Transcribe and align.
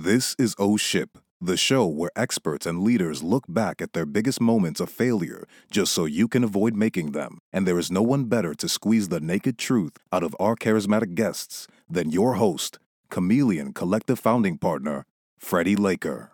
This 0.00 0.36
is 0.38 0.54
O 0.60 0.76
Ship, 0.76 1.18
the 1.40 1.56
show 1.56 1.84
where 1.84 2.12
experts 2.14 2.66
and 2.66 2.84
leaders 2.84 3.24
look 3.24 3.42
back 3.48 3.82
at 3.82 3.94
their 3.94 4.06
biggest 4.06 4.40
moments 4.40 4.78
of 4.78 4.90
failure 4.90 5.44
just 5.72 5.92
so 5.92 6.04
you 6.04 6.28
can 6.28 6.44
avoid 6.44 6.76
making 6.76 7.10
them. 7.10 7.40
And 7.52 7.66
there 7.66 7.80
is 7.80 7.90
no 7.90 8.02
one 8.02 8.26
better 8.26 8.54
to 8.54 8.68
squeeze 8.68 9.08
the 9.08 9.18
naked 9.18 9.58
truth 9.58 9.98
out 10.12 10.22
of 10.22 10.36
our 10.38 10.54
charismatic 10.54 11.16
guests 11.16 11.66
than 11.90 12.12
your 12.12 12.34
host, 12.34 12.78
Chameleon 13.10 13.72
Collective 13.72 14.20
founding 14.20 14.56
partner, 14.56 15.04
Freddie 15.36 15.74
Laker. 15.74 16.30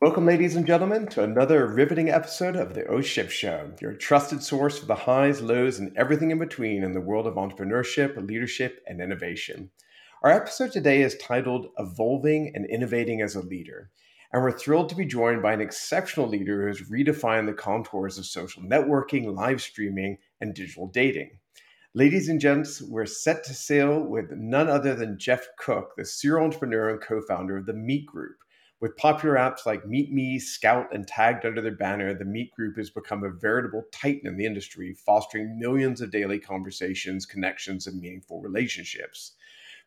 Welcome, 0.00 0.24
ladies 0.24 0.56
and 0.56 0.66
gentlemen, 0.66 1.06
to 1.08 1.22
another 1.22 1.66
riveting 1.66 2.08
episode 2.08 2.56
of 2.56 2.72
the 2.72 2.86
O 2.86 3.02
Ship 3.02 3.30
Show, 3.30 3.72
your 3.82 3.92
trusted 3.92 4.42
source 4.42 4.78
for 4.78 4.86
the 4.86 4.94
highs, 4.94 5.42
lows, 5.42 5.78
and 5.78 5.94
everything 5.98 6.30
in 6.30 6.38
between 6.38 6.82
in 6.82 6.94
the 6.94 7.00
world 7.02 7.26
of 7.26 7.34
entrepreneurship, 7.34 8.16
leadership, 8.26 8.82
and 8.86 9.02
innovation. 9.02 9.68
Our 10.22 10.30
episode 10.30 10.70
today 10.70 11.00
is 11.00 11.16
titled 11.16 11.68
Evolving 11.78 12.52
and 12.54 12.66
Innovating 12.66 13.22
as 13.22 13.34
a 13.34 13.40
Leader. 13.40 13.90
And 14.30 14.42
we're 14.42 14.52
thrilled 14.52 14.90
to 14.90 14.94
be 14.94 15.06
joined 15.06 15.40
by 15.40 15.54
an 15.54 15.62
exceptional 15.62 16.28
leader 16.28 16.60
who 16.60 16.66
has 16.66 16.90
redefined 16.90 17.46
the 17.46 17.54
contours 17.54 18.18
of 18.18 18.26
social 18.26 18.62
networking, 18.62 19.34
live 19.34 19.62
streaming, 19.62 20.18
and 20.38 20.52
digital 20.52 20.88
dating. 20.88 21.38
Ladies 21.94 22.28
and 22.28 22.38
gents, 22.38 22.82
we're 22.82 23.06
set 23.06 23.44
to 23.44 23.54
sail 23.54 23.98
with 23.98 24.30
none 24.32 24.68
other 24.68 24.94
than 24.94 25.18
Geoff 25.18 25.48
Cook, 25.58 25.94
the 25.96 26.04
serial 26.04 26.44
entrepreneur 26.44 26.90
and 26.90 27.00
co 27.00 27.22
founder 27.22 27.56
of 27.56 27.64
the 27.64 27.72
Meet 27.72 28.04
Group. 28.04 28.36
With 28.78 28.98
popular 28.98 29.36
apps 29.36 29.64
like 29.64 29.86
Meet 29.86 30.12
Me, 30.12 30.38
Skout, 30.38 30.88
and 30.92 31.08
tagged 31.08 31.46
under 31.46 31.62
their 31.62 31.74
banner, 31.74 32.12
the 32.12 32.26
Meet 32.26 32.50
Group 32.52 32.76
has 32.76 32.90
become 32.90 33.24
a 33.24 33.30
veritable 33.30 33.84
titan 33.90 34.26
in 34.26 34.36
the 34.36 34.44
industry, 34.44 34.92
fostering 34.92 35.58
millions 35.58 36.02
of 36.02 36.10
daily 36.10 36.38
conversations, 36.38 37.24
connections, 37.24 37.86
and 37.86 37.98
meaningful 37.98 38.42
relationships. 38.42 39.32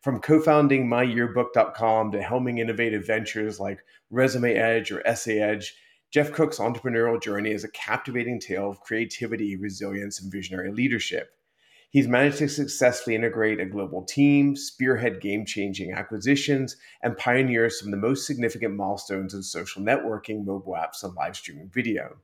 From 0.04 0.20
co 0.20 0.42
founding 0.42 0.86
myyearbook.com 0.86 2.12
to 2.12 2.20
helming 2.20 2.60
innovative 2.60 3.08
ventures 3.08 3.58
like 3.58 3.86
Resume 4.10 4.54
Edge 4.54 4.92
or 4.92 5.02
Essay 5.08 5.40
Edge, 5.40 5.74
Geoff 6.12 6.34
Cook's 6.34 6.58
entrepreneurial 6.58 7.22
journey 7.22 7.52
is 7.52 7.64
a 7.64 7.72
captivating 7.72 8.38
tale 8.38 8.70
of 8.70 8.82
creativity, 8.82 9.56
resilience, 9.56 10.22
and 10.22 10.30
visionary 10.30 10.74
leadership. 10.74 11.30
He's 11.90 12.10
managed 12.10 12.40
to 12.40 12.50
successfully 12.50 13.16
integrate 13.16 13.62
a 13.62 13.66
global 13.66 14.04
team, 14.04 14.58
spearhead 14.58 15.22
game 15.22 15.46
changing 15.46 15.94
acquisitions, 15.94 16.76
and 17.02 17.18
pioneer 17.18 17.70
some 17.70 17.88
of 17.88 17.92
the 17.92 18.06
most 18.06 18.28
significant 18.28 18.76
milestones 18.76 19.34
in 19.34 19.42
social 19.42 19.82
networking, 19.82 20.44
mobile 20.44 20.74
apps, 20.74 21.02
and 21.04 21.16
live 21.16 21.38
streaming 21.38 21.70
video. 21.70 22.18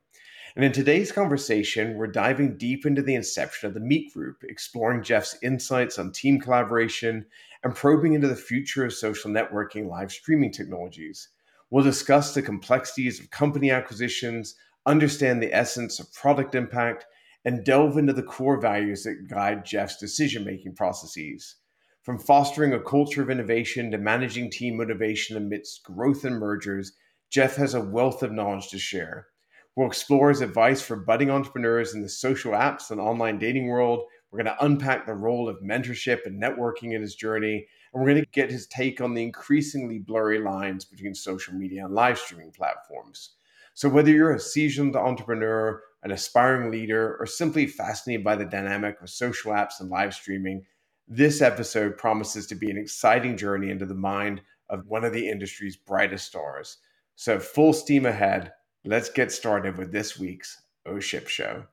And 0.56 0.64
in 0.64 0.72
today's 0.72 1.12
conversation, 1.12 1.94
we're 1.94 2.08
diving 2.08 2.56
deep 2.56 2.84
into 2.84 3.02
the 3.02 3.14
inception 3.14 3.68
of 3.68 3.74
the 3.74 3.80
Meet 3.80 4.12
Group, 4.12 4.42
exploring 4.42 5.04
Geoff's 5.04 5.38
insights 5.42 5.96
on 5.96 6.10
team 6.10 6.40
collaboration 6.40 7.26
and 7.62 7.74
probing 7.74 8.14
into 8.14 8.26
the 8.26 8.34
future 8.34 8.84
of 8.84 8.92
social 8.92 9.30
networking 9.30 9.88
live 9.88 10.10
streaming 10.10 10.50
technologies. 10.50 11.28
We'll 11.70 11.84
discuss 11.84 12.34
the 12.34 12.42
complexities 12.42 13.20
of 13.20 13.30
company 13.30 13.70
acquisitions, 13.70 14.56
understand 14.86 15.40
the 15.40 15.54
essence 15.54 16.00
of 16.00 16.12
product 16.12 16.56
impact, 16.56 17.06
and 17.44 17.64
delve 17.64 17.96
into 17.96 18.12
the 18.12 18.22
core 18.22 18.60
values 18.60 19.04
that 19.04 19.28
guide 19.28 19.64
Geoff's 19.64 19.98
decision 19.98 20.44
making 20.44 20.74
processes. 20.74 21.56
From 22.02 22.18
fostering 22.18 22.72
a 22.72 22.80
culture 22.80 23.22
of 23.22 23.30
innovation 23.30 23.92
to 23.92 23.98
managing 23.98 24.50
team 24.50 24.78
motivation 24.78 25.36
amidst 25.36 25.84
growth 25.84 26.24
and 26.24 26.40
mergers, 26.40 26.92
Geoff 27.30 27.54
has 27.54 27.74
a 27.74 27.80
wealth 27.80 28.24
of 28.24 28.32
knowledge 28.32 28.68
to 28.70 28.78
share. 28.78 29.28
We'll 29.76 29.86
explore 29.86 30.28
his 30.28 30.40
advice 30.40 30.82
for 30.82 30.96
budding 30.96 31.30
entrepreneurs 31.30 31.94
in 31.94 32.02
the 32.02 32.08
social 32.08 32.52
apps 32.52 32.90
and 32.90 33.00
online 33.00 33.38
dating 33.38 33.68
world. 33.68 34.04
We're 34.30 34.42
going 34.42 34.56
to 34.56 34.64
unpack 34.64 35.06
the 35.06 35.14
role 35.14 35.48
of 35.48 35.60
mentorship 35.62 36.26
and 36.26 36.42
networking 36.42 36.94
in 36.94 37.00
his 37.00 37.14
journey. 37.14 37.66
And 37.92 38.00
we're 38.00 38.10
going 38.10 38.24
to 38.24 38.30
get 38.32 38.50
his 38.50 38.66
take 38.66 39.00
on 39.00 39.14
the 39.14 39.22
increasingly 39.22 39.98
blurry 39.98 40.38
lines 40.38 40.84
between 40.84 41.14
social 41.14 41.54
media 41.54 41.84
and 41.84 41.94
live 41.94 42.18
streaming 42.18 42.52
platforms. 42.52 43.30
So, 43.74 43.88
whether 43.88 44.10
you're 44.10 44.34
a 44.34 44.40
seasoned 44.40 44.96
entrepreneur 44.96 45.82
an 46.02 46.10
aspiring 46.10 46.70
leader, 46.70 47.16
or 47.20 47.26
simply 47.26 47.66
fascinated 47.66 48.24
by 48.24 48.34
the 48.34 48.44
dynamic 48.44 49.00
of 49.02 49.10
social 49.10 49.52
apps 49.52 49.80
and 49.80 49.90
live 49.90 50.14
streaming, 50.14 50.64
this 51.06 51.42
episode 51.42 51.98
promises 51.98 52.46
to 52.46 52.54
be 52.54 52.70
an 52.70 52.78
exciting 52.78 53.36
journey 53.36 53.70
into 53.70 53.84
the 53.84 53.94
mind 53.94 54.40
of 54.70 54.86
one 54.86 55.04
of 55.04 55.12
the 55.12 55.28
industry's 55.28 55.76
brightest 55.76 56.26
stars. 56.26 56.78
So, 57.16 57.38
full 57.38 57.72
steam 57.72 58.06
ahead. 58.06 58.52
Let's 58.82 59.10
get 59.10 59.30
started 59.30 59.76
with 59.76 59.92
this 59.92 60.18
week's 60.18 60.62
O 60.86 61.00
Ship 61.00 61.28
Show. 61.28 61.64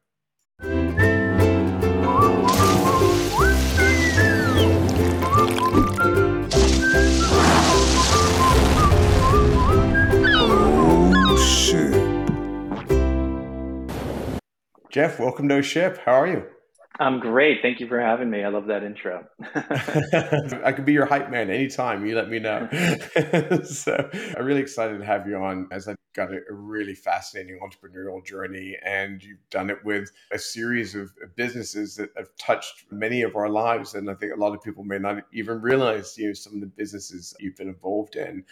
Oh, 0.62 0.68
Geoff, 14.89 15.18
welcome 15.18 15.47
to 15.47 15.56
O 15.56 15.62
Ship. 15.62 15.97
How 16.03 16.16
are 16.16 16.28
you? 16.28 16.56
I'm 16.99 17.19
great. 17.19 17.61
Thank 17.61 17.79
you 17.79 17.87
for 17.87 17.99
having 17.99 18.29
me. 18.29 18.43
I 18.43 18.49
love 18.49 18.67
that 18.67 18.83
intro. 18.83 19.25
I 20.63 20.71
could 20.71 20.85
be 20.85 20.93
your 20.93 21.05
hype 21.05 21.29
man 21.29 21.49
anytime. 21.49 22.05
You 22.05 22.15
let 22.15 22.29
me 22.29 22.39
know. 22.39 22.67
so 23.63 24.09
I'm 24.35 24.45
really 24.45 24.61
excited 24.61 24.97
to 24.99 25.05
have 25.05 25.27
you 25.27 25.37
on 25.37 25.67
as 25.71 25.87
I've 25.87 25.97
got 26.13 26.33
a, 26.33 26.39
really 26.49 26.95
fascinating 26.95 27.59
entrepreneurial 27.59 28.25
journey 28.25 28.75
and 28.83 29.23
you've 29.23 29.49
done 29.51 29.69
it 29.69 29.77
with 29.85 30.11
a 30.31 30.39
series 30.39 30.95
of 30.95 31.11
businesses 31.35 31.95
that 31.95 32.09
have 32.17 32.29
touched 32.39 32.85
many 32.91 33.21
of 33.21 33.35
our 33.35 33.49
lives. 33.49 33.93
And 33.93 34.09
I 34.09 34.15
think 34.15 34.33
a 34.33 34.39
lot 34.39 34.55
of 34.55 34.63
people 34.63 34.83
may 34.83 34.97
not 34.97 35.23
even 35.31 35.61
realize, 35.61 36.17
you 36.17 36.27
know, 36.27 36.33
some 36.33 36.55
of 36.55 36.61
the 36.61 36.67
businesses 36.67 37.35
you've 37.39 37.55
been 37.55 37.69
involved 37.69 38.15
in. 38.15 38.43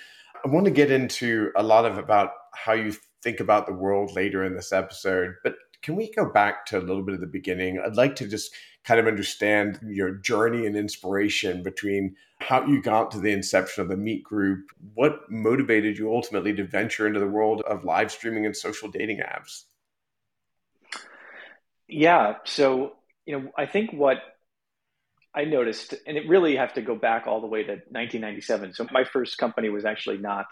I 0.45 0.49
want 0.49 0.65
to 0.65 0.71
get 0.71 0.91
into 0.91 1.51
a 1.55 1.63
lot 1.63 1.85
of 1.85 1.97
about 1.97 2.31
how 2.53 2.73
you 2.73 2.93
think 3.25 3.39
about 3.39 3.65
the 3.65 3.73
world 3.73 4.15
later 4.15 4.43
in 4.43 4.55
this 4.55 4.71
episode. 4.71 5.33
But 5.43 5.55
can 5.85 5.95
we 5.95 6.09
go 6.09 6.25
back 6.25 6.65
to 6.65 6.79
a 6.79 6.81
little 6.81 7.03
bit 7.03 7.13
of 7.13 7.21
the 7.21 7.27
beginning? 7.27 7.79
I'd 7.79 7.95
like 7.95 8.15
to 8.15 8.27
just 8.27 8.51
kind 8.85 8.99
of 8.99 9.05
understand 9.05 9.79
your 9.85 10.15
journey 10.15 10.65
and 10.65 10.75
inspiration 10.75 11.61
between 11.61 12.15
how 12.39 12.65
you 12.65 12.81
got 12.81 13.11
to 13.11 13.19
the 13.19 13.31
inception 13.31 13.83
of 13.83 13.89
the 13.89 13.95
Meet 13.95 14.23
Group. 14.23 14.65
What 14.95 15.29
motivated 15.29 15.99
you 15.99 16.11
ultimately 16.11 16.55
to 16.55 16.63
venture 16.63 17.05
into 17.05 17.19
the 17.19 17.27
world 17.27 17.61
of 17.69 17.83
live 17.83 18.11
streaming 18.11 18.47
and 18.47 18.57
social 18.57 18.89
dating 18.89 19.19
apps? 19.19 19.65
Yeah. 21.87 22.37
So, 22.45 22.93
you 23.27 23.39
know, 23.39 23.51
I 23.55 23.67
think 23.67 23.93
what 23.93 24.17
I 25.35 25.45
noticed, 25.45 25.93
and 26.07 26.17
it 26.17 26.27
really 26.27 26.55
have 26.55 26.73
to 26.73 26.81
go 26.81 26.95
back 26.95 27.27
all 27.27 27.41
the 27.41 27.47
way 27.47 27.61
to 27.61 27.73
1997. 27.73 28.73
So, 28.73 28.87
my 28.91 29.03
first 29.03 29.37
company 29.37 29.69
was 29.69 29.85
actually 29.85 30.17
not 30.17 30.47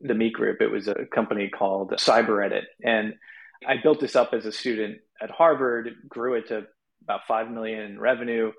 the 0.00 0.14
Meet 0.14 0.32
Group, 0.32 0.60
it 0.60 0.72
was 0.72 0.88
a 0.88 1.06
company 1.06 1.48
called 1.50 1.92
CyberEdit. 1.92 2.64
And 2.82 3.14
I 3.66 3.76
built 3.82 4.00
this 4.00 4.16
up 4.16 4.32
as 4.34 4.46
a 4.46 4.52
student 4.52 4.98
at 5.20 5.30
Harvard, 5.30 5.90
grew 6.08 6.34
it 6.34 6.48
to 6.48 6.64
about 7.02 7.26
5 7.26 7.50
million 7.50 7.80
in 7.80 8.00
revenue, 8.00 8.52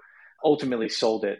ultimately 0.43 0.89
sold 0.89 1.25
it. 1.25 1.39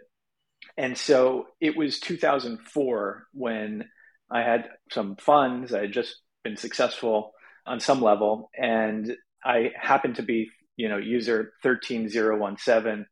And 0.78 0.98
so 0.98 1.48
it 1.60 1.76
was 1.76 2.00
2004 2.00 3.28
when 3.34 3.86
I 4.32 4.42
had 4.42 4.70
some 4.92 5.16
funds. 5.18 5.74
I 5.74 5.82
had 5.82 5.94
just 5.94 6.16
been 6.44 6.58
successful 6.58 7.32
on 7.66 7.80
some 7.80 8.02
level, 8.02 8.50
and 8.58 9.16
I 9.44 9.72
happened 9.80 10.16
to 10.16 10.24
be, 10.24 10.50
you 10.76 10.90
know, 10.90 10.98
user 10.98 11.54
13017 11.64 13.06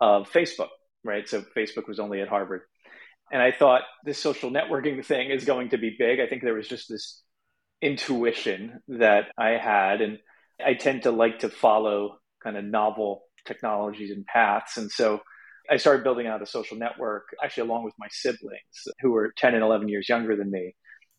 of 0.00 0.30
Facebook, 0.30 0.68
right? 1.04 1.28
So 1.28 1.42
Facebook 1.56 1.88
was 1.88 1.98
only 1.98 2.20
at 2.20 2.28
Harvard. 2.28 2.62
And 3.32 3.42
I 3.42 3.52
thought 3.52 3.82
this 4.04 4.18
social 4.18 4.50
networking 4.50 5.04
thing 5.04 5.30
is 5.30 5.44
going 5.44 5.70
to 5.70 5.78
be 5.78 5.96
big. 5.98 6.20
I 6.20 6.26
think 6.26 6.42
there 6.42 6.54
was 6.54 6.68
just 6.68 6.88
this 6.88 7.22
intuition 7.82 8.80
that 8.88 9.26
I 9.38 9.50
had. 9.50 10.00
And 10.00 10.18
I 10.64 10.74
tend 10.74 11.02
to 11.02 11.10
like 11.10 11.40
to 11.40 11.48
follow 11.48 12.18
kind 12.42 12.56
of 12.56 12.64
novel 12.64 13.22
technologies 13.46 14.10
and 14.10 14.26
paths. 14.26 14.76
And 14.76 14.90
so 14.90 15.20
I 15.70 15.76
started 15.76 16.04
building 16.04 16.26
out 16.26 16.42
a 16.42 16.46
social 16.46 16.76
network, 16.76 17.24
actually, 17.42 17.68
along 17.68 17.84
with 17.84 17.94
my 17.98 18.08
siblings 18.10 18.88
who 19.00 19.10
were 19.10 19.32
10 19.36 19.54
and 19.54 19.62
11 19.62 19.88
years 19.88 20.08
younger 20.08 20.36
than 20.36 20.50
me. 20.50 20.74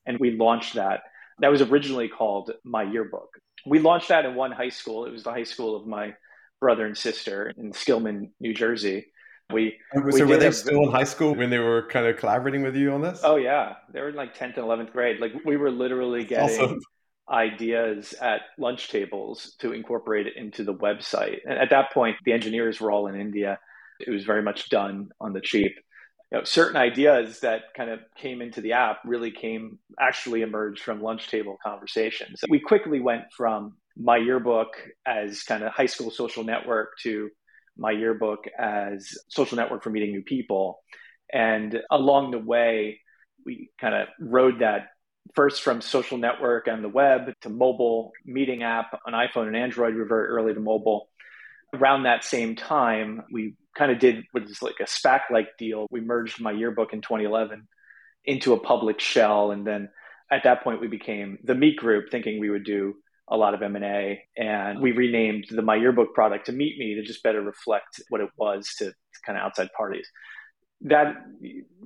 And 0.06 0.20
we 0.20 0.32
launched 0.32 0.76
that. 0.76 1.02
That 1.40 1.52
was 1.52 1.62
originally 1.62 2.08
called 2.08 2.52
myYearbook. 2.66 3.28
We 3.66 3.80
launched 3.80 4.10
that 4.10 4.26
in 4.26 4.36
one 4.36 4.52
high 4.52 4.70
school. 4.70 5.06
It 5.06 5.12
was 5.12 5.24
the 5.24 5.32
high 5.32 5.44
school 5.44 5.76
of 5.76 5.86
my 5.86 6.14
brother 6.60 6.86
and 6.86 6.98
sister 6.98 7.54
in 7.58 7.72
Skillman, 7.72 8.32
New 8.40 8.54
Jersey. 8.54 9.08
We, 9.54 9.78
so 9.94 10.02
we 10.02 10.24
were 10.24 10.38
they 10.38 10.52
still 10.52 10.84
in 10.84 10.92
high 10.92 11.06
school 11.06 11.34
when 11.34 11.50
they 11.50 11.60
were 11.60 11.88
kind 11.88 12.06
of 12.06 12.18
collaborating 12.18 12.64
with 12.64 12.76
you 12.76 12.92
on 12.92 13.02
this? 13.02 13.22
Oh 13.24 13.38
yeah, 13.38 13.76
they 13.94 14.02
were 14.02 14.10
in 14.10 14.16
like 14.16 14.34
tenth 14.34 14.58
and 14.58 14.66
eleventh 14.66 14.92
grade. 14.92 15.22
Like 15.22 15.34
we 15.46 15.56
were 15.56 15.72
literally 15.72 16.26
getting 16.26 16.60
awesome. 16.60 16.82
ideas 17.30 18.14
at 18.22 18.42
lunch 18.58 18.90
tables 18.90 19.56
to 19.60 19.72
incorporate 19.72 20.28
it 20.28 20.36
into 20.36 20.66
the 20.66 20.74
website. 20.74 21.38
And 21.46 21.58
at 21.58 21.70
that 21.70 21.94
point, 21.94 22.18
the 22.26 22.34
engineers 22.34 22.82
were 22.82 22.92
all 22.92 23.08
in 23.08 23.16
India. 23.16 23.58
It 24.02 24.12
was 24.12 24.26
very 24.26 24.42
much 24.42 24.70
done 24.70 25.10
on 25.22 25.32
the 25.32 25.42
cheap. 25.42 25.74
You 26.32 26.40
know, 26.40 26.44
certain 26.44 26.76
ideas 26.76 27.40
that 27.40 27.74
kind 27.76 27.90
of 27.90 28.00
came 28.18 28.42
into 28.42 28.60
the 28.60 28.74
app 28.74 29.00
really 29.06 29.32
came 29.32 29.80
actually 29.98 30.42
emerged 30.42 30.82
from 30.82 31.02
lunch 31.02 31.30
table 31.30 31.58
conversations. 31.64 32.44
We 32.50 32.60
quickly 32.60 33.00
went 33.00 33.24
from 33.36 33.78
myYearbook 33.98 34.72
as 35.06 35.44
kind 35.44 35.64
of 35.64 35.72
high 35.72 35.86
school 35.86 36.12
social 36.12 36.44
network 36.44 36.98
to 37.04 37.30
myYearbook 37.80 38.48
as 38.58 39.18
social 39.28 39.58
network 39.58 39.84
for 39.84 39.90
meeting 39.90 40.12
new 40.12 40.24
people. 40.24 40.82
And 41.34 41.82
along 41.92 42.32
the 42.32 42.40
way, 42.40 43.02
we 43.46 43.70
kind 43.80 43.96
of 43.96 44.08
rode 44.20 44.60
that 44.60 44.88
first 45.36 45.62
from 45.62 45.82
social 45.82 46.18
network 46.18 46.68
and 46.68 46.84
the 46.84 46.90
web 46.90 47.34
to 47.42 47.50
mobile 47.50 48.12
meeting 48.26 48.64
app 48.64 49.00
on 49.06 49.14
iPhone 49.14 49.48
and 49.48 49.56
Android. 49.56 49.94
We 49.94 50.00
were 50.00 50.08
very 50.08 50.28
early 50.28 50.54
to 50.54 50.60
mobile. 50.60 51.10
Around 51.76 52.04
that 52.04 52.24
same 52.24 52.56
time, 52.56 53.24
we 53.32 53.56
kind 53.78 53.92
of 53.92 54.00
did 54.00 54.24
what 54.32 54.44
is 54.44 54.62
like 54.62 54.80
a 54.80 54.86
SPAC 54.86 55.22
like 55.32 55.50
deal. 55.58 55.86
We 55.92 56.02
merged 56.02 56.40
myYearbook 56.40 56.94
in 56.94 57.02
2011 57.02 57.68
into 58.26 58.54
a 58.54 58.60
public 58.60 59.00
shell. 59.00 59.52
And 59.52 59.68
then 59.68 59.90
at 60.32 60.44
that 60.44 60.64
point, 60.64 60.82
we 60.82 60.88
became 60.88 61.38
the 61.44 61.56
Meet 61.56 61.78
Group, 61.78 62.10
thinking 62.10 62.40
we 62.40 62.50
would 62.50 62.66
do 62.66 62.96
a 63.30 63.38
lot 63.38 63.54
of 63.54 63.62
M&A. 63.62 64.24
And 64.38 64.82
we 64.82 64.92
renamed 64.92 65.48
the 65.50 65.62
myYearbook 65.62 66.14
product 66.14 66.46
to 66.48 66.54
MeetMe 66.54 66.96
to 66.96 67.04
just 67.04 67.24
better 67.24 67.42
reflect 67.42 68.02
what 68.10 68.22
it 68.22 68.30
was 68.38 68.74
to, 68.78 68.86
to 68.86 68.94
kind 69.26 69.38
of 69.38 69.44
outside 69.44 69.70
parties. 69.76 70.08
That 70.82 71.16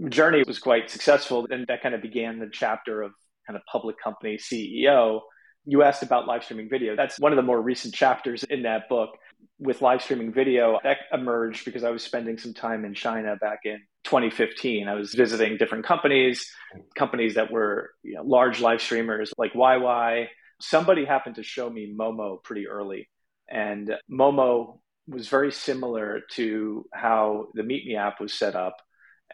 journey 0.09 0.43
was 0.45 0.59
quite 0.59 0.89
successful. 0.89 1.47
And 1.49 1.65
that 1.67 1.81
kind 1.81 1.95
of 1.95 2.01
began 2.01 2.39
the 2.39 2.49
chapter 2.51 3.01
of 3.01 3.11
kind 3.47 3.57
of 3.57 3.63
public 3.71 3.95
company 4.01 4.38
CEO, 4.38 5.21
you 5.65 5.83
asked 5.83 6.03
about 6.03 6.27
live 6.27 6.43
streaming 6.43 6.69
video. 6.69 6.95
That's 6.95 7.19
one 7.19 7.31
of 7.31 7.35
the 7.35 7.43
more 7.43 7.61
recent 7.61 7.93
chapters 7.93 8.43
in 8.43 8.63
that 8.63 8.89
book. 8.89 9.11
With 9.59 9.81
live 9.81 10.01
streaming 10.01 10.33
video, 10.33 10.79
that 10.83 10.97
emerged 11.13 11.65
because 11.65 11.83
I 11.83 11.91
was 11.91 12.03
spending 12.03 12.39
some 12.39 12.53
time 12.53 12.83
in 12.83 12.95
China 12.95 13.35
back 13.35 13.59
in 13.63 13.79
2015. 14.05 14.88
I 14.88 14.95
was 14.95 15.13
visiting 15.13 15.57
different 15.57 15.85
companies, 15.85 16.51
companies 16.95 17.35
that 17.35 17.51
were 17.51 17.91
you 18.01 18.15
know, 18.15 18.23
large 18.23 18.59
live 18.59 18.81
streamers 18.81 19.31
like 19.38 19.53
YY. 19.53 20.27
Somebody 20.62 21.06
happened 21.06 21.36
to 21.36 21.44
show 21.44 21.69
me 21.69 21.94
Momo 21.98 22.44
pretty 22.44 22.68
early. 22.68 23.10
And 23.50 23.96
Momo 24.10 24.80
was 25.08 25.28
very 25.28 25.52
similar 25.52 26.22
to 26.31 26.86
how 26.94 27.48
the 27.54 27.63
MeetMe 27.63 27.98
app 27.98 28.22
was 28.22 28.34
set 28.34 28.56
up 28.56 28.78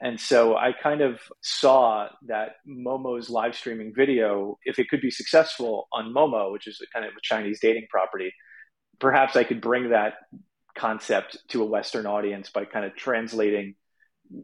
and 0.02 0.20
so 0.20 0.56
I 0.56 0.74
kind 0.74 1.02
of 1.02 1.20
saw 1.42 2.10
that 2.28 2.56
Momo's 2.68 3.30
live 3.30 3.56
streaming 3.56 3.94
video, 3.96 4.60
if 4.64 4.80
it 4.80 4.90
could 4.90 5.02
be 5.02 5.12
successful 5.12 5.88
on 5.92 6.14
Momo, 6.14 6.52
which 6.52 6.68
is 6.68 6.82
a 6.82 6.88
kind 6.94 7.06
of 7.06 7.14
a 7.14 7.22
Chinese 7.22 7.60
dating 7.60 7.88
property, 7.90 8.32
perhaps 9.00 9.36
I 9.36 9.44
could 9.44 9.62
bring 9.62 9.90
that 9.90 10.14
concept 10.76 11.38
to 11.50 11.64
a 11.64 11.66
Western 11.66 12.06
audience 12.06 12.50
by 12.52 12.66
kind 12.66 12.86
of 12.86 12.96
translating, 12.96 13.76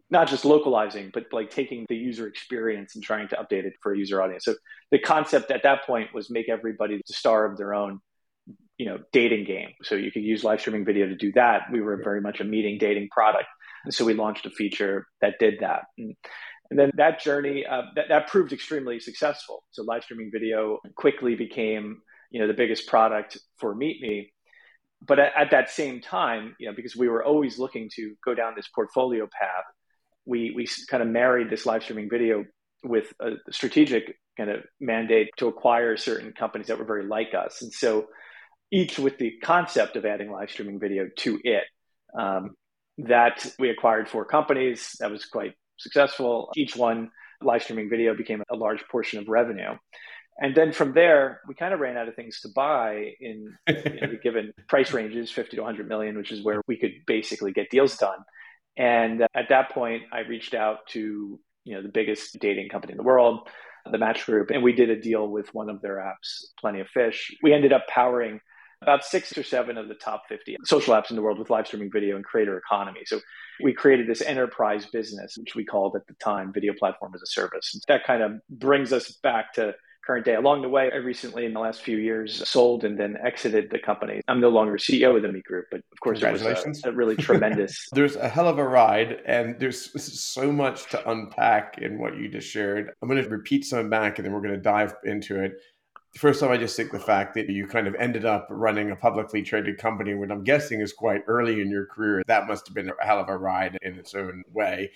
not 0.09 0.27
just 0.27 0.45
localizing, 0.45 1.11
but 1.13 1.25
like 1.31 1.49
taking 1.49 1.85
the 1.89 1.95
user 1.95 2.27
experience 2.27 2.95
and 2.95 3.03
trying 3.03 3.27
to 3.29 3.35
update 3.35 3.65
it 3.65 3.73
for 3.81 3.93
a 3.93 3.97
user 3.97 4.21
audience. 4.21 4.45
So 4.45 4.55
the 4.91 4.99
concept 4.99 5.51
at 5.51 5.63
that 5.63 5.85
point 5.85 6.13
was 6.13 6.29
make 6.29 6.49
everybody 6.49 6.97
the 6.97 7.13
star 7.13 7.45
of 7.45 7.57
their 7.57 7.73
own 7.73 7.99
you 8.79 8.87
know 8.87 8.97
dating 9.11 9.45
game 9.45 9.69
so 9.83 9.93
you 9.93 10.11
could 10.11 10.23
use 10.23 10.43
live 10.43 10.59
streaming 10.59 10.83
video 10.83 11.05
to 11.05 11.15
do 11.15 11.31
that 11.33 11.61
we 11.71 11.79
were 11.79 12.01
very 12.03 12.19
much 12.19 12.41
a 12.41 12.43
meeting 12.43 12.79
dating 12.79 13.07
product 13.11 13.45
and 13.85 13.93
so 13.93 14.05
we 14.05 14.13
launched 14.13 14.45
a 14.45 14.49
feature 14.49 15.07
that 15.21 15.39
did 15.39 15.59
that. 15.59 15.83
And, 15.97 16.15
and 16.69 16.79
then 16.79 16.91
that 16.95 17.19
journey, 17.19 17.65
uh, 17.65 17.83
that, 17.95 18.09
that 18.09 18.27
proved 18.27 18.53
extremely 18.53 18.99
successful. 18.99 19.63
So 19.71 19.83
live 19.83 20.03
streaming 20.03 20.31
video 20.31 20.79
quickly 20.95 21.35
became, 21.35 22.01
you 22.31 22.39
know, 22.39 22.47
the 22.47 22.53
biggest 22.53 22.87
product 22.87 23.37
for 23.57 23.75
MeetMe. 23.75 24.29
But 25.05 25.19
at, 25.19 25.33
at 25.37 25.51
that 25.51 25.69
same 25.69 26.01
time, 26.01 26.55
you 26.59 26.67
know, 26.67 26.75
because 26.75 26.95
we 26.95 27.09
were 27.09 27.23
always 27.23 27.59
looking 27.59 27.89
to 27.95 28.15
go 28.23 28.33
down 28.33 28.53
this 28.55 28.69
portfolio 28.73 29.27
path, 29.27 29.65
we, 30.25 30.53
we 30.55 30.67
kind 30.89 31.03
of 31.03 31.09
married 31.09 31.49
this 31.49 31.65
live 31.65 31.83
streaming 31.83 32.09
video 32.09 32.45
with 32.83 33.13
a 33.19 33.31
strategic 33.51 34.17
kind 34.37 34.49
of 34.49 34.61
mandate 34.79 35.29
to 35.37 35.47
acquire 35.47 35.97
certain 35.97 36.31
companies 36.33 36.67
that 36.67 36.79
were 36.79 36.85
very 36.85 37.05
like 37.05 37.33
us. 37.33 37.61
And 37.61 37.71
so 37.71 38.07
each 38.71 38.97
with 38.97 39.17
the 39.17 39.33
concept 39.43 39.95
of 39.95 40.05
adding 40.05 40.31
live 40.31 40.49
streaming 40.49 40.79
video 40.79 41.07
to 41.17 41.39
it. 41.43 41.63
Um, 42.17 42.55
that 42.99 43.45
we 43.59 43.69
acquired 43.69 44.07
four 44.07 44.25
companies. 44.25 44.95
That 44.99 45.11
was 45.11 45.25
quite 45.25 45.53
successful. 45.77 46.51
Each 46.55 46.75
one, 46.75 47.09
live 47.41 47.63
streaming 47.63 47.89
video, 47.89 48.15
became 48.15 48.43
a 48.51 48.55
large 48.55 48.83
portion 48.91 49.19
of 49.19 49.27
revenue. 49.27 49.71
And 50.39 50.55
then 50.55 50.73
from 50.73 50.93
there, 50.93 51.41
we 51.47 51.53
kind 51.53 51.73
of 51.73 51.79
ran 51.79 51.97
out 51.97 52.07
of 52.07 52.15
things 52.15 52.41
to 52.41 52.49
buy 52.49 53.13
in 53.19 53.53
you 53.67 53.73
know, 54.01 54.17
given 54.21 54.53
price 54.67 54.91
ranges, 54.91 55.31
50 55.31 55.57
to 55.57 55.61
100 55.61 55.87
million, 55.87 56.17
which 56.17 56.31
is 56.31 56.43
where 56.43 56.61
we 56.67 56.77
could 56.77 56.93
basically 57.05 57.51
get 57.51 57.69
deals 57.69 57.97
done. 57.97 58.17
And 58.77 59.21
uh, 59.21 59.27
at 59.35 59.49
that 59.49 59.71
point, 59.71 60.03
I 60.11 60.21
reached 60.21 60.53
out 60.53 60.87
to 60.89 61.39
you 61.65 61.75
know 61.75 61.81
the 61.81 61.89
biggest 61.89 62.37
dating 62.39 62.69
company 62.69 62.93
in 62.93 62.97
the 62.97 63.03
world, 63.03 63.47
the 63.89 63.97
Match 63.97 64.25
Group, 64.25 64.49
and 64.49 64.63
we 64.63 64.73
did 64.73 64.89
a 64.89 64.99
deal 64.99 65.27
with 65.27 65.53
one 65.53 65.69
of 65.69 65.81
their 65.81 65.97
apps, 65.97 66.43
Plenty 66.59 66.79
of 66.79 66.87
Fish. 66.87 67.35
We 67.43 67.53
ended 67.53 67.71
up 67.71 67.87
powering 67.87 68.39
about 68.81 69.05
six 69.05 69.37
or 69.37 69.43
seven 69.43 69.77
of 69.77 69.87
the 69.87 69.95
top 69.95 70.23
50 70.27 70.57
social 70.65 70.93
apps 70.93 71.09
in 71.09 71.15
the 71.15 71.21
world 71.21 71.39
with 71.39 71.49
live 71.49 71.67
streaming 71.67 71.89
video 71.91 72.17
and 72.17 72.25
creator 72.25 72.57
economy. 72.57 73.01
So 73.05 73.21
we 73.63 73.73
created 73.73 74.07
this 74.07 74.21
enterprise 74.21 74.85
business, 74.85 75.37
which 75.37 75.55
we 75.55 75.63
called 75.63 75.95
at 75.95 76.05
the 76.07 76.15
time 76.15 76.51
video 76.53 76.73
platform 76.77 77.13
as 77.15 77.21
a 77.21 77.27
service. 77.27 77.71
And 77.73 77.81
that 77.87 78.05
kind 78.05 78.21
of 78.21 78.33
brings 78.49 78.91
us 78.91 79.13
back 79.23 79.53
to 79.53 79.73
current 80.05 80.25
day. 80.25 80.35
Along 80.35 80.61
the 80.61 80.69
way, 80.69 80.91
I 80.91 80.97
recently, 80.97 81.45
in 81.45 81.53
the 81.53 81.59
last 81.59 81.81
few 81.81 81.97
years, 81.97 82.47
sold 82.47 82.83
and 82.83 82.97
then 82.97 83.17
exited 83.23 83.69
the 83.69 83.79
company. 83.79 84.21
I'm 84.27 84.39
no 84.39 84.49
longer 84.49 84.77
CEO 84.77 85.15
of 85.15 85.21
the 85.21 85.31
Meet 85.31 85.45
Group, 85.45 85.65
but 85.71 85.81
of 85.91 85.99
course, 85.99 86.21
it 86.21 86.31
was 86.31 86.43
a, 86.43 86.89
a 86.89 86.91
really 86.91 87.15
tremendous. 87.15 87.87
there's 87.93 88.15
a 88.15 88.27
hell 88.27 88.47
of 88.47 88.57
a 88.57 88.67
ride, 88.67 89.21
and 89.25 89.59
there's 89.59 89.91
so 90.13 90.51
much 90.51 90.89
to 90.91 91.09
unpack 91.09 91.77
in 91.79 91.99
what 91.99 92.17
you 92.17 92.29
just 92.29 92.49
shared. 92.49 92.91
I'm 93.01 93.09
going 93.09 93.23
to 93.23 93.29
repeat 93.29 93.65
some 93.65 93.89
back, 93.89 94.19
and 94.19 94.25
then 94.25 94.33
we're 94.33 94.41
going 94.41 94.55
to 94.55 94.61
dive 94.61 94.95
into 95.03 95.41
it 95.41 95.53
first 96.15 96.43
off, 96.43 96.51
I 96.51 96.57
just 96.57 96.75
think 96.75 96.91
the 96.91 96.99
fact 96.99 97.33
that 97.35 97.49
you 97.49 97.67
kind 97.67 97.87
of 97.87 97.95
ended 97.95 98.25
up 98.25 98.47
running 98.49 98.91
a 98.91 98.95
publicly 98.95 99.41
traded 99.41 99.77
company, 99.77 100.13
which 100.13 100.29
I'm 100.29 100.43
guessing 100.43 100.81
is 100.81 100.93
quite 100.93 101.23
early 101.27 101.61
in 101.61 101.69
your 101.69 101.85
career, 101.85 102.23
that 102.27 102.47
must 102.47 102.67
have 102.67 102.75
been 102.75 102.89
a 102.89 103.05
hell 103.05 103.19
of 103.19 103.29
a 103.29 103.37
ride 103.37 103.77
in 103.81 103.97
its 103.97 104.13
own 104.13 104.43
way. 104.51 104.91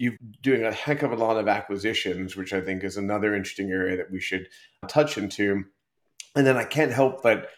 You're 0.00 0.16
doing 0.42 0.64
a 0.64 0.72
heck 0.72 1.02
of 1.02 1.12
a 1.12 1.16
lot 1.16 1.36
of 1.36 1.46
acquisitions, 1.46 2.36
which 2.36 2.52
I 2.52 2.60
think 2.60 2.84
is 2.84 2.96
another 2.96 3.34
interesting 3.34 3.70
area 3.70 3.96
that 3.96 4.10
we 4.10 4.20
should 4.20 4.48
touch 4.88 5.18
into. 5.18 5.64
And 6.34 6.46
then 6.46 6.56
I 6.56 6.64
can't 6.64 6.92
help 6.92 7.22
but 7.22 7.48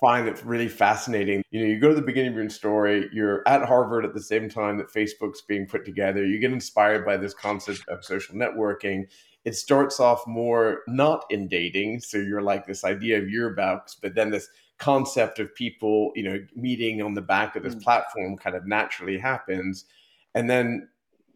find 0.00 0.26
it 0.26 0.42
really 0.44 0.68
fascinating. 0.68 1.42
You 1.50 1.60
know, 1.60 1.66
you 1.66 1.78
go 1.78 1.90
to 1.90 1.94
the 1.94 2.02
beginning 2.02 2.32
of 2.32 2.36
your 2.36 2.48
story, 2.48 3.08
you're 3.12 3.46
at 3.46 3.64
Harvard 3.64 4.04
at 4.04 4.14
the 4.14 4.22
same 4.22 4.48
time 4.48 4.78
that 4.78 4.92
Facebook's 4.92 5.42
being 5.42 5.66
put 5.66 5.84
together, 5.84 6.24
you 6.24 6.38
get 6.38 6.52
inspired 6.52 7.04
by 7.04 7.16
this 7.16 7.34
concept 7.34 7.86
of 7.88 8.04
social 8.04 8.34
networking 8.34 9.06
it 9.44 9.56
starts 9.56 10.00
off 10.00 10.26
more 10.26 10.82
not 10.86 11.24
in 11.30 11.48
dating. 11.48 12.00
So 12.00 12.18
you're 12.18 12.42
like 12.42 12.66
this 12.66 12.84
idea 12.84 13.18
of 13.18 13.24
yearbooks, 13.24 13.96
but 14.00 14.14
then 14.14 14.30
this 14.30 14.48
concept 14.78 15.38
of 15.38 15.54
people, 15.54 16.12
you 16.14 16.22
know, 16.24 16.38
meeting 16.54 17.02
on 17.02 17.14
the 17.14 17.22
back 17.22 17.56
of 17.56 17.62
this 17.62 17.74
mm. 17.74 17.82
platform 17.82 18.36
kind 18.36 18.56
of 18.56 18.66
naturally 18.66 19.18
happens. 19.18 19.86
And 20.34 20.48
then 20.48 20.88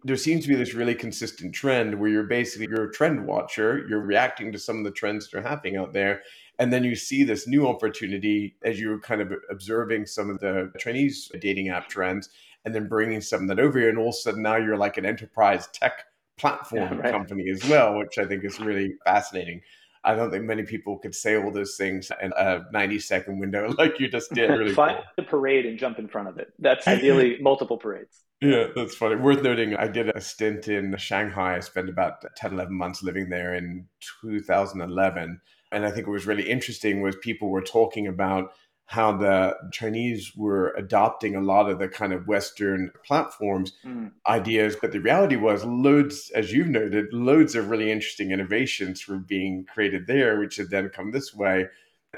there 0.04 0.16
seems 0.16 0.42
to 0.42 0.48
be 0.48 0.54
this 0.54 0.74
really 0.74 0.94
consistent 0.94 1.54
trend 1.54 1.98
where 1.98 2.10
you're 2.10 2.24
basically 2.24 2.66
you're 2.68 2.90
a 2.90 2.92
trend 2.92 3.26
watcher, 3.26 3.86
you're 3.88 4.04
reacting 4.04 4.52
to 4.52 4.58
some 4.58 4.78
of 4.78 4.84
the 4.84 4.90
trends 4.90 5.30
that 5.30 5.38
are 5.38 5.48
happening 5.48 5.76
out 5.76 5.94
there. 5.94 6.22
And 6.58 6.72
then 6.72 6.84
you 6.84 6.94
see 6.94 7.24
this 7.24 7.48
new 7.48 7.66
opportunity 7.66 8.54
as 8.62 8.78
you're 8.78 9.00
kind 9.00 9.22
of 9.22 9.32
observing 9.50 10.06
some 10.06 10.28
of 10.28 10.40
the 10.40 10.70
Chinese 10.78 11.32
dating 11.40 11.70
app 11.70 11.88
trends 11.88 12.28
and 12.64 12.74
then 12.74 12.86
bringing 12.86 13.22
some 13.22 13.42
of 13.42 13.48
that 13.48 13.58
over 13.58 13.78
here. 13.78 13.88
And 13.88 13.98
all 13.98 14.10
of 14.10 14.14
a 14.14 14.18
sudden 14.18 14.42
now 14.42 14.56
you're 14.56 14.76
like 14.76 14.98
an 14.98 15.06
enterprise 15.06 15.68
tech 15.72 16.04
platform 16.36 16.82
yeah, 16.82 16.98
right. 16.98 17.12
company 17.12 17.48
as 17.48 17.64
well, 17.68 17.96
which 17.96 18.18
I 18.18 18.26
think 18.26 18.44
is 18.44 18.60
really 18.60 18.94
fascinating. 19.04 19.62
I 20.04 20.14
don't 20.14 20.30
think 20.30 20.44
many 20.44 20.62
people 20.64 20.98
could 20.98 21.14
say 21.14 21.36
all 21.36 21.50
those 21.50 21.76
things 21.76 22.10
in 22.22 22.32
a 22.36 22.60
90 22.72 22.98
second 22.98 23.38
window 23.38 23.74
like 23.78 23.98
you 23.98 24.08
just 24.08 24.32
did. 24.32 24.50
Really 24.50 24.74
Find 24.74 24.96
cool. 24.96 25.04
the 25.16 25.22
parade 25.22 25.66
and 25.66 25.78
jump 25.78 25.98
in 25.98 26.08
front 26.08 26.28
of 26.28 26.38
it. 26.38 26.52
That's 26.58 26.86
ideally 26.88 27.38
multiple 27.40 27.78
parades. 27.78 28.20
Yeah, 28.40 28.66
that's 28.76 28.94
funny. 28.94 29.16
Worth 29.16 29.42
noting, 29.42 29.74
I 29.76 29.88
did 29.88 30.10
a 30.10 30.20
stint 30.20 30.68
in 30.68 30.94
Shanghai. 30.98 31.56
I 31.56 31.60
spent 31.60 31.88
about 31.88 32.24
10, 32.36 32.52
11 32.52 32.74
months 32.74 33.02
living 33.02 33.30
there 33.30 33.54
in 33.54 33.86
2011. 34.20 35.40
And 35.72 35.84
I 35.86 35.90
think 35.90 36.06
it 36.06 36.10
was 36.10 36.26
really 36.26 36.48
interesting 36.48 37.00
was 37.00 37.16
people 37.16 37.48
were 37.48 37.62
talking 37.62 38.06
about 38.06 38.52
how 38.86 39.16
the 39.16 39.56
Chinese 39.72 40.32
were 40.36 40.74
adopting 40.76 41.34
a 41.34 41.40
lot 41.40 41.70
of 41.70 41.78
the 41.78 41.88
kind 41.88 42.12
of 42.12 42.26
Western 42.26 42.90
platforms 43.04 43.72
mm. 43.84 44.10
ideas. 44.28 44.76
But 44.80 44.92
the 44.92 45.00
reality 45.00 45.36
was, 45.36 45.64
loads, 45.64 46.30
as 46.34 46.52
you've 46.52 46.68
noted, 46.68 47.06
loads 47.12 47.54
of 47.54 47.70
really 47.70 47.90
interesting 47.90 48.30
innovations 48.30 49.08
were 49.08 49.16
being 49.16 49.64
created 49.64 50.06
there, 50.06 50.38
which 50.38 50.56
had 50.56 50.70
then 50.70 50.90
come 50.90 51.12
this 51.12 51.34
way. 51.34 51.66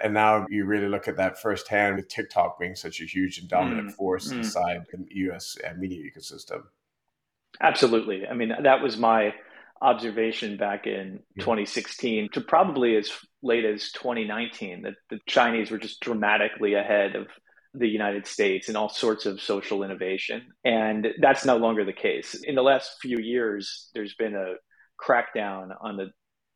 And 0.02 0.12
now 0.12 0.46
you 0.50 0.64
really 0.64 0.88
look 0.88 1.08
at 1.08 1.16
that 1.16 1.40
firsthand 1.40 1.96
with 1.96 2.08
TikTok 2.08 2.58
being 2.58 2.74
such 2.74 3.00
a 3.00 3.04
huge 3.04 3.38
and 3.38 3.48
dominant 3.48 3.90
mm. 3.90 3.94
force 3.94 4.28
mm. 4.28 4.38
inside 4.38 4.86
the 4.92 5.06
US 5.30 5.56
media 5.78 6.02
ecosystem. 6.10 6.62
Absolutely. 7.60 8.26
I 8.26 8.34
mean, 8.34 8.52
that 8.62 8.82
was 8.82 8.98
my 8.98 9.34
observation 9.82 10.56
back 10.56 10.86
in 10.86 11.20
yeah. 11.36 11.44
2016 11.44 12.30
to 12.32 12.40
probably 12.40 12.96
as 12.96 13.10
late 13.46 13.64
as 13.64 13.92
2019 13.92 14.82
that 14.82 14.94
the 15.10 15.20
Chinese 15.26 15.70
were 15.70 15.78
just 15.78 16.00
dramatically 16.00 16.74
ahead 16.74 17.14
of 17.14 17.28
the 17.74 17.88
United 17.88 18.26
States 18.26 18.68
in 18.68 18.76
all 18.76 18.88
sorts 18.88 19.26
of 19.26 19.40
social 19.40 19.82
innovation. 19.82 20.42
And 20.64 21.08
that's 21.20 21.44
no 21.44 21.56
longer 21.56 21.84
the 21.84 21.92
case. 21.92 22.34
In 22.34 22.54
the 22.54 22.62
last 22.62 22.96
few 23.00 23.18
years, 23.18 23.90
there's 23.94 24.14
been 24.14 24.34
a 24.34 24.54
crackdown 25.00 25.74
on 25.80 25.96
the 25.96 26.10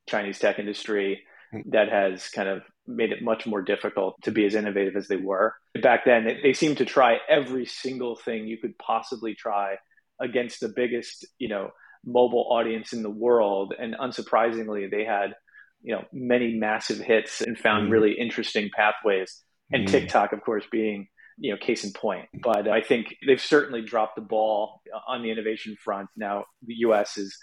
Chinese 0.08 0.38
tech 0.38 0.58
industry 0.58 1.22
hmm. 1.52 1.60
that 1.70 1.90
has 1.90 2.28
kind 2.28 2.48
of 2.48 2.62
made 2.86 3.12
it 3.12 3.22
much 3.22 3.46
more 3.46 3.62
difficult 3.62 4.16
to 4.22 4.32
be 4.32 4.44
as 4.44 4.54
innovative 4.54 4.96
as 4.96 5.08
they 5.08 5.16
were. 5.16 5.54
Back 5.80 6.04
then, 6.04 6.38
they 6.42 6.52
seemed 6.52 6.78
to 6.78 6.84
try 6.84 7.18
every 7.28 7.66
single 7.66 8.16
thing 8.16 8.48
you 8.48 8.58
could 8.58 8.76
possibly 8.78 9.34
try 9.34 9.76
against 10.20 10.60
the 10.60 10.72
biggest, 10.74 11.26
you 11.38 11.48
know, 11.48 11.70
mobile 12.04 12.48
audience 12.50 12.92
in 12.92 13.02
the 13.02 13.10
world. 13.10 13.74
And 13.78 13.94
unsurprisingly, 13.94 14.90
they 14.90 15.04
had 15.04 15.34
you 15.82 15.94
know 15.94 16.04
many 16.12 16.54
massive 16.54 16.98
hits 16.98 17.40
and 17.40 17.58
found 17.58 17.88
mm. 17.88 17.92
really 17.92 18.12
interesting 18.12 18.70
pathways. 18.74 19.42
And 19.72 19.86
mm. 19.86 19.90
TikTok, 19.90 20.32
of 20.32 20.42
course, 20.42 20.64
being 20.70 21.08
you 21.38 21.52
know 21.52 21.58
case 21.58 21.84
in 21.84 21.92
point. 21.92 22.28
But 22.42 22.68
I 22.68 22.82
think 22.82 23.16
they've 23.26 23.40
certainly 23.40 23.82
dropped 23.82 24.16
the 24.16 24.22
ball 24.22 24.82
on 25.08 25.22
the 25.22 25.30
innovation 25.30 25.76
front. 25.82 26.08
Now 26.16 26.44
the 26.66 26.74
U.S. 26.78 27.16
is 27.16 27.36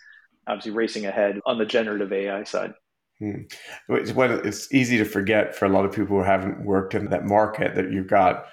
obviously 0.48 0.72
racing 0.72 1.06
ahead 1.06 1.40
on 1.46 1.58
the 1.58 1.66
generative 1.66 2.12
AI 2.14 2.44
side. 2.44 2.74
Hmm. 3.20 3.42
It's, 3.90 4.12
it's 4.16 4.74
easy 4.74 4.98
to 4.98 5.06
forget 5.06 5.56
for 5.56 5.66
a 5.66 5.70
lot 5.70 5.86
of 5.86 5.92
people 5.92 6.18
who 6.18 6.24
haven't 6.24 6.64
worked 6.64 6.94
in 6.94 7.10
that 7.10 7.26
market 7.26 7.76
that 7.76 7.92
you've 7.92 8.08
got, 8.08 8.46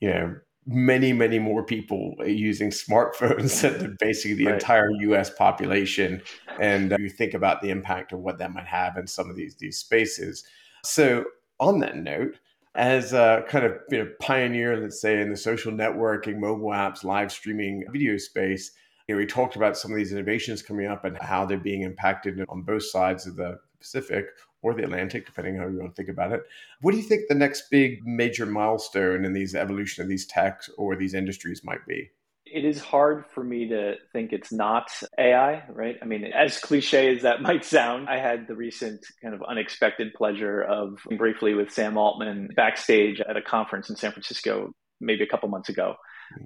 you 0.00 0.10
know, 0.10 0.36
many, 0.66 1.12
many 1.12 1.38
more 1.38 1.64
people 1.64 2.14
using 2.24 2.70
smartphones 2.70 3.62
than 3.78 3.96
basically 3.98 4.34
the 4.34 4.46
right. 4.46 4.54
entire 4.54 4.90
U.S. 4.90 5.30
population. 5.30 6.22
And 6.58 6.92
uh, 6.92 6.96
you 6.98 7.08
think 7.08 7.34
about 7.34 7.62
the 7.62 7.70
impact 7.70 8.12
of 8.12 8.20
what 8.20 8.38
that 8.38 8.52
might 8.52 8.66
have 8.66 8.96
in 8.96 9.06
some 9.06 9.30
of 9.30 9.36
these 9.36 9.56
these 9.56 9.78
spaces. 9.78 10.44
So, 10.84 11.24
on 11.58 11.80
that 11.80 11.96
note, 11.96 12.38
as 12.74 13.12
a 13.12 13.44
kind 13.48 13.64
of 13.64 13.72
you 13.90 13.98
know 13.98 14.10
pioneer, 14.20 14.80
let's 14.80 15.00
say 15.00 15.20
in 15.20 15.30
the 15.30 15.36
social 15.36 15.72
networking, 15.72 16.38
mobile 16.38 16.70
apps, 16.70 17.04
live 17.04 17.32
streaming, 17.32 17.84
video 17.90 18.16
space, 18.16 18.72
you 19.08 19.14
know, 19.14 19.18
we 19.18 19.26
talked 19.26 19.56
about 19.56 19.76
some 19.76 19.90
of 19.90 19.96
these 19.96 20.12
innovations 20.12 20.62
coming 20.62 20.86
up 20.86 21.04
and 21.04 21.18
how 21.20 21.44
they're 21.44 21.58
being 21.58 21.82
impacted 21.82 22.44
on 22.48 22.62
both 22.62 22.84
sides 22.84 23.26
of 23.26 23.36
the 23.36 23.58
Pacific 23.80 24.26
or 24.62 24.74
the 24.74 24.84
Atlantic, 24.84 25.26
depending 25.26 25.56
how 25.56 25.66
you 25.66 25.78
want 25.78 25.90
to 25.90 25.96
think 25.96 26.08
about 26.08 26.32
it. 26.32 26.42
What 26.80 26.92
do 26.92 26.98
you 26.98 27.02
think 27.02 27.28
the 27.28 27.34
next 27.34 27.70
big 27.70 28.06
major 28.06 28.46
milestone 28.46 29.24
in 29.24 29.32
these 29.32 29.54
evolution 29.54 30.02
of 30.02 30.08
these 30.08 30.26
techs 30.26 30.68
or 30.76 30.96
these 30.96 31.14
industries 31.14 31.64
might 31.64 31.86
be? 31.86 32.10
It 32.46 32.64
is 32.64 32.80
hard 32.80 33.24
for 33.32 33.44
me 33.44 33.68
to 33.68 33.94
think 34.12 34.32
it's 34.32 34.50
not 34.52 34.90
AI, 35.18 35.62
right? 35.68 35.96
I 36.02 36.04
mean, 36.04 36.24
as 36.24 36.58
cliche 36.58 37.14
as 37.14 37.22
that 37.22 37.42
might 37.42 37.64
sound, 37.64 38.08
I 38.08 38.18
had 38.18 38.48
the 38.48 38.56
recent 38.56 39.04
kind 39.22 39.34
of 39.34 39.42
unexpected 39.42 40.14
pleasure 40.14 40.62
of 40.62 40.98
briefly 41.16 41.54
with 41.54 41.70
Sam 41.70 41.96
Altman 41.96 42.50
backstage 42.56 43.20
at 43.20 43.36
a 43.36 43.42
conference 43.42 43.88
in 43.88 43.96
San 43.96 44.12
Francisco 44.12 44.72
maybe 45.00 45.24
a 45.24 45.26
couple 45.26 45.48
months 45.48 45.68
ago. 45.68 45.94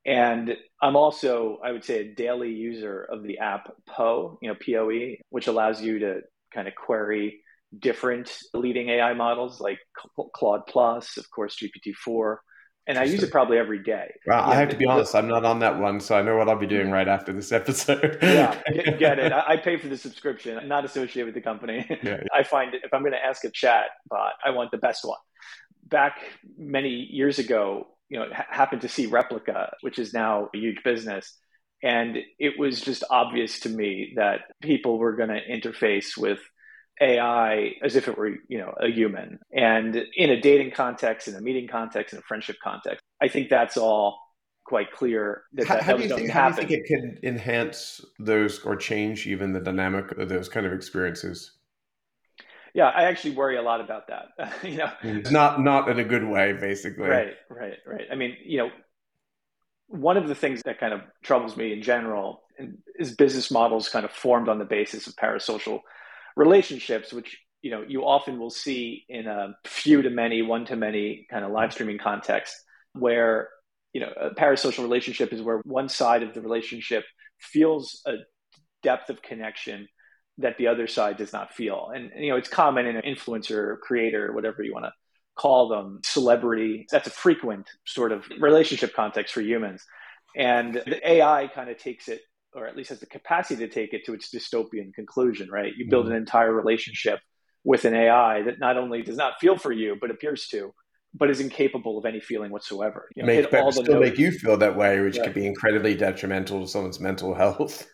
And 0.06 0.56
I'm 0.80 0.96
also, 0.96 1.58
I 1.64 1.72
would 1.72 1.84
say, 1.84 2.00
a 2.00 2.14
daily 2.14 2.50
user 2.50 3.02
of 3.02 3.22
the 3.22 3.38
app 3.38 3.70
Poe, 3.86 4.38
you 4.40 4.48
know, 4.48 4.54
POE, 4.54 5.16
which 5.30 5.46
allows 5.46 5.82
you 5.82 5.98
to 6.00 6.20
kind 6.54 6.68
of 6.68 6.74
query 6.74 7.40
different 7.78 8.36
leading 8.52 8.88
AI 8.88 9.14
models 9.14 9.60
like 9.60 9.78
Claude 10.34 10.66
Plus, 10.66 11.16
of 11.16 11.30
course, 11.30 11.56
GPT-4. 11.56 12.36
And 12.86 12.98
I 12.98 13.04
use 13.04 13.22
it 13.22 13.30
probably 13.30 13.56
every 13.56 13.82
day. 13.82 14.12
Well, 14.26 14.44
I 14.44 14.56
have 14.56 14.68
to 14.68 14.76
be 14.76 14.84
honest, 14.84 15.14
I'm 15.14 15.26
not 15.26 15.46
on 15.46 15.60
that 15.60 15.78
one, 15.78 16.00
so 16.00 16.16
I 16.16 16.22
know 16.22 16.36
what 16.36 16.50
I'll 16.50 16.58
be 16.58 16.66
doing 16.66 16.90
right 16.90 17.08
after 17.08 17.32
this 17.32 17.50
episode. 17.50 18.18
yeah, 18.20 18.60
get, 18.72 18.98
get 18.98 19.18
it. 19.18 19.32
I, 19.32 19.52
I, 19.52 19.56
pay 19.56 19.78
for 19.78 19.88
the 19.88 19.96
subscription. 19.96 20.58
I'm 20.58 20.68
not 20.68 20.84
associated 20.84 21.24
with 21.24 21.34
the 21.34 21.40
company. 21.40 21.86
Yeah, 21.88 21.96
yeah. 22.02 22.20
I 22.34 22.42
find 22.42 22.74
if 22.74 22.92
I'm 22.92 23.00
going 23.00 23.12
to 23.12 23.24
ask 23.24 23.42
a 23.44 23.50
chat 23.50 23.86
bot, 24.10 24.34
I 24.44 24.50
want 24.50 24.70
the 24.70 24.76
best 24.76 25.02
one. 25.02 25.16
Back 25.84 26.18
many 26.58 26.90
years 26.90 27.38
ago, 27.38 27.86
you 28.10 28.18
know, 28.18 28.26
ha- 28.30 28.46
happened 28.50 28.82
to 28.82 28.88
see 28.88 29.06
Replika, 29.06 29.70
which 29.80 29.98
is 29.98 30.12
now 30.12 30.50
a 30.54 30.58
huge 30.58 30.82
business. 30.84 31.34
And 31.82 32.18
it 32.38 32.58
was 32.58 32.82
just 32.82 33.02
obvious 33.08 33.60
to 33.60 33.70
me 33.70 34.12
that 34.16 34.40
people 34.62 34.98
were 34.98 35.16
going 35.16 35.30
to 35.30 35.40
interface 35.40 36.18
with 36.18 36.40
AI 37.00 37.74
as 37.82 37.96
if 37.96 38.08
it 38.08 38.16
were, 38.16 38.36
you 38.48 38.58
know, 38.58 38.74
a 38.80 38.88
human. 38.88 39.38
And 39.52 39.96
in 40.16 40.30
a 40.30 40.40
dating 40.40 40.72
context, 40.72 41.28
in 41.28 41.34
a 41.34 41.40
meeting 41.40 41.68
context, 41.68 42.12
in 42.12 42.18
a 42.18 42.22
friendship 42.22 42.56
context, 42.62 43.02
I 43.20 43.28
think 43.28 43.48
that's 43.48 43.76
all 43.76 44.18
quite 44.64 44.92
clear 44.92 45.42
that, 45.54 45.66
how, 45.66 45.74
that, 45.74 45.82
how 45.84 45.96
going 45.96 46.08
to 46.08 46.14
happen. 46.14 46.30
How 46.30 46.50
do 46.50 46.62
you 46.62 46.68
think 46.68 46.70
it 46.70 46.86
can 46.86 47.18
enhance 47.22 48.00
those 48.18 48.60
or 48.60 48.76
change 48.76 49.26
even 49.26 49.52
the 49.52 49.60
dynamic 49.60 50.12
of 50.12 50.28
those 50.28 50.48
kind 50.48 50.66
of 50.66 50.72
experiences? 50.72 51.52
Yeah, 52.74 52.88
I 52.88 53.04
actually 53.04 53.36
worry 53.36 53.56
a 53.56 53.62
lot 53.62 53.80
about 53.80 54.08
that. 54.08 54.52
you 54.64 54.78
know, 54.78 54.86
mm-hmm. 54.86 55.18
it's 55.18 55.30
not 55.30 55.60
not 55.60 55.88
in 55.88 56.00
a 56.00 56.04
good 56.04 56.24
way, 56.24 56.54
basically. 56.54 57.08
Right, 57.08 57.34
right, 57.48 57.74
right. 57.86 58.06
I 58.10 58.16
mean, 58.16 58.36
you 58.44 58.58
know, 58.58 58.70
one 59.86 60.16
of 60.16 60.26
the 60.26 60.34
things 60.34 60.60
that 60.64 60.80
kind 60.80 60.92
of 60.92 61.02
troubles 61.22 61.56
me 61.56 61.72
in 61.72 61.82
general 61.82 62.42
is 62.98 63.14
business 63.14 63.50
models 63.50 63.88
kind 63.88 64.04
of 64.04 64.10
formed 64.10 64.48
on 64.48 64.58
the 64.58 64.64
basis 64.64 65.06
of 65.06 65.14
parasocial 65.14 65.80
relationships, 66.36 67.12
which 67.12 67.38
you 67.62 67.70
know 67.70 67.84
you 67.86 68.04
often 68.04 68.38
will 68.38 68.50
see 68.50 69.04
in 69.08 69.26
a 69.26 69.54
few 69.66 70.02
to 70.02 70.10
many, 70.10 70.42
one 70.42 70.64
to 70.66 70.76
many 70.76 71.26
kind 71.30 71.44
of 71.44 71.50
live 71.50 71.72
streaming 71.72 71.98
context, 71.98 72.54
where 72.92 73.48
you 73.92 74.00
know 74.00 74.12
a 74.20 74.30
parasocial 74.34 74.82
relationship 74.82 75.32
is 75.32 75.42
where 75.42 75.60
one 75.64 75.88
side 75.88 76.22
of 76.22 76.34
the 76.34 76.40
relationship 76.40 77.04
feels 77.40 78.02
a 78.06 78.14
depth 78.82 79.10
of 79.10 79.22
connection 79.22 79.88
that 80.38 80.58
the 80.58 80.66
other 80.66 80.86
side 80.86 81.16
does 81.16 81.32
not 81.32 81.54
feel, 81.54 81.90
and 81.94 82.10
you 82.18 82.30
know 82.30 82.36
it's 82.36 82.48
common 82.48 82.86
in 82.86 82.96
an 82.96 83.02
influencer, 83.02 83.78
creator, 83.80 84.32
whatever 84.32 84.62
you 84.62 84.72
want 84.72 84.84
to 84.84 84.92
call 85.36 85.68
them 85.68 86.00
celebrity. 86.04 86.86
That's 86.90 87.06
a 87.06 87.10
frequent 87.10 87.68
sort 87.86 88.12
of 88.12 88.24
relationship 88.38 88.94
context 88.94 89.34
for 89.34 89.40
humans. 89.40 89.84
And 90.36 90.74
the 90.74 91.08
AI 91.08 91.48
kind 91.54 91.70
of 91.70 91.78
takes 91.78 92.08
it, 92.08 92.20
or 92.54 92.66
at 92.66 92.76
least 92.76 92.90
has 92.90 93.00
the 93.00 93.06
capacity 93.06 93.66
to 93.66 93.72
take 93.72 93.92
it 93.92 94.04
to 94.06 94.14
its 94.14 94.32
dystopian 94.32 94.92
conclusion, 94.94 95.50
right? 95.50 95.72
You 95.76 95.88
build 95.88 96.06
mm-hmm. 96.06 96.14
an 96.14 96.18
entire 96.18 96.52
relationship 96.52 97.20
with 97.64 97.84
an 97.84 97.94
AI 97.94 98.42
that 98.42 98.58
not 98.58 98.76
only 98.76 99.02
does 99.02 99.16
not 99.16 99.40
feel 99.40 99.56
for 99.56 99.72
you, 99.72 99.96
but 100.00 100.10
appears 100.10 100.48
to, 100.48 100.72
but 101.14 101.30
is 101.30 101.40
incapable 101.40 101.98
of 101.98 102.04
any 102.04 102.20
feeling 102.20 102.50
whatsoever. 102.50 103.08
You 103.16 103.22
know, 103.22 103.26
make, 103.26 103.50
but 103.50 103.72
still 103.72 104.00
make 104.00 104.18
you 104.18 104.30
feel 104.30 104.56
that 104.58 104.76
way, 104.76 105.00
which 105.00 105.18
could 105.18 105.34
be 105.34 105.46
incredibly 105.46 105.94
detrimental 105.94 106.60
to 106.60 106.68
someone's 106.68 107.00
mental 107.00 107.34
health 107.34 107.86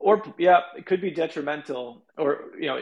or 0.00 0.22
yeah, 0.38 0.60
it 0.76 0.86
could 0.86 1.02
be 1.02 1.10
detrimental, 1.10 2.02
or 2.16 2.46
you 2.58 2.66
know, 2.66 2.80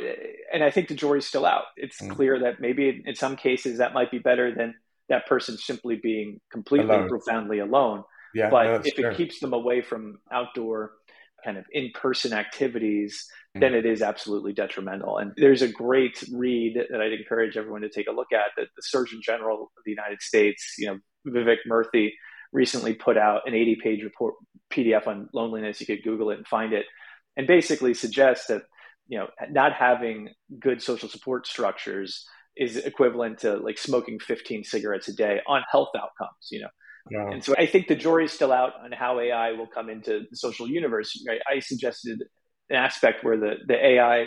and 0.52 0.62
I 0.62 0.71
think 0.71 0.87
the 0.87 0.95
jury's 0.95 1.26
still 1.26 1.45
out. 1.45 1.64
It's 1.76 2.00
mm. 2.00 2.11
clear 2.11 2.38
that 2.38 2.61
maybe 2.61 3.02
in 3.04 3.14
some 3.16 3.35
cases 3.35 3.78
that 3.78 3.92
might 3.92 4.11
be 4.11 4.21
better 4.21 4.54
than 4.54 4.75
that 5.09 5.26
person 5.26 5.59
simply 5.59 5.97
being 5.97 6.40
completely 6.52 6.95
alone. 6.95 7.09
profoundly 7.09 7.59
alone. 7.59 8.04
Yeah, 8.35 8.50
but 8.50 8.64
no, 8.64 8.75
if 8.85 8.94
fair. 8.94 9.11
it 9.11 9.16
keeps 9.16 9.40
them 9.40 9.52
away 9.52 9.82
from 9.82 10.18
outdoor 10.32 10.92
kind 11.44 11.56
of 11.56 11.64
in-person 11.70 12.32
activities, 12.32 13.25
mm. 13.56 13.61
then 13.61 13.75
it 13.75 13.87
is 13.87 14.02
absolutely 14.02 14.52
detrimental. 14.52 15.18
And 15.18 15.32
there's 15.37 15.62
a 15.62 15.68
great 15.68 16.23
read 16.32 16.78
that 16.90 17.00
I'd 17.00 17.12
encourage 17.12 17.56
everyone 17.56 17.82
to 17.82 17.88
take 17.88 18.08
a 18.08 18.12
look 18.12 18.32
at 18.32 18.50
that 18.56 18.66
the 18.76 18.82
Surgeon 18.82 19.20
General 19.23 19.62
of 19.62 19.85
the 19.85 19.90
United 19.90 20.20
States, 20.20 20.75
you 20.78 20.87
know, 20.87 20.99
Vivek 21.26 21.58
Murthy, 21.70 22.11
recently 22.52 22.94
put 22.94 23.16
out 23.16 23.42
an 23.47 23.52
80-page 23.52 24.02
report 24.02 24.35
PDF 24.73 25.06
on 25.06 25.28
loneliness. 25.32 25.80
You 25.80 25.87
could 25.87 26.02
Google 26.02 26.30
it 26.30 26.38
and 26.38 26.47
find 26.47 26.73
it 26.73 26.87
and 27.38 27.47
basically 27.47 27.94
suggests 27.94 28.49
that 28.49 28.64
you 29.06 29.18
know 29.18 29.28
not 29.50 29.73
having 29.73 30.28
good 30.61 30.82
social 30.82 31.08
support 31.08 31.47
structures 31.47 32.26
is 32.56 32.76
equivalent 32.76 33.38
to 33.38 33.56
like 33.56 33.78
smoking 33.78 34.18
15 34.18 34.64
cigarettes 34.64 35.08
a 35.08 35.14
day 35.14 35.40
on 35.47 35.62
health 35.70 35.90
outcomes 35.97 36.49
you 36.50 36.61
know 36.61 36.68
yeah. 37.11 37.31
and 37.31 37.45
so 37.45 37.55
i 37.59 37.67
think 37.67 37.88
the 37.88 37.97
jury's 37.97 38.33
still 38.33 38.53
out 38.53 38.73
on 38.83 38.93
how 38.93 39.21
ai 39.21 39.53
will 39.53 39.67
come 39.67 39.88
into 39.88 40.25
the 40.31 40.37
social 40.37 40.69
universe 40.69 41.23
right? 41.27 41.41
i 41.50 41.59
suggested 41.59 42.23
an 42.71 42.77
aspect 42.77 43.25
where 43.25 43.37
the, 43.37 43.55
the 43.67 43.87
ai 43.87 44.27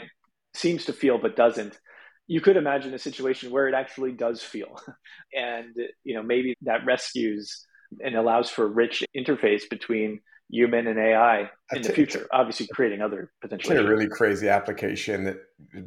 seems 0.53 0.85
to 0.85 0.93
feel 0.93 1.17
but 1.17 1.35
doesn't 1.35 1.79
you 2.27 2.39
could 2.39 2.55
imagine 2.57 2.93
a 2.93 2.99
situation 2.99 3.51
where 3.51 3.67
it 3.67 3.73
actually 3.73 4.11
does 4.11 4.41
feel 4.41 4.79
and 5.33 5.75
you 6.03 6.15
know 6.15 6.23
maybe 6.23 6.55
that 6.61 6.85
rescues 6.85 7.65
and 8.03 8.15
allows 8.15 8.49
for 8.49 8.67
rich 8.67 9.03
interface 9.15 9.69
between 9.69 10.21
human 10.51 10.87
and 10.87 10.99
AI 10.99 11.49
in 11.73 11.81
the 11.81 11.93
future, 11.93 12.27
obviously 12.31 12.67
creating 12.67 13.01
other 13.01 13.31
potential. 13.41 13.77
A 13.77 13.83
really 13.83 14.07
crazy 14.07 14.49
application 14.49 15.23
that 15.23 15.37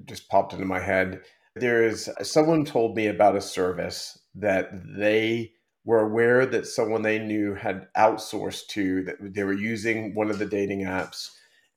just 0.07 0.29
popped 0.29 0.53
into 0.53 0.65
my 0.65 0.81
head. 0.81 1.23
There 1.55 1.87
is 1.87 2.11
someone 2.23 2.65
told 2.65 2.97
me 2.97 3.07
about 3.07 3.37
a 3.37 3.41
service 3.41 4.19
that 4.37 4.71
they 4.99 5.53
were 5.85 6.01
aware 6.01 6.47
that 6.47 6.67
someone 6.67 7.03
they 7.03 7.19
knew 7.19 7.55
had 7.55 7.89
outsourced 7.97 8.69
to 8.69 9.05
that 9.05 9.17
they 9.21 9.45
were 9.45 9.53
using 9.53 10.15
one 10.15 10.31
of 10.31 10.39
the 10.39 10.47
dating 10.47 10.83
apps. 10.83 11.31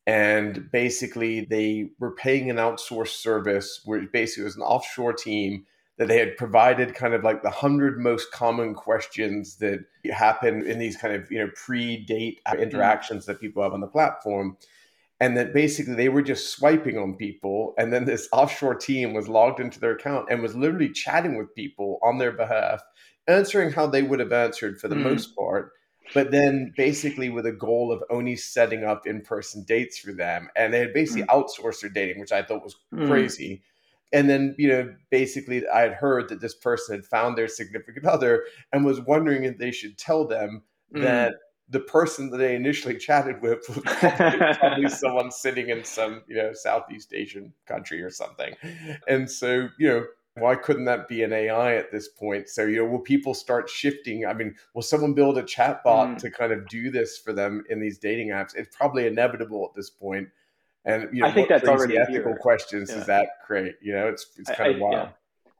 And 0.05 0.71
basically 0.71 1.41
they 1.41 1.89
were 1.99 2.15
paying 2.15 2.49
an 2.49 2.55
outsourced 2.55 3.19
service 3.19 3.81
where 3.83 4.01
basically 4.07 4.43
it 4.43 4.45
was 4.45 4.55
an 4.55 4.61
offshore 4.61 5.13
team 5.13 5.65
that 5.97 6.07
they 6.07 6.19
had 6.19 6.37
provided 6.37 6.95
kind 6.95 7.13
of 7.13 7.23
like 7.23 7.43
the 7.43 7.49
hundred 7.49 7.99
most 7.99 8.31
common 8.31 8.73
questions 8.73 9.57
that 9.57 9.79
happen 10.11 10.65
in 10.65 10.79
these 10.79 10.95
kind 10.95 11.13
of 11.13 11.29
you 11.29 11.39
know 11.39 11.49
pre-date 11.55 12.39
mm-hmm. 12.47 12.61
interactions 12.61 13.25
that 13.25 13.41
people 13.41 13.61
have 13.63 13.73
on 13.73 13.81
the 13.81 13.87
platform. 13.87 14.57
And 15.19 15.35
that 15.35 15.51
basically 15.51 15.95
they 15.95 16.09
were 16.09 16.21
just 16.21 16.51
swiping 16.51 16.97
on 16.97 17.15
people. 17.15 17.73
And 17.79 17.91
then 17.91 18.05
this 18.05 18.29
offshore 18.31 18.75
team 18.75 19.13
was 19.13 19.27
logged 19.27 19.59
into 19.59 19.79
their 19.79 19.93
account 19.93 20.27
and 20.29 20.43
was 20.43 20.55
literally 20.55 20.89
chatting 20.89 21.37
with 21.37 21.55
people 21.55 21.99
on 22.03 22.19
their 22.19 22.31
behalf 22.31 22.83
answering 23.27 23.71
how 23.71 23.87
they 23.87 24.03
would 24.03 24.19
have 24.19 24.31
answered 24.31 24.79
for 24.79 24.87
the 24.87 24.95
mm. 24.95 25.03
most 25.03 25.35
part 25.35 25.71
but 26.13 26.31
then 26.31 26.73
basically 26.77 27.29
with 27.29 27.45
a 27.45 27.51
goal 27.51 27.91
of 27.91 28.01
only 28.09 28.35
setting 28.35 28.85
up 28.85 29.05
in-person 29.05 29.63
dates 29.67 29.97
for 29.97 30.13
them 30.13 30.49
and 30.55 30.73
they 30.73 30.79
had 30.79 30.93
basically 30.93 31.23
mm. 31.23 31.27
outsourced 31.27 31.81
their 31.81 31.89
dating 31.89 32.19
which 32.19 32.31
i 32.31 32.41
thought 32.41 32.63
was 32.63 32.75
mm. 32.93 33.07
crazy 33.07 33.61
and 34.13 34.29
then 34.29 34.55
you 34.57 34.67
know 34.67 34.93
basically 35.09 35.67
i 35.69 35.81
had 35.81 35.93
heard 35.93 36.29
that 36.29 36.41
this 36.41 36.55
person 36.55 36.95
had 36.95 37.05
found 37.05 37.37
their 37.37 37.47
significant 37.47 38.05
other 38.05 38.43
and 38.71 38.85
was 38.85 39.01
wondering 39.01 39.43
if 39.43 39.57
they 39.57 39.71
should 39.71 39.97
tell 39.97 40.25
them 40.25 40.63
mm. 40.93 41.01
that 41.01 41.33
the 41.69 41.79
person 41.79 42.29
that 42.29 42.37
they 42.37 42.55
initially 42.55 42.97
chatted 42.97 43.41
with 43.41 43.59
was 43.69 43.79
probably, 43.79 44.53
probably 44.55 44.89
someone 44.89 45.31
sitting 45.31 45.69
in 45.69 45.83
some 45.83 46.23
you 46.27 46.35
know 46.35 46.53
Southeast 46.53 47.13
Asian 47.13 47.53
country 47.65 48.01
or 48.01 48.09
something. 48.09 48.55
And 49.07 49.29
so 49.29 49.69
you 49.77 49.87
know 49.87 50.05
why 50.39 50.55
couldn't 50.55 50.85
that 50.85 51.07
be 51.07 51.23
an 51.23 51.33
AI 51.33 51.75
at 51.75 51.91
this 51.91 52.07
point? 52.07 52.49
So, 52.49 52.65
you 52.65 52.77
know, 52.77 52.85
will 52.85 52.99
people 52.99 53.33
start 53.33 53.69
shifting? 53.69 54.25
I 54.25 54.33
mean, 54.33 54.55
will 54.73 54.81
someone 54.81 55.13
build 55.13 55.37
a 55.37 55.43
chatbot 55.43 55.83
mm. 55.85 56.17
to 56.17 56.29
kind 56.29 56.51
of 56.51 56.67
do 56.67 56.89
this 56.91 57.17
for 57.17 57.33
them 57.33 57.63
in 57.69 57.79
these 57.79 57.97
dating 57.97 58.29
apps? 58.29 58.55
It's 58.55 58.75
probably 58.75 59.07
inevitable 59.07 59.67
at 59.69 59.75
this 59.75 59.89
point. 59.89 60.29
And 60.85 61.09
you 61.11 61.21
know, 61.21 61.27
I 61.27 61.33
think 61.33 61.49
that's 61.49 61.67
already 61.67 61.97
ethical 61.97 62.31
here. 62.31 62.39
questions 62.39 62.89
yeah. 62.89 62.95
does 62.95 63.07
that 63.07 63.27
create? 63.45 63.75
You 63.81 63.93
know, 63.93 64.07
it's 64.07 64.27
it's 64.37 64.49
kind 64.49 64.73
I, 64.73 64.75
of 64.75 64.79
wild. 64.79 64.93
Yeah. 64.93 65.09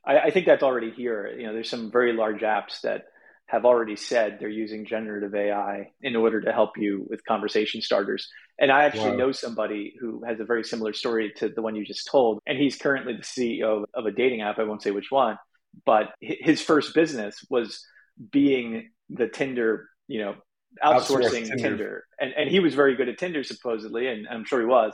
I, 0.05 0.19
I 0.19 0.31
think 0.31 0.46
that's 0.46 0.63
already 0.63 0.91
here. 0.91 1.27
You 1.38 1.48
know, 1.48 1.53
there's 1.53 1.69
some 1.69 1.91
very 1.91 2.13
large 2.13 2.41
apps 2.41 2.81
that 2.81 3.07
have 3.48 3.66
already 3.66 3.96
said 3.96 4.38
they're 4.39 4.50
using 4.50 4.86
generative 4.86 5.34
AI 5.34 5.92
in 6.01 6.16
order 6.16 6.42
to 6.42 6.51
help 6.51 6.77
you 6.77 7.06
with 7.10 7.24
conversation 7.24 7.82
starters. 7.82 8.30
And 8.60 8.72
I 8.72 8.84
actually 8.84 9.12
wow. 9.12 9.18
know 9.18 9.32
somebody 9.32 9.96
who 10.00 10.24
has 10.25 10.39
a 10.39 10.46
very 10.46 10.63
similar 10.63 10.92
story 10.92 11.32
to 11.38 11.48
the 11.48 11.62
one 11.62 11.75
you 11.75 11.86
just 11.86 12.08
told. 12.08 12.39
And 12.46 12.58
he's 12.58 12.77
currently 12.77 13.13
the 13.13 13.22
CEO 13.22 13.86
of 13.94 14.06
a 14.06 14.12
dating 14.12 14.42
app. 14.42 14.60
I 14.60 14.63
won't 14.63 14.84
say 14.84 14.92
which 14.92 15.12
one, 15.12 15.38
but 15.86 16.10
his 16.20 16.62
first 16.62 16.94
business 16.94 17.38
was 17.50 17.86
being 18.32 18.89
the 19.10 19.30
Tinder, 19.30 19.88
you 20.08 20.20
know, 20.20 20.36
outsourcing 20.84 21.48
Tinder. 21.48 21.58
Tinder. 21.58 22.04
And, 22.20 22.34
and 22.34 22.50
he 22.50 22.60
was 22.60 22.75
very 22.75 22.98
good 22.98 23.08
at 23.08 23.18
Tinder, 23.18 23.46
supposedly, 23.46 24.08
and 24.08 24.27
I'm 24.27 24.44
sure 24.44 24.60
he 24.60 24.66
was. 24.66 24.94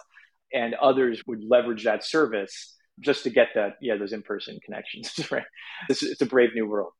And 0.53 0.75
others 0.75 1.23
would 1.25 1.43
leverage 1.43 1.85
that 1.85 2.05
service 2.05 2.75
just 2.99 3.23
to 3.23 3.31
get 3.31 3.47
that, 3.55 3.77
yeah, 3.81 3.97
those 3.97 4.13
in 4.13 4.21
person 4.21 4.59
connections. 4.63 5.11
right? 5.31 5.45
It's, 5.89 6.03
it's 6.03 6.21
a 6.21 6.27
brave 6.27 6.51
new 6.53 6.67
world 6.67 6.93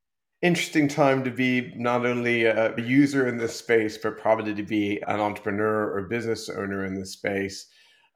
interesting 0.43 0.89
time 0.89 1.23
to 1.23 1.31
be 1.31 1.73
not 1.77 2.05
only 2.05 2.43
a 2.43 2.75
user 2.77 3.27
in 3.27 3.37
this 3.37 3.55
space, 3.55 3.97
but 3.97 4.17
probably 4.19 4.53
to 4.53 4.63
be 4.63 5.01
an 5.07 5.21
entrepreneur 5.21 5.91
or 5.91 6.01
business 6.03 6.49
owner 6.49 6.85
in 6.85 6.93
this 6.93 7.13
space. 7.13 7.67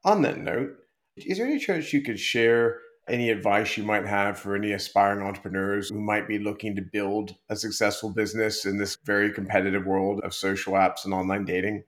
On 0.03 0.22
that 0.24 0.38
note, 0.38 0.75
is 1.15 1.38
there 1.38 1.48
any 1.48 1.57
chance 1.57 1.93
you 1.93 2.01
could 2.01 2.19
share 2.19 2.81
any 3.10 3.29
advice 3.29 3.77
you 3.77 3.84
might 3.84 4.05
have 4.05 4.38
for 4.38 4.55
any 4.57 4.74
aspiring 4.74 5.25
entrepreneurs 5.25 5.88
who 5.89 6.01
might 6.01 6.27
be 6.27 6.38
looking 6.38 6.75
to 6.75 6.81
build 6.81 7.34
a 7.50 7.55
successful 7.55 8.10
business 8.10 8.65
in 8.65 8.77
this 8.77 8.98
very 9.05 9.31
competitive 9.31 9.86
world 9.86 10.19
of 10.25 10.34
social 10.34 10.74
apps 10.74 11.05
and 11.05 11.13
online 11.13 11.46
dating? 11.46 11.84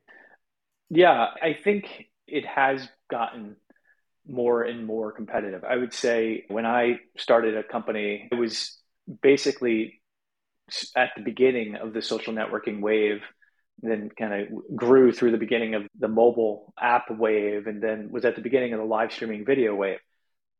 Yeah, 0.90 1.28
I 1.44 1.58
think 1.62 2.08
it 2.28 2.46
has 2.46 2.88
gotten 3.12 3.58
more 4.26 4.64
and 4.64 4.86
more 4.86 5.12
competitive. 5.12 5.66
I 5.66 5.76
would 5.76 5.94
say 5.94 6.46
when 6.48 6.66
I 6.66 7.02
started 7.18 7.58
a 7.58 7.64
company, 7.64 8.30
it 8.32 8.36
was 8.36 8.78
basically 9.22 9.99
at 10.96 11.12
the 11.16 11.24
beginning 11.24 11.76
of 11.76 11.94
the 11.94 12.02
social 12.02 12.34
networking 12.34 12.82
wave, 12.82 13.22
then 13.82 14.10
kind 14.18 14.34
of 14.34 14.76
grew 14.76 15.12
through 15.12 15.32
the 15.32 15.38
beginning 15.38 15.76
of 15.76 15.88
the 15.98 16.08
mobile 16.08 16.74
app 16.80 17.10
wave, 17.10 17.68
and 17.68 17.82
then 17.82 18.10
was 18.12 18.26
at 18.26 18.36
the 18.36 18.42
beginning 18.42 18.74
of 18.74 18.80
the 18.80 18.86
live 18.86 19.12
streaming 19.12 19.46
video 19.46 19.76
wave. 19.76 20.00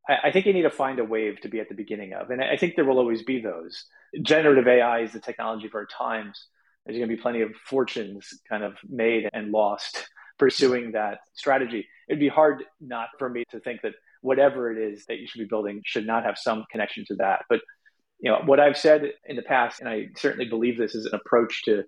I, 0.08 0.28
I 0.28 0.32
think 0.32 0.46
you 0.46 0.54
need 0.54 0.64
to 0.64 0.70
find 0.70 1.00
a 1.00 1.04
wave 1.04 1.42
to 1.42 1.50
be 1.50 1.60
at 1.60 1.70
the 1.70 1.76
beginning 1.76 2.14
of, 2.14 2.30
and 2.30 2.42
I 2.42 2.58
think 2.58 2.76
there 2.76 2.86
will 2.86 3.00
always 3.00 3.24
be 3.24 3.42
those. 3.42 3.86
Generative 4.22 4.68
AI 4.68 5.02
is 5.02 5.14
the 5.14 5.20
technology 5.20 5.68
of 5.68 5.76
our 5.76 5.86
times. 5.86 6.48
There's 6.86 6.98
going 6.98 7.10
to 7.10 7.16
be 7.16 7.22
plenty 7.22 7.42
of 7.42 7.52
fortunes 7.66 8.28
kind 8.50 8.64
of 8.64 8.74
made 8.88 9.30
and 9.34 9.52
lost 9.52 10.08
pursuing 10.40 10.94
that 10.94 11.20
strategy. 11.34 11.88
It'd 12.08 12.20
be 12.20 12.30
hard 12.30 12.64
not 12.80 13.10
for 13.20 13.30
me 13.30 13.44
to 13.52 13.60
think 13.60 13.82
that 13.84 13.94
whatever 14.22 14.72
it 14.72 14.94
is 14.94 15.06
that 15.06 15.20
you 15.20 15.28
should 15.28 15.40
be 15.40 15.46
building 15.46 15.82
should 15.86 16.08
not 16.08 16.24
have 16.24 16.38
some 16.38 16.66
connection 16.72 17.06
to 17.08 17.16
that. 17.16 17.44
But 17.50 17.62
you 18.20 18.32
know 18.32 18.42
what 18.46 18.60
I've 18.60 18.78
said 18.78 19.04
in 19.26 19.36
the 19.36 19.42
past, 19.42 19.80
and 19.80 19.90
I 19.90 20.08
certainly 20.18 20.50
believe 20.50 20.78
this 20.78 20.96
is 20.96 21.06
an 21.06 21.16
approach 21.16 21.64
to 21.66 21.84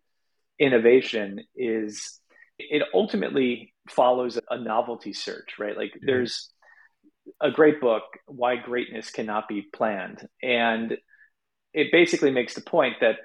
innovation, 0.60 1.40
is 1.56 2.20
it 2.58 2.84
ultimately 2.94 3.74
follows 3.90 4.40
a 4.50 4.60
novelty 4.60 5.14
search, 5.14 5.56
right? 5.60 5.76
Like 5.76 5.90
mm-hmm. 5.90 6.06
there's 6.06 6.50
a 7.42 7.52
great 7.52 7.82
book, 7.82 8.04
Why 8.28 8.56
Greatness 8.56 9.12
Cannot 9.12 9.48
Be 9.48 9.68
Planned, 9.74 10.28
and 10.42 10.98
it 11.74 11.92
basically 11.92 12.32
makes 12.32 12.54
the 12.54 12.62
point 12.62 12.96
that 13.02 13.18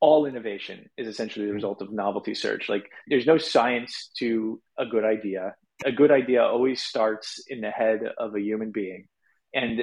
all 0.00 0.24
innovation 0.24 0.88
is 0.96 1.06
essentially 1.06 1.44
the 1.44 1.50
mm-hmm. 1.50 1.56
result 1.56 1.82
of 1.82 1.92
novelty 1.92 2.34
search. 2.34 2.68
Like 2.68 2.90
there's 3.06 3.26
no 3.26 3.38
science 3.38 4.10
to 4.18 4.60
a 4.78 4.86
good 4.86 5.04
idea. 5.04 5.54
A 5.84 5.92
good 5.92 6.10
idea 6.10 6.42
always 6.42 6.82
starts 6.82 7.42
in 7.48 7.60
the 7.60 7.70
head 7.70 8.00
of 8.18 8.34
a 8.34 8.40
human 8.40 8.70
being. 8.70 9.06
And 9.54 9.82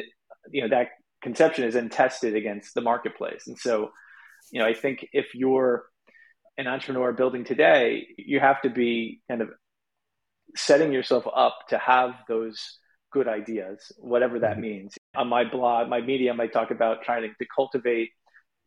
you 0.52 0.62
know 0.62 0.70
that 0.70 0.88
conception 1.22 1.64
is 1.64 1.74
then 1.74 1.90
tested 1.90 2.36
against 2.36 2.74
the 2.74 2.82
marketplace. 2.82 3.48
And 3.48 3.58
so, 3.58 3.92
you 4.52 4.60
know, 4.60 4.66
I 4.66 4.74
think 4.74 5.08
if 5.14 5.34
you're 5.34 5.86
an 6.58 6.68
entrepreneur 6.68 7.12
building 7.14 7.44
today, 7.44 8.08
you 8.18 8.40
have 8.40 8.62
to 8.62 8.70
be 8.70 9.22
kind 9.30 9.42
of 9.42 9.50
setting 10.56 10.92
yourself 10.92 11.26
up 11.34 11.58
to 11.70 11.78
have 11.78 12.12
those 12.28 12.80
good 13.12 13.28
ideas, 13.28 13.92
whatever 13.98 14.40
that 14.40 14.54
mm-hmm. 14.54 14.62
means. 14.62 14.96
On 15.16 15.28
my 15.28 15.44
blog, 15.50 15.90
my 15.90 16.02
medium, 16.02 16.40
I 16.40 16.48
talk 16.48 16.72
about 16.72 17.04
trying 17.04 17.24
to, 17.24 17.30
to 17.30 17.46
cultivate 17.56 18.10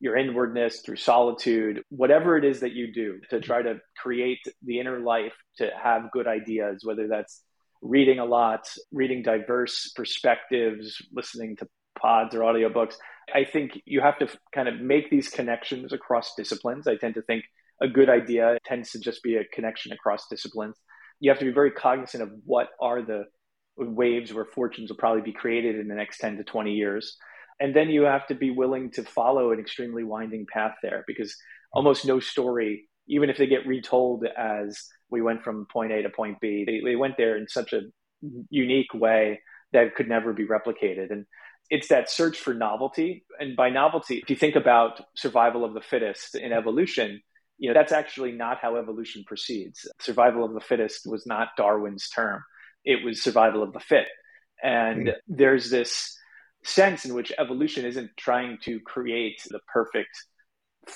your 0.01 0.17
inwardness 0.17 0.81
through 0.81 0.97
solitude, 0.97 1.83
whatever 1.91 2.37
it 2.39 2.45
is 2.45 2.61
that 2.61 2.73
you 2.73 2.93
do 2.93 3.21
to 3.29 3.39
try 3.41 3.61
to 3.61 3.79
create 3.99 4.41
the 4.63 4.81
inner 4.81 4.99
life 4.99 5.35
to 5.59 5.71
have 5.81 6.11
good 6.11 6.27
ideas, 6.27 6.81
whether 6.85 7.07
that's 7.07 7.43
reading 7.83 8.19
a 8.19 8.25
lot, 8.25 8.67
reading 8.93 9.23
diverse 9.23 9.93
perspectives, 9.95 10.97
listening 11.13 11.57
to 11.57 11.67
pods 12.01 12.35
or 12.35 12.41
audiobooks. 12.41 12.95
I 13.35 13.45
think 13.45 13.81
you 13.85 14.01
have 14.01 14.19
to 14.19 14.29
kind 14.55 14.69
of 14.69 14.81
make 14.81 15.11
these 15.11 15.29
connections 15.29 15.93
across 15.93 16.35
disciplines. 16.37 16.87
I 16.87 16.97
tend 16.97 17.15
to 17.15 17.23
think 17.23 17.45
a 17.81 17.89
good 17.89 18.09
idea 18.09 18.59
tends 18.65 18.91
to 18.91 19.01
just 19.01 19.23
be 19.23 19.37
a 19.37 19.45
connection 19.45 19.93
across 19.93 20.27
disciplines. 20.29 20.77
You 21.21 21.31
have 21.31 21.39
to 21.39 21.45
be 21.45 21.53
very 21.53 21.71
cognizant 21.71 22.23
of 22.23 22.31
what 22.45 22.69
are 22.81 23.03
the 23.03 23.25
waves 23.77 24.33
where 24.33 24.45
fortunes 24.45 24.91
will 24.91 24.97
probably 24.97 25.23
be 25.23 25.33
created 25.33 25.79
in 25.79 25.89
the 25.89 25.95
next 25.95 26.19
10 26.19 26.37
to 26.39 26.45
20 26.45 26.73
years. 26.73 27.17
And 27.61 27.75
then 27.75 27.89
you 27.89 28.03
have 28.03 28.27
to 28.29 28.35
be 28.35 28.51
willing 28.51 28.91
to 28.93 29.03
follow 29.03 29.53
an 29.53 29.61
extremely 29.61 30.05
winding 30.05 30.47
path 30.53 30.75
there 30.83 31.05
because 31.07 31.37
almost 31.73 32.07
no 32.07 32.21
story, 32.21 32.89
even 33.07 33.31
if 33.31 33.37
they 33.37 33.47
get 33.47 33.67
retold 33.67 34.25
as 34.37 34.83
we 35.11 35.21
went 35.23 35.43
from 35.43 35.67
point 35.71 35.93
A 35.93 36.03
to 36.03 36.11
point 36.11 36.39
B, 36.41 36.65
they, 36.67 36.81
they 36.85 36.97
went 36.97 37.17
there 37.17 37.37
in 37.37 37.49
such 37.49 37.73
a 37.73 37.83
unique 38.51 38.93
way 38.95 39.41
that 39.73 39.95
could 39.95 40.09
never 40.09 40.33
be 40.33 40.47
replicated. 40.47 41.11
And 41.11 41.27
it's 41.71 41.89
that 41.89 42.11
search 42.11 42.39
for 42.39 42.53
novelty. 42.53 43.25
And 43.39 43.57
by 43.57 43.71
novelty, 43.71 44.19
if 44.19 44.29
you 44.29 44.37
think 44.37 44.57
about 44.57 45.01
survival 45.15 45.65
of 45.65 45.73
the 45.73 45.81
fittest 45.81 46.35
in 46.35 46.53
evolution, 46.53 47.23
you 47.59 47.69
know, 47.69 47.75
that's 47.75 47.93
actually 47.93 48.33
not 48.33 48.59
how 48.59 48.77
evolution 48.77 49.25
proceeds. 49.27 49.89
Survival 50.01 50.45
of 50.45 50.53
the 50.53 50.61
fittest 50.61 51.07
was 51.07 51.27
not 51.27 51.49
Darwin's 51.57 52.09
term. 52.09 52.43
It 52.85 53.05
was 53.05 53.23
survival 53.23 53.63
of 53.63 53.73
the 53.73 53.81
fit. 53.81 54.07
And 54.63 55.07
mm-hmm. 55.07 55.35
there's 55.35 55.71
this 55.71 56.17
sense 56.65 57.05
in 57.05 57.15
which 57.15 57.33
evolution 57.39 57.85
isn't 57.85 58.11
trying 58.17 58.59
to 58.63 58.81
create 58.81 59.43
the 59.49 59.61
perfect, 59.73 60.11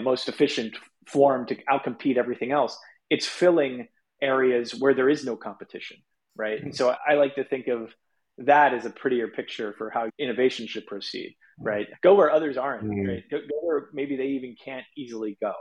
most 0.00 0.28
efficient 0.28 0.74
form 1.06 1.46
to 1.46 1.56
outcompete 1.70 2.16
everything 2.16 2.50
else. 2.50 2.76
It's 3.10 3.26
filling 3.26 3.88
areas 4.20 4.74
where 4.74 4.94
there 4.94 5.08
is 5.08 5.24
no 5.24 5.37
competition, 5.37 5.98
right? 6.34 6.58
Mm-hmm. 6.58 6.66
And 6.66 6.76
so 6.76 6.94
I 7.06 7.14
like 7.14 7.37
to 7.37 7.44
think 7.44 7.68
of 7.68 7.94
that 8.38 8.75
is 8.75 8.85
a 8.85 8.90
prettier 8.90 9.29
picture 9.29 9.75
for 9.77 9.90
how 9.90 10.11
innovation 10.18 10.66
should 10.66 10.87
proceed, 10.87 11.37
right? 11.59 11.87
Go 12.03 12.14
where 12.14 12.31
others 12.31 12.57
aren't, 12.57 12.85
mm-hmm. 12.85 13.09
right? 13.09 13.23
Go, 13.31 13.38
go, 13.38 13.66
where 13.66 13.88
maybe 13.92 14.16
they 14.16 14.29
even 14.29 14.57
can't 14.62 14.85
easily 14.97 15.38
go. 15.40 15.53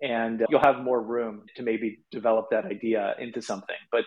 And 0.00 0.44
you'll 0.48 0.60
have 0.60 0.78
more 0.80 1.02
room 1.02 1.46
to 1.56 1.62
maybe 1.62 2.00
develop 2.10 2.50
that 2.50 2.66
idea 2.66 3.14
into 3.18 3.42
something. 3.42 3.76
But, 3.90 4.04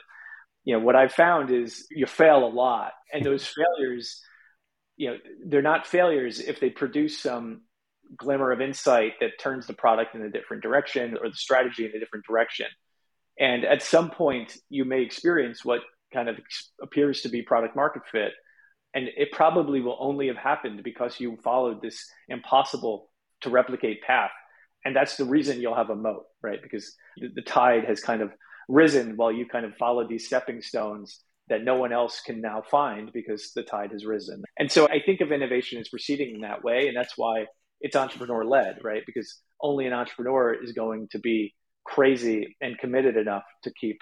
you 0.64 0.74
know, 0.74 0.84
what 0.84 0.96
I've 0.96 1.12
found 1.12 1.52
is 1.52 1.86
you 1.90 2.06
fail 2.06 2.46
a 2.46 2.48
lot. 2.48 2.94
And 3.12 3.26
those 3.26 3.46
failures, 3.46 4.22
you 4.96 5.10
know, 5.10 5.18
they're 5.46 5.62
not 5.62 5.88
failures 5.88 6.40
if 6.40 6.60
they 6.60 6.70
produce 6.70 7.20
some 7.20 7.64
glimmer 8.16 8.52
of 8.52 8.62
insight 8.62 9.14
that 9.20 9.40
turns 9.40 9.68
the 9.68 9.74
product 9.74 10.16
in 10.16 10.22
a 10.22 10.30
different 10.30 10.64
direction 10.64 11.18
or 11.22 11.30
the 11.30 11.36
strategy 11.36 11.86
in 11.86 11.92
a 11.96 12.00
different 12.00 12.26
direction. 12.26 12.68
And 13.40 13.66
at 13.66 13.82
some 13.82 14.12
point, 14.12 14.56
you 14.70 14.86
may 14.86 15.02
experience 15.02 15.66
what 15.66 15.82
kind 16.13 16.30
of 16.30 16.38
appears 16.82 17.21
to 17.21 17.30
be 17.30 17.41
product 17.41 17.76
market 17.76 18.04
fit. 18.12 18.32
And 18.93 19.08
it 19.15 19.32
probably 19.32 19.82
will 19.82 19.97
only 20.00 20.28
have 20.28 20.38
happened 20.38 20.84
because 20.84 21.19
you 21.19 21.38
followed 21.43 21.82
this 21.82 22.10
impossible 22.28 23.10
to 23.41 23.50
replicate 23.50 24.02
path. 24.02 24.32
And 24.84 24.95
that's 24.95 25.15
the 25.15 25.26
reason 25.26 25.62
you'll 25.62 25.76
have 25.76 25.89
a 25.89 25.95
moat, 25.95 26.26
right? 26.41 26.60
Because 26.62 26.95
the 27.17 27.41
tide 27.41 27.86
has 27.86 28.02
kind 28.02 28.21
of 28.21 28.32
risen 28.67 29.15
while 29.15 29.32
you 29.32 29.45
kind 29.45 29.65
of 29.65 29.76
followed 29.76 30.10
these 30.10 30.26
stepping 30.26 30.62
stones 30.62 31.21
that 31.47 31.63
no 31.63 31.76
one 31.76 31.91
else 31.91 32.21
can 32.21 32.41
now 32.41 32.63
find 32.69 33.12
because 33.13 33.52
the 33.54 33.63
tide 33.63 33.91
has 33.91 34.06
risen. 34.06 34.43
And 34.58 34.71
so 34.71 34.88
I 34.88 35.02
think 35.06 35.21
of 35.21 35.32
innovation 35.32 35.80
as 35.80 35.89
proceeding 35.89 36.36
in 36.36 36.41
that 36.41 36.63
way. 36.63 36.88
And 36.88 36.95
that's 36.95 37.17
why 37.17 37.45
it's 37.80 37.95
entrepreneur 37.95 38.45
led, 38.45 38.80
right? 38.84 39.04
Because 39.06 39.39
only 39.62 39.86
an 39.86 39.93
entrepreneur 39.93 40.54
is 40.54 40.71
going 40.71 41.08
to 41.12 41.19
be 41.19 41.54
crazy 41.84 42.56
and 42.62 42.78
committed 42.78 43.17
enough 43.17 43.43
to 43.63 43.71
keep 43.80 44.00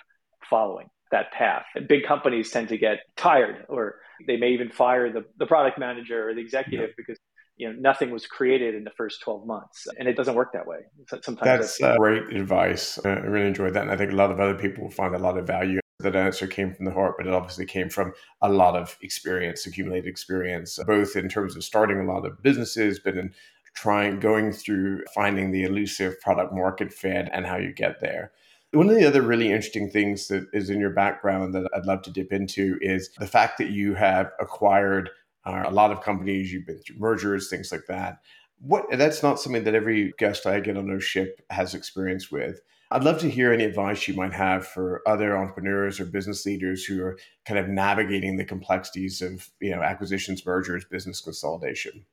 following 0.49 0.87
that 1.11 1.31
path. 1.31 1.65
And 1.75 1.87
big 1.87 2.03
companies 2.03 2.51
tend 2.51 2.69
to 2.69 2.77
get 2.77 2.99
tired 3.15 3.65
or 3.67 3.95
they 4.27 4.37
may 4.37 4.49
even 4.49 4.69
fire 4.69 5.11
the, 5.11 5.25
the 5.37 5.45
product 5.45 5.79
manager 5.79 6.29
or 6.29 6.33
the 6.33 6.41
executive 6.41 6.89
yeah. 6.89 6.93
because 6.97 7.17
you 7.57 7.67
know 7.67 7.75
nothing 7.79 8.11
was 8.11 8.25
created 8.25 8.75
in 8.75 8.83
the 8.83 8.91
first 8.91 9.21
12 9.21 9.45
months. 9.45 9.87
And 9.97 10.07
it 10.07 10.15
doesn't 10.15 10.35
work 10.35 10.53
that 10.53 10.65
way. 10.65 10.79
Sometimes 11.21 11.39
that's 11.41 11.81
uh, 11.81 11.97
great 11.97 12.33
advice. 12.33 12.99
I 13.03 13.09
really 13.09 13.47
enjoyed 13.47 13.73
that 13.73 13.83
and 13.83 13.91
i 13.91 13.97
think 13.97 14.11
a 14.11 14.15
lot 14.15 14.31
of 14.31 14.39
other 14.39 14.55
people 14.55 14.83
will 14.83 14.91
find 14.91 15.15
a 15.15 15.19
lot 15.19 15.37
of 15.37 15.45
value. 15.45 15.79
That 16.01 16.15
answer 16.15 16.47
came 16.47 16.73
from 16.73 16.85
the 16.85 16.93
heart 16.93 17.15
but 17.17 17.27
it 17.27 17.33
obviously 17.33 17.65
came 17.65 17.89
from 17.89 18.13
a 18.41 18.49
lot 18.49 18.77
of 18.77 18.97
experience 19.01 19.65
accumulated 19.65 20.07
experience 20.07 20.79
both 20.87 21.17
in 21.17 21.27
terms 21.27 21.57
of 21.57 21.63
starting 21.65 21.99
a 21.99 22.05
lot 22.05 22.25
of 22.25 22.41
businesses 22.41 23.01
but 23.03 23.17
in 23.17 23.33
trying 23.73 24.19
going 24.21 24.53
through 24.53 25.03
finding 25.13 25.51
the 25.51 25.63
elusive 25.63 26.19
product 26.21 26.53
market 26.53 26.93
fit 26.93 27.27
and 27.33 27.45
how 27.45 27.57
you 27.57 27.73
get 27.73 27.99
there 27.99 28.31
one 28.71 28.89
of 28.89 28.95
the 28.95 29.07
other 29.07 29.21
really 29.21 29.47
interesting 29.47 29.89
things 29.89 30.27
that 30.27 30.47
is 30.53 30.69
in 30.69 30.79
your 30.79 30.91
background 30.91 31.55
that 31.55 31.67
I'd 31.75 31.85
love 31.85 32.03
to 32.03 32.11
dip 32.11 32.31
into 32.31 32.77
is 32.81 33.09
the 33.17 33.27
fact 33.27 33.57
that 33.57 33.71
you 33.71 33.95
have 33.95 34.31
acquired 34.39 35.09
uh, 35.45 35.63
a 35.65 35.71
lot 35.71 35.91
of 35.91 36.01
companies, 36.01 36.53
you've 36.53 36.67
been 36.67 36.79
through 36.79 36.99
mergers, 36.99 37.49
things 37.49 37.71
like 37.71 37.85
that. 37.87 38.19
What 38.59 38.85
that's 38.91 39.23
not 39.23 39.39
something 39.39 39.63
that 39.63 39.73
every 39.73 40.13
guest 40.17 40.45
I 40.45 40.59
get 40.59 40.77
on 40.77 40.91
a 40.91 40.99
ship 40.99 41.41
has 41.49 41.73
experience 41.73 42.29
with. 42.29 42.61
I'd 42.91 43.03
love 43.03 43.19
to 43.19 43.29
hear 43.29 43.53
any 43.53 43.63
advice 43.63 44.07
you 44.07 44.15
might 44.15 44.33
have 44.33 44.67
for 44.67 45.01
other 45.07 45.37
entrepreneurs 45.37 45.99
or 45.99 46.05
business 46.05 46.45
leaders 46.45 46.83
who 46.83 47.01
are 47.03 47.17
kind 47.45 47.59
of 47.59 47.69
navigating 47.69 48.35
the 48.35 48.43
complexities 48.43 49.21
of 49.21 49.49
you 49.61 49.71
know 49.71 49.81
acquisitions, 49.81 50.45
mergers, 50.45 50.85
business 50.85 51.21
consolidation. 51.21 52.05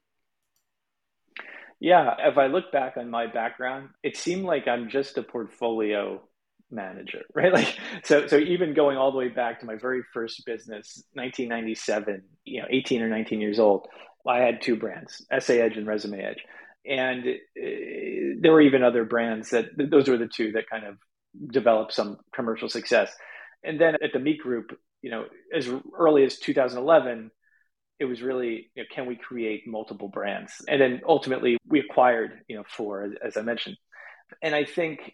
Yeah, 1.81 2.15
if 2.21 2.39
I 2.39 2.47
look 2.47 2.73
back 2.73 2.97
on 2.97 3.11
my 3.11 3.27
background, 3.27 3.91
it 4.03 4.17
seemed 4.17 4.45
like 4.45 4.67
I'm 4.69 4.89
just 4.89 5.19
a 5.19 5.23
portfolio 5.23 6.23
manager, 6.71 7.23
right? 7.35 7.53
Like, 7.53 7.77
so, 8.05 8.27
so 8.27 8.37
even 8.37 8.75
going 8.75 8.97
all 8.97 9.13
the 9.13 9.19
way 9.19 9.29
back 9.29 9.61
to 9.61 9.67
my 9.67 9.77
very 9.77 10.03
first 10.13 10.45
business, 10.47 11.03
1997, 11.15 12.23
you 12.45 12.61
know, 12.61 12.69
18 12.71 13.03
or 13.03 13.09
19 13.09 13.41
years 13.41 13.59
old, 13.59 13.89
I 14.27 14.39
had 14.39 14.61
two 14.61 14.77
brands, 14.77 15.25
Essay 15.31 15.61
Edge 15.61 15.77
and 15.77 15.87
Resume 15.87 16.21
Edge. 16.21 16.43
And 16.85 17.25
uh, 17.27 18.41
there 18.41 18.53
were 18.53 18.61
even 18.61 18.83
other 18.83 19.05
brands 19.05 19.51
that 19.51 19.67
those 19.77 20.09
were 20.09 20.19
the 20.19 20.29
two 20.29 20.53
that 20.53 20.71
kind 20.71 20.85
of 20.85 20.97
developed 21.53 21.93
some 21.93 22.19
commercial 22.35 22.69
success. 22.69 23.13
And 23.65 23.81
then 23.81 23.95
at 23.95 24.13
the 24.13 24.19
Meet 24.19 24.41
Group, 24.41 24.79
you 25.03 25.11
know, 25.11 25.25
as 25.55 25.69
early 25.97 26.25
as 26.25 26.39
2011, 26.39 27.31
it 27.99 28.05
was 28.05 28.23
really, 28.23 28.71
you 28.75 28.83
know, 28.83 28.87
can 28.95 29.07
we 29.07 29.17
create 29.17 29.67
multiple 29.67 30.09
brands? 30.09 30.53
And 30.69 30.81
then 30.81 31.01
ultimately 31.07 31.57
we 31.67 31.81
acquired, 31.81 32.41
you 32.49 32.57
know, 32.57 32.65
four, 32.69 33.05
as, 33.05 33.13
as 33.25 33.37
I 33.37 33.43
mentioned. 33.43 33.77
And 34.43 34.55
I 34.55 34.65
think 34.65 35.13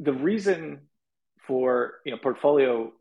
the 0.00 0.12
reason 0.12 0.80
for 1.46 1.94
you 2.04 2.12
know 2.12 2.18
portfolio 2.18 2.92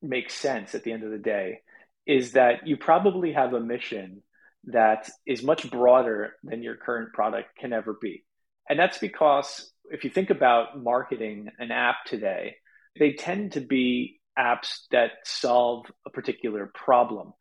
makes 0.00 0.34
sense 0.34 0.74
at 0.74 0.84
the 0.84 0.92
end 0.92 1.02
of 1.02 1.10
the 1.10 1.18
day 1.18 1.60
is 2.06 2.32
that 2.32 2.66
you 2.66 2.76
probably 2.76 3.32
have 3.32 3.52
a 3.52 3.60
mission 3.60 4.22
that 4.64 5.10
is 5.26 5.42
much 5.42 5.70
broader 5.70 6.34
than 6.42 6.62
your 6.62 6.76
current 6.76 7.12
product 7.12 7.48
can 7.58 7.72
ever 7.72 7.96
be. 8.00 8.24
And 8.68 8.78
that's 8.78 8.98
because 8.98 9.72
if 9.90 10.04
you 10.04 10.10
think 10.10 10.30
about 10.30 10.80
marketing 10.80 11.48
an 11.58 11.70
app 11.70 11.96
today, 12.06 12.56
they 12.98 13.12
tend 13.12 13.52
to 13.52 13.60
be 13.60 14.20
apps 14.38 14.80
that 14.90 15.12
solve 15.24 15.86
a 16.06 16.10
particular 16.10 16.70
problem. 16.74 17.32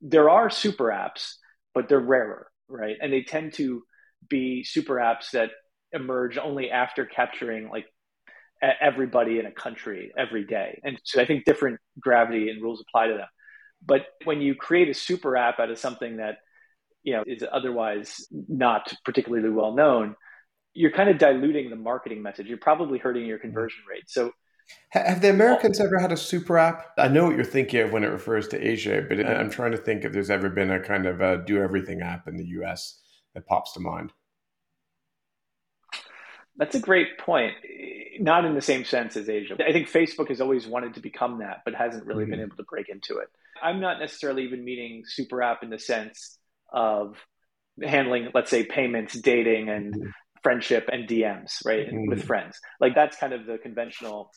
There 0.00 0.30
are 0.30 0.50
super 0.50 0.86
apps, 0.86 1.34
but 1.74 1.88
they're 1.88 2.00
rarer, 2.00 2.48
right? 2.68 2.96
And 3.00 3.12
they 3.12 3.22
tend 3.22 3.54
to 3.54 3.82
be 4.28 4.64
super 4.64 4.94
apps 4.96 5.30
that 5.32 5.50
emerge 5.92 6.38
only 6.38 6.70
after 6.70 7.04
capturing 7.04 7.68
like 7.68 7.86
everybody 8.80 9.38
in 9.38 9.46
a 9.46 9.52
country 9.52 10.12
every 10.16 10.44
day. 10.44 10.80
And 10.84 11.00
so 11.04 11.20
I 11.20 11.26
think 11.26 11.44
different 11.44 11.80
gravity 11.98 12.48
and 12.48 12.62
rules 12.62 12.80
apply 12.80 13.08
to 13.08 13.14
them. 13.14 13.28
But 13.84 14.06
when 14.24 14.40
you 14.40 14.54
create 14.54 14.88
a 14.88 14.94
super 14.94 15.36
app 15.36 15.58
out 15.58 15.70
of 15.70 15.78
something 15.78 16.18
that 16.18 16.38
you 17.02 17.14
know 17.14 17.24
is 17.26 17.44
otherwise 17.50 18.26
not 18.30 18.92
particularly 19.04 19.48
well 19.48 19.74
known, 19.74 20.14
you're 20.74 20.92
kind 20.92 21.10
of 21.10 21.18
diluting 21.18 21.70
the 21.70 21.76
marketing 21.76 22.22
message. 22.22 22.46
You're 22.46 22.58
probably 22.58 22.98
hurting 22.98 23.26
your 23.26 23.38
conversion 23.38 23.82
rate. 23.90 24.04
So 24.06 24.30
have 24.90 25.20
the 25.20 25.30
Americans 25.30 25.80
ever 25.80 25.98
had 25.98 26.12
a 26.12 26.16
super 26.16 26.56
app? 26.58 26.92
I 26.96 27.08
know 27.08 27.24
what 27.24 27.34
you're 27.34 27.44
thinking 27.44 27.80
of 27.80 27.92
when 27.92 28.04
it 28.04 28.08
refers 28.08 28.48
to 28.48 28.66
Asia, 28.66 29.04
but 29.06 29.24
I'm 29.26 29.50
trying 29.50 29.72
to 29.72 29.78
think 29.78 30.04
if 30.04 30.12
there's 30.12 30.30
ever 30.30 30.48
been 30.48 30.70
a 30.70 30.80
kind 30.80 31.06
of 31.06 31.20
a 31.20 31.42
do 31.44 31.60
everything 31.60 32.00
app 32.00 32.28
in 32.28 32.36
the 32.36 32.44
US 32.60 33.00
that 33.34 33.46
pops 33.46 33.72
to 33.72 33.80
mind. 33.80 34.12
That's 36.56 36.74
a 36.74 36.80
great 36.80 37.18
point. 37.18 37.54
Not 38.20 38.44
in 38.44 38.54
the 38.54 38.60
same 38.60 38.84
sense 38.84 39.16
as 39.16 39.28
Asia. 39.28 39.56
I 39.66 39.72
think 39.72 39.88
Facebook 39.88 40.28
has 40.28 40.40
always 40.40 40.66
wanted 40.66 40.94
to 40.94 41.00
become 41.00 41.38
that, 41.38 41.62
but 41.64 41.74
hasn't 41.74 42.06
really 42.06 42.24
mm-hmm. 42.24 42.32
been 42.32 42.40
able 42.40 42.56
to 42.56 42.64
break 42.64 42.88
into 42.88 43.18
it. 43.18 43.28
I'm 43.62 43.80
not 43.80 43.98
necessarily 43.98 44.44
even 44.44 44.64
meaning 44.64 45.04
super 45.06 45.42
app 45.42 45.62
in 45.62 45.70
the 45.70 45.78
sense 45.78 46.38
of 46.72 47.16
handling, 47.82 48.28
let's 48.34 48.50
say, 48.50 48.64
payments, 48.64 49.14
dating, 49.14 49.70
and 49.70 49.94
mm-hmm. 49.94 50.08
friendship 50.42 50.88
and 50.92 51.08
DMs, 51.08 51.64
right, 51.64 51.86
mm-hmm. 51.86 52.08
with 52.08 52.24
friends. 52.24 52.58
Like 52.80 52.94
that's 52.94 53.16
kind 53.16 53.32
of 53.32 53.46
the 53.46 53.58
conventional, 53.58 54.30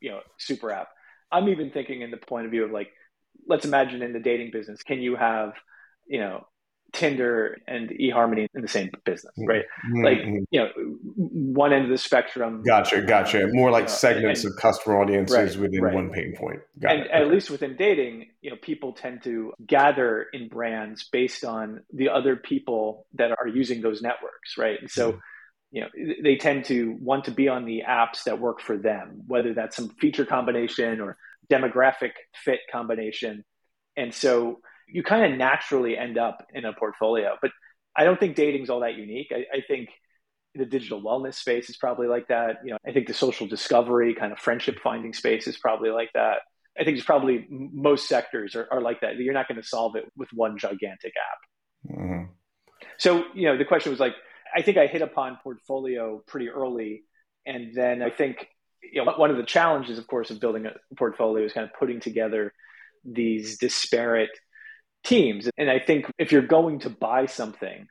you 0.00 0.10
know, 0.10 0.20
super 0.38 0.70
app. 0.70 0.88
I'm 1.30 1.48
even 1.48 1.70
thinking 1.70 2.00
in 2.00 2.10
the 2.10 2.16
point 2.16 2.46
of 2.46 2.50
view 2.50 2.64
of 2.64 2.70
like, 2.70 2.88
let's 3.46 3.66
imagine 3.66 4.02
in 4.02 4.12
the 4.12 4.20
dating 4.20 4.50
business, 4.52 4.82
can 4.82 5.00
you 5.00 5.16
have, 5.16 5.52
you 6.06 6.20
know, 6.20 6.46
Tinder 6.92 7.58
and 7.66 7.90
eHarmony 7.90 8.48
in 8.54 8.62
the 8.62 8.68
same 8.68 8.90
business, 9.04 9.32
mm-hmm. 9.38 9.48
right? 9.48 9.64
Mm-hmm. 9.86 10.04
Like, 10.04 10.46
you 10.50 10.60
know, 10.60 10.68
one 11.16 11.72
end 11.72 11.84
of 11.84 11.90
the 11.90 11.98
spectrum. 11.98 12.62
Gotcha, 12.66 13.02
gotcha. 13.02 13.46
More 13.48 13.70
like 13.70 13.84
know, 13.84 13.88
segments 13.88 14.44
and, 14.44 14.52
of 14.52 14.58
customer 14.58 15.00
audiences 15.00 15.56
right, 15.56 15.62
within 15.62 15.82
right. 15.82 15.94
one 15.94 16.10
pain 16.10 16.34
point. 16.36 16.60
Got 16.78 16.96
and, 16.96 17.10
at 17.10 17.28
least 17.28 17.50
within 17.50 17.76
dating, 17.76 18.28
you 18.40 18.50
know, 18.50 18.56
people 18.56 18.92
tend 18.92 19.22
to 19.24 19.52
gather 19.66 20.26
in 20.32 20.48
brands 20.48 21.08
based 21.12 21.44
on 21.44 21.82
the 21.92 22.08
other 22.08 22.36
people 22.36 23.06
that 23.14 23.32
are 23.38 23.46
using 23.46 23.82
those 23.82 24.00
networks, 24.00 24.56
right? 24.56 24.80
And 24.80 24.90
so, 24.90 25.12
mm-hmm. 25.12 25.18
you 25.72 25.80
know, 25.82 25.88
they 26.22 26.36
tend 26.36 26.64
to 26.66 26.96
want 27.00 27.26
to 27.26 27.32
be 27.32 27.48
on 27.48 27.66
the 27.66 27.82
apps 27.86 28.24
that 28.24 28.40
work 28.40 28.60
for 28.60 28.78
them, 28.78 29.24
whether 29.26 29.52
that's 29.52 29.76
some 29.76 29.90
feature 29.90 30.24
combination 30.24 31.00
or 31.00 31.18
demographic 31.50 32.12
fit 32.34 32.60
combination. 32.72 33.44
And 33.96 34.14
so 34.14 34.60
you 34.90 35.02
kind 35.02 35.32
of 35.32 35.38
naturally 35.38 35.96
end 35.96 36.18
up 36.18 36.46
in 36.52 36.64
a 36.64 36.72
portfolio. 36.72 37.36
But 37.40 37.50
I 37.96 38.04
don't 38.04 38.18
think 38.18 38.36
dating's 38.36 38.70
all 38.70 38.80
that 38.80 38.96
unique. 38.96 39.32
I, 39.32 39.58
I, 39.58 39.60
think 39.66 39.90
the 40.54 40.64
digital 40.64 41.02
wellness 41.02 41.34
space 41.34 41.68
is 41.68 41.76
probably 41.76 42.06
like 42.06 42.28
that. 42.28 42.58
You 42.64 42.72
know, 42.72 42.78
I 42.86 42.92
think 42.92 43.06
the 43.06 43.14
social 43.14 43.46
discovery 43.46 44.14
kind 44.14 44.32
of 44.32 44.38
friendship 44.38 44.78
finding 44.82 45.12
space 45.12 45.46
is 45.46 45.56
probably 45.56 45.90
like 45.90 46.10
that. 46.14 46.38
I 46.78 46.84
think 46.84 46.96
it's 46.96 47.06
probably 47.06 47.46
most 47.50 48.08
sectors 48.08 48.54
are, 48.54 48.68
are 48.70 48.80
like 48.80 49.00
that. 49.00 49.16
You're 49.16 49.34
not 49.34 49.48
going 49.48 49.60
to 49.60 49.66
solve 49.66 49.96
it 49.96 50.04
with 50.16 50.28
one 50.32 50.58
gigantic 50.58 51.12
app. 51.16 51.92
Mm-hmm. 51.92 52.24
So, 52.98 53.24
you 53.34 53.46
know, 53.46 53.58
the 53.58 53.64
question 53.64 53.90
was 53.90 54.00
like, 54.00 54.14
I 54.54 54.62
think 54.62 54.78
I 54.78 54.86
hit 54.86 55.02
upon 55.02 55.38
portfolio 55.42 56.22
pretty 56.26 56.48
early. 56.48 57.02
And 57.46 57.74
then 57.74 58.02
I 58.02 58.10
think, 58.10 58.46
you 58.80 59.04
know, 59.04 59.12
one 59.16 59.30
of 59.30 59.36
the 59.36 59.42
challenges, 59.42 59.98
of 59.98 60.06
course, 60.06 60.30
of 60.30 60.40
building 60.40 60.66
a 60.66 60.72
portfolio 60.96 61.44
is 61.44 61.52
kind 61.52 61.64
of 61.64 61.72
putting 61.78 62.00
together 62.00 62.52
these 63.04 63.58
disparate 63.58 64.30
teams. 65.04 65.48
And 65.56 65.70
I 65.70 65.78
think 65.78 66.06
if 66.18 66.32
you're 66.32 66.42
going 66.42 66.80
to 66.80 66.90
buy 66.90 67.26
something, 67.26 67.86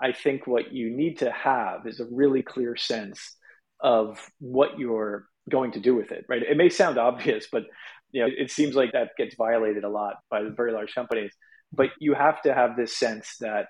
I 0.00 0.12
think 0.12 0.46
what 0.46 0.72
you 0.72 0.90
need 0.90 1.18
to 1.18 1.30
have 1.30 1.86
is 1.86 2.00
a 2.00 2.06
really 2.10 2.42
clear 2.42 2.76
sense 2.76 3.36
of 3.80 4.18
what 4.38 4.78
you're 4.78 5.26
going 5.50 5.72
to 5.72 5.80
do 5.80 5.94
with 5.94 6.12
it, 6.12 6.24
right? 6.28 6.42
It 6.42 6.56
may 6.56 6.68
sound 6.68 6.98
obvious, 7.10 7.46
but 7.50 7.64
you 8.10 8.22
know, 8.22 8.28
it 8.36 8.50
seems 8.50 8.74
like 8.74 8.92
that 8.92 9.10
gets 9.16 9.34
violated 9.36 9.84
a 9.84 9.88
lot 9.88 10.16
by 10.30 10.42
very 10.54 10.72
large 10.72 10.94
companies. 10.94 11.32
But 11.72 11.90
you 11.98 12.14
have 12.14 12.42
to 12.42 12.54
have 12.54 12.76
this 12.76 12.96
sense 12.96 13.36
that 13.40 13.68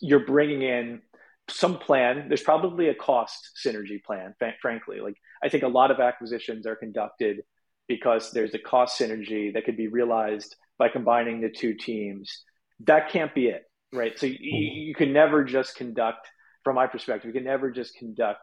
you're 0.00 0.24
bringing 0.24 0.62
in 0.62 1.02
some 1.50 1.78
plan. 1.78 2.28
There's 2.28 2.42
probably 2.42 2.88
a 2.88 2.94
cost 2.94 3.50
synergy 3.64 4.02
plan, 4.02 4.34
frankly. 4.62 5.00
Like 5.00 5.16
I 5.42 5.48
think 5.48 5.62
a 5.62 5.68
lot 5.68 5.90
of 5.90 6.00
acquisitions 6.00 6.66
are 6.66 6.76
conducted 6.76 7.42
because 7.86 8.30
there's 8.30 8.54
a 8.54 8.58
cost 8.58 8.98
synergy 8.98 9.52
that 9.52 9.64
could 9.64 9.76
be 9.76 9.88
realized 9.88 10.56
by 10.78 10.88
combining 10.88 11.40
the 11.40 11.50
two 11.50 11.74
teams. 11.74 12.42
That 12.80 13.10
can't 13.10 13.34
be 13.34 13.46
it, 13.46 13.62
right? 13.92 14.18
So 14.18 14.26
you, 14.26 14.34
mm-hmm. 14.34 14.78
you 14.88 14.94
can 14.94 15.12
never 15.12 15.44
just 15.44 15.76
conduct, 15.76 16.28
from 16.64 16.76
my 16.76 16.86
perspective, 16.86 17.28
you 17.28 17.32
can 17.32 17.44
never 17.44 17.70
just 17.70 17.96
conduct 17.96 18.40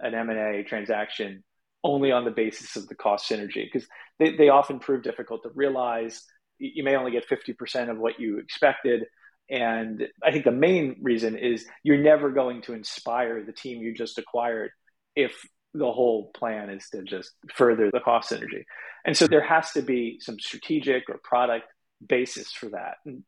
an 0.00 0.14
M&A 0.14 0.62
transaction 0.64 1.44
only 1.84 2.12
on 2.12 2.24
the 2.24 2.30
basis 2.30 2.76
of 2.76 2.86
the 2.88 2.94
cost 2.94 3.28
synergy 3.28 3.64
because 3.64 3.88
they, 4.18 4.36
they 4.36 4.48
often 4.48 4.78
prove 4.78 5.02
difficult 5.02 5.42
to 5.42 5.50
realize. 5.54 6.24
You 6.58 6.84
may 6.84 6.96
only 6.96 7.10
get 7.10 7.28
50% 7.28 7.90
of 7.90 7.98
what 7.98 8.20
you 8.20 8.38
expected. 8.38 9.04
And 9.50 10.06
I 10.22 10.30
think 10.30 10.44
the 10.44 10.52
main 10.52 11.00
reason 11.02 11.36
is 11.36 11.66
you're 11.82 11.98
never 11.98 12.30
going 12.30 12.62
to 12.62 12.72
inspire 12.72 13.44
the 13.44 13.52
team 13.52 13.82
you 13.82 13.94
just 13.94 14.18
acquired 14.18 14.70
if 15.16 15.34
the 15.74 15.90
whole 15.90 16.30
plan 16.34 16.70
is 16.70 16.88
to 16.90 17.02
just 17.02 17.32
further 17.54 17.90
the 17.90 18.00
cost 18.00 18.30
synergy. 18.30 18.64
And 19.04 19.16
so 19.16 19.26
there 19.26 19.42
has 19.42 19.72
to 19.72 19.82
be 19.82 20.18
some 20.20 20.38
strategic 20.38 21.08
or 21.08 21.18
product 21.24 21.66
basis 22.06 22.52
for 22.52 22.70
that. 22.70 22.96
And 23.04 23.24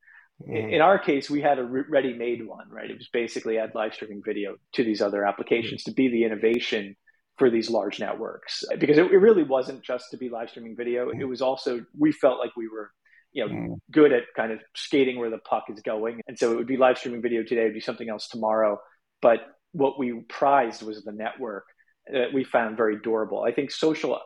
mm. 0.46 0.72
in 0.72 0.80
our 0.80 0.98
case, 0.98 1.30
we 1.30 1.40
had 1.40 1.58
a 1.58 1.64
ready 1.64 2.14
made 2.14 2.46
one, 2.46 2.68
right? 2.70 2.90
It 2.90 2.98
was 2.98 3.08
basically 3.12 3.58
add 3.58 3.72
live 3.74 3.94
streaming 3.94 4.22
video 4.24 4.56
to 4.72 4.84
these 4.84 5.00
other 5.00 5.24
applications 5.24 5.82
mm. 5.82 5.86
to 5.86 5.92
be 5.92 6.08
the 6.08 6.24
innovation 6.24 6.96
for 7.36 7.50
these 7.50 7.68
large 7.68 7.98
networks 7.98 8.62
because 8.78 8.96
it, 8.96 9.10
it, 9.10 9.16
really 9.16 9.42
wasn't 9.42 9.82
just 9.82 10.04
to 10.12 10.16
be 10.16 10.28
live 10.28 10.50
streaming 10.50 10.76
video. 10.76 11.10
Mm. 11.10 11.20
It 11.20 11.24
was 11.24 11.42
also, 11.42 11.84
we 11.98 12.12
felt 12.12 12.38
like 12.38 12.52
we 12.56 12.68
were 12.68 12.90
you 13.34 13.46
know, 13.46 13.52
mm. 13.52 13.74
good 13.90 14.12
at 14.12 14.22
kind 14.36 14.52
of 14.52 14.60
skating 14.74 15.18
where 15.18 15.30
the 15.30 15.38
puck 15.38 15.64
is 15.68 15.80
going. 15.80 16.20
And 16.28 16.38
so 16.38 16.52
it 16.52 16.56
would 16.56 16.68
be 16.68 16.76
live 16.76 16.96
streaming 16.96 17.20
video 17.20 17.42
today, 17.42 17.62
it 17.62 17.64
would 17.64 17.74
be 17.74 17.80
something 17.80 18.08
else 18.08 18.28
tomorrow. 18.28 18.78
But 19.20 19.40
what 19.72 19.98
we 19.98 20.20
prized 20.28 20.82
was 20.82 21.02
the 21.02 21.12
network 21.12 21.64
that 22.10 22.32
we 22.32 22.44
found 22.44 22.76
very 22.76 22.98
durable. 23.02 23.42
I 23.42 23.52
think 23.52 23.72
social 23.72 24.20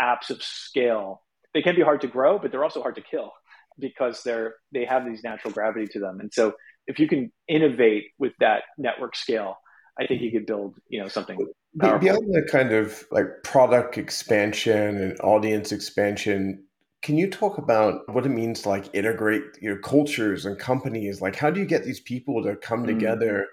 apps 0.00 0.30
of 0.30 0.42
scale, 0.42 1.22
they 1.52 1.60
can 1.60 1.76
be 1.76 1.82
hard 1.82 2.00
to 2.00 2.06
grow, 2.08 2.38
but 2.38 2.50
they're 2.50 2.64
also 2.64 2.80
hard 2.80 2.94
to 2.96 3.02
kill 3.02 3.32
because 3.78 4.22
they're 4.22 4.54
they 4.72 4.84
have 4.84 5.04
these 5.04 5.22
natural 5.22 5.52
gravity 5.52 5.86
to 5.88 6.00
them. 6.00 6.20
And 6.20 6.32
so 6.32 6.54
if 6.86 6.98
you 6.98 7.08
can 7.08 7.32
innovate 7.48 8.04
with 8.18 8.32
that 8.40 8.64
network 8.78 9.16
scale, 9.16 9.56
I 9.98 10.06
think 10.06 10.22
you 10.22 10.30
could 10.30 10.46
build, 10.46 10.78
you 10.88 11.00
know, 11.00 11.08
something 11.08 11.38
powerful. 11.80 11.98
Beyond 12.00 12.34
the 12.34 12.42
kind 12.50 12.72
of 12.72 13.04
like 13.10 13.26
product 13.42 13.98
expansion 13.98 15.00
and 15.00 15.20
audience 15.20 15.72
expansion, 15.72 16.64
can 17.02 17.16
you 17.16 17.30
talk 17.30 17.58
about 17.58 18.02
what 18.12 18.26
it 18.26 18.30
means 18.30 18.62
to 18.62 18.68
like 18.68 18.94
integrate 18.94 19.42
your 19.60 19.76
know, 19.76 19.80
cultures 19.82 20.46
and 20.46 20.58
companies? 20.58 21.20
Like 21.20 21.36
how 21.36 21.50
do 21.50 21.60
you 21.60 21.66
get 21.66 21.84
these 21.84 22.00
people 22.00 22.42
to 22.42 22.56
come 22.56 22.80
mm-hmm. 22.80 22.98
together 22.98 23.46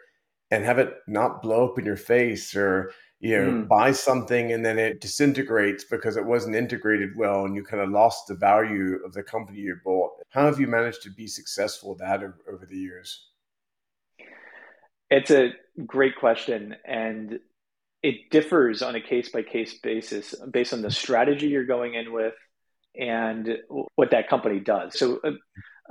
and 0.51 0.65
have 0.65 0.79
it 0.79 0.93
not 1.07 1.41
blow 1.41 1.69
up 1.69 1.79
in 1.79 1.86
your 1.86 1.97
face 1.97 2.55
or 2.55 2.91
you 3.21 3.38
know 3.38 3.51
mm. 3.51 3.67
buy 3.67 3.91
something 3.91 4.51
and 4.51 4.65
then 4.65 4.79
it 4.79 4.99
disintegrates 4.99 5.84
because 5.84 6.17
it 6.17 6.25
wasn't 6.25 6.55
integrated 6.55 7.15
well 7.15 7.45
and 7.45 7.55
you 7.55 7.63
kind 7.63 7.81
of 7.81 7.89
lost 7.89 8.27
the 8.27 8.34
value 8.34 8.99
of 9.05 9.13
the 9.13 9.21
company 9.21 9.60
you 9.60 9.77
bought. 9.86 10.12
How 10.29 10.45
have 10.47 10.60
you 10.60 10.67
managed 10.67 11.03
to 11.03 11.12
be 11.12 11.27
successful 11.27 11.91
at 11.93 11.99
that 11.99 12.23
over 12.51 12.65
the 12.65 12.77
years? 12.77 13.27
It's 15.12 15.29
a 15.29 15.51
great 15.86 16.15
question 16.15 16.75
and 16.84 17.39
it 18.01 18.31
differs 18.31 18.81
on 18.81 18.95
a 18.95 19.01
case 19.01 19.29
by 19.29 19.43
case 19.43 19.75
basis 19.75 20.34
based 20.51 20.73
on 20.73 20.81
the 20.81 20.89
strategy 20.89 21.47
you're 21.47 21.65
going 21.65 21.93
in 21.93 22.12
with 22.12 22.34
and 22.99 23.57
what 23.95 24.12
that 24.12 24.29
company 24.29 24.60
does. 24.60 24.97
So 24.97 25.19
a, 25.23 25.34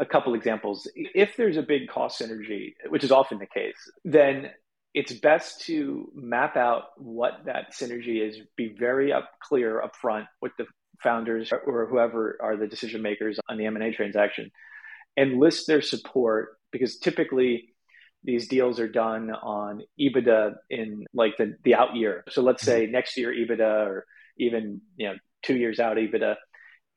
a 0.01 0.05
couple 0.05 0.35
examples. 0.35 0.91
If 0.97 1.37
there's 1.37 1.57
a 1.57 1.63
big 1.63 1.89
cost 1.89 2.21
synergy 2.21 2.75
which 2.89 3.05
is 3.05 3.13
often 3.13 3.39
the 3.39 3.47
case 3.47 3.77
then 4.05 4.51
it's 4.95 5.13
best 5.13 5.63
to 5.63 6.11
map 6.15 6.57
out 6.57 6.85
what 6.97 7.45
that 7.47 7.73
synergy 7.73 8.27
is, 8.27 8.39
be 8.57 8.75
very 8.77 9.13
up 9.13 9.31
clear 9.41 9.81
up 9.81 9.95
front 9.97 10.27
with 10.43 10.53
the 10.59 10.67
founders 11.03 11.53
or 11.53 11.87
whoever 11.87 12.37
are 12.41 12.57
the 12.57 12.67
decision 12.67 13.01
makers 13.01 13.39
on 13.49 13.57
the 13.57 13.67
M&A 13.67 13.93
transaction 13.93 14.51
and 15.17 15.39
list 15.39 15.67
their 15.67 15.81
support 15.81 16.51
because 16.73 16.99
typically 16.99 17.71
these 18.23 18.49
deals 18.49 18.79
are 18.81 18.89
done 18.89 19.31
on 19.31 19.83
EBITDA 19.99 20.55
in 20.69 21.07
like 21.15 21.37
the, 21.39 21.57
the 21.65 21.75
out 21.75 21.97
year. 21.97 22.25
So 22.29 22.43
let's 22.43 22.63
say 22.63 22.83
mm-hmm. 22.83 22.93
next 22.93 23.17
year 23.17 23.33
EBITDA 23.33 23.87
or 23.87 24.05
even, 24.39 24.83
you 24.97 25.09
know, 25.09 25.15
two 25.43 25.57
years 25.57 25.81
out 25.81 25.97
EBITDA. 25.97 26.35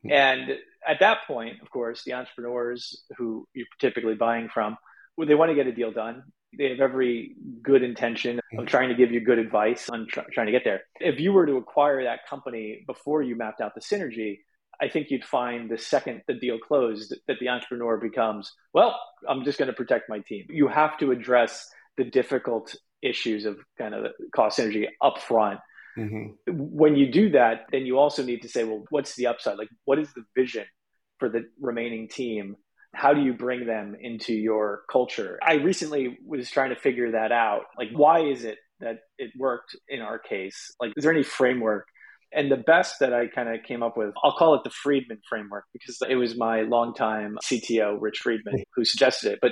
Mm-hmm. 0.06 0.12
And 0.12 0.50
at 0.86 1.00
that 1.00 1.20
point, 1.28 1.62
of 1.62 1.70
course, 1.70 2.04
the 2.04 2.14
entrepreneurs 2.14 3.04
who 3.18 3.48
you're 3.54 3.68
typically 3.80 4.16
buying 4.16 4.50
from, 4.50 4.78
they 5.26 5.36
want 5.36 5.50
to 5.50 5.56
get 5.56 5.68
a 5.68 5.72
deal 5.72 5.92
done 5.92 6.24
they 6.58 6.70
have 6.70 6.80
every 6.80 7.36
good 7.62 7.84
intention 7.84 8.40
of 8.58 8.66
trying 8.66 8.90
to 8.90 8.96
give 8.96 9.12
you 9.12 9.22
good 9.22 9.40
advice 9.40 9.90
on 9.90 10.08
tr- 10.08 10.22
trying 10.32 10.48
to 10.48 10.52
get 10.52 10.64
there. 10.64 10.82
If 11.00 11.20
you 11.20 11.34
were 11.34 11.46
to 11.46 11.58
acquire 11.58 12.04
that 12.04 12.28
company 12.30 12.84
before 12.88 13.22
you 13.22 13.36
mapped 13.36 13.62
out 13.62 13.74
the 13.76 13.82
synergy, 13.82 14.40
I 14.82 14.90
think 14.90 15.12
you'd 15.12 15.24
find 15.24 15.70
the 15.70 15.78
second 15.78 16.24
the 16.28 16.34
deal 16.34 16.58
closed 16.60 17.14
that 17.28 17.40
the 17.40 17.50
entrepreneur 17.50 17.98
becomes, 17.98 18.52
well, 18.74 19.00
I'm 19.28 19.44
just 19.44 19.58
going 19.58 19.68
to 19.68 19.74
protect 19.74 20.10
my 20.10 20.20
team. 20.20 20.46
You 20.50 20.68
have 20.68 20.98
to 20.98 21.12
address 21.12 21.70
the 21.98 22.04
difficult 22.04 22.76
issues 23.02 23.46
of 23.46 23.60
kind 23.78 23.94
of 23.94 24.12
cost 24.36 24.60
synergy 24.60 24.88
up 25.02 25.20
front. 25.20 25.60
Mm-hmm. 25.98 26.52
When 26.52 26.96
you 26.96 27.12
do 27.12 27.30
that, 27.32 27.66
then 27.72 27.86
you 27.86 28.00
also 28.00 28.24
need 28.24 28.42
to 28.42 28.50
say, 28.50 28.64
well, 28.64 28.84
what's 28.90 29.16
the 29.16 29.28
upside? 29.28 29.58
Like, 29.58 29.70
what 29.86 30.00
is 30.00 30.12
the 30.14 30.24
vision 30.36 30.66
for 31.20 31.30
the 31.30 31.46
remaining 31.62 32.08
team? 32.08 32.56
How 32.94 33.14
do 33.14 33.22
you 33.22 33.34
bring 33.34 33.66
them 33.66 33.96
into 34.00 34.34
your 34.34 34.84
culture? 34.92 35.40
I 35.46 35.56
recently 35.56 36.18
was 36.26 36.50
trying 36.50 36.70
to 36.70 36.76
figure 36.76 37.12
that 37.12 37.32
out. 37.32 37.64
Like, 37.78 37.90
why 37.94 38.20
is 38.20 38.44
it 38.44 38.58
that 38.80 39.00
it 39.18 39.32
worked 39.38 39.76
in 39.88 40.02
our 40.02 40.20
case? 40.20 40.72
Like, 40.80 40.94
is 40.96 41.04
there 41.04 41.14
any 41.14 41.24
framework? 41.24 41.88
And 42.36 42.52
the 42.52 42.58
best 42.58 43.00
that 43.00 43.14
I 43.14 43.28
kind 43.28 43.50
of 43.50 43.64
came 43.64 43.84
up 43.84 43.96
with, 43.96 44.14
I'll 44.24 44.36
call 44.36 44.56
it 44.56 44.64
the 44.64 44.72
Friedman 44.72 45.20
framework 45.30 45.66
because 45.72 46.00
it 46.08 46.16
was 46.16 46.36
my 46.36 46.62
longtime 46.62 47.38
CTO, 47.44 47.98
Rich 48.00 48.20
Friedman, 48.20 48.64
who 48.76 48.84
suggested 48.86 49.34
it. 49.34 49.40
But 49.42 49.52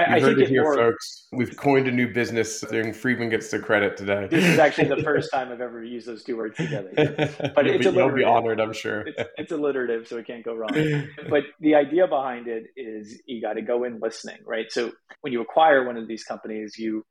I, 0.00 0.16
I 0.16 0.20
heard 0.20 0.40
it 0.40 0.48
here, 0.48 0.62
more, 0.62 0.74
folks. 0.74 1.26
We've 1.32 1.54
coined 1.56 1.86
a 1.86 1.92
new 1.92 2.12
business. 2.12 2.60
thing. 2.60 2.92
Friedman 2.92 3.28
gets 3.28 3.50
the 3.50 3.58
credit 3.58 3.96
today. 3.96 4.28
This 4.30 4.44
is 4.44 4.58
actually 4.58 4.88
the 4.88 5.02
first 5.02 5.30
time 5.30 5.52
I've 5.52 5.60
ever 5.60 5.82
used 5.84 6.06
those 6.06 6.24
two 6.24 6.36
words 6.36 6.56
together. 6.56 6.90
But 7.54 7.66
it's 7.66 7.86
be, 7.86 7.92
you'll 7.92 8.14
be 8.14 8.24
honored, 8.24 8.60
I'm 8.60 8.72
sure. 8.72 9.02
it's, 9.06 9.30
it's 9.36 9.52
alliterative, 9.52 10.08
so 10.08 10.16
it 10.18 10.26
can't 10.26 10.44
go 10.44 10.54
wrong. 10.54 10.70
But 11.28 11.44
the 11.60 11.74
idea 11.74 12.06
behind 12.06 12.48
it 12.48 12.64
is 12.76 13.20
you 13.26 13.40
got 13.42 13.54
to 13.54 13.62
go 13.62 13.84
in 13.84 14.00
listening, 14.00 14.38
right? 14.46 14.70
So 14.70 14.92
when 15.20 15.32
you 15.32 15.40
acquire 15.42 15.84
one 15.84 15.96
of 15.96 16.08
these 16.08 16.24
companies, 16.24 16.78
you 16.78 17.04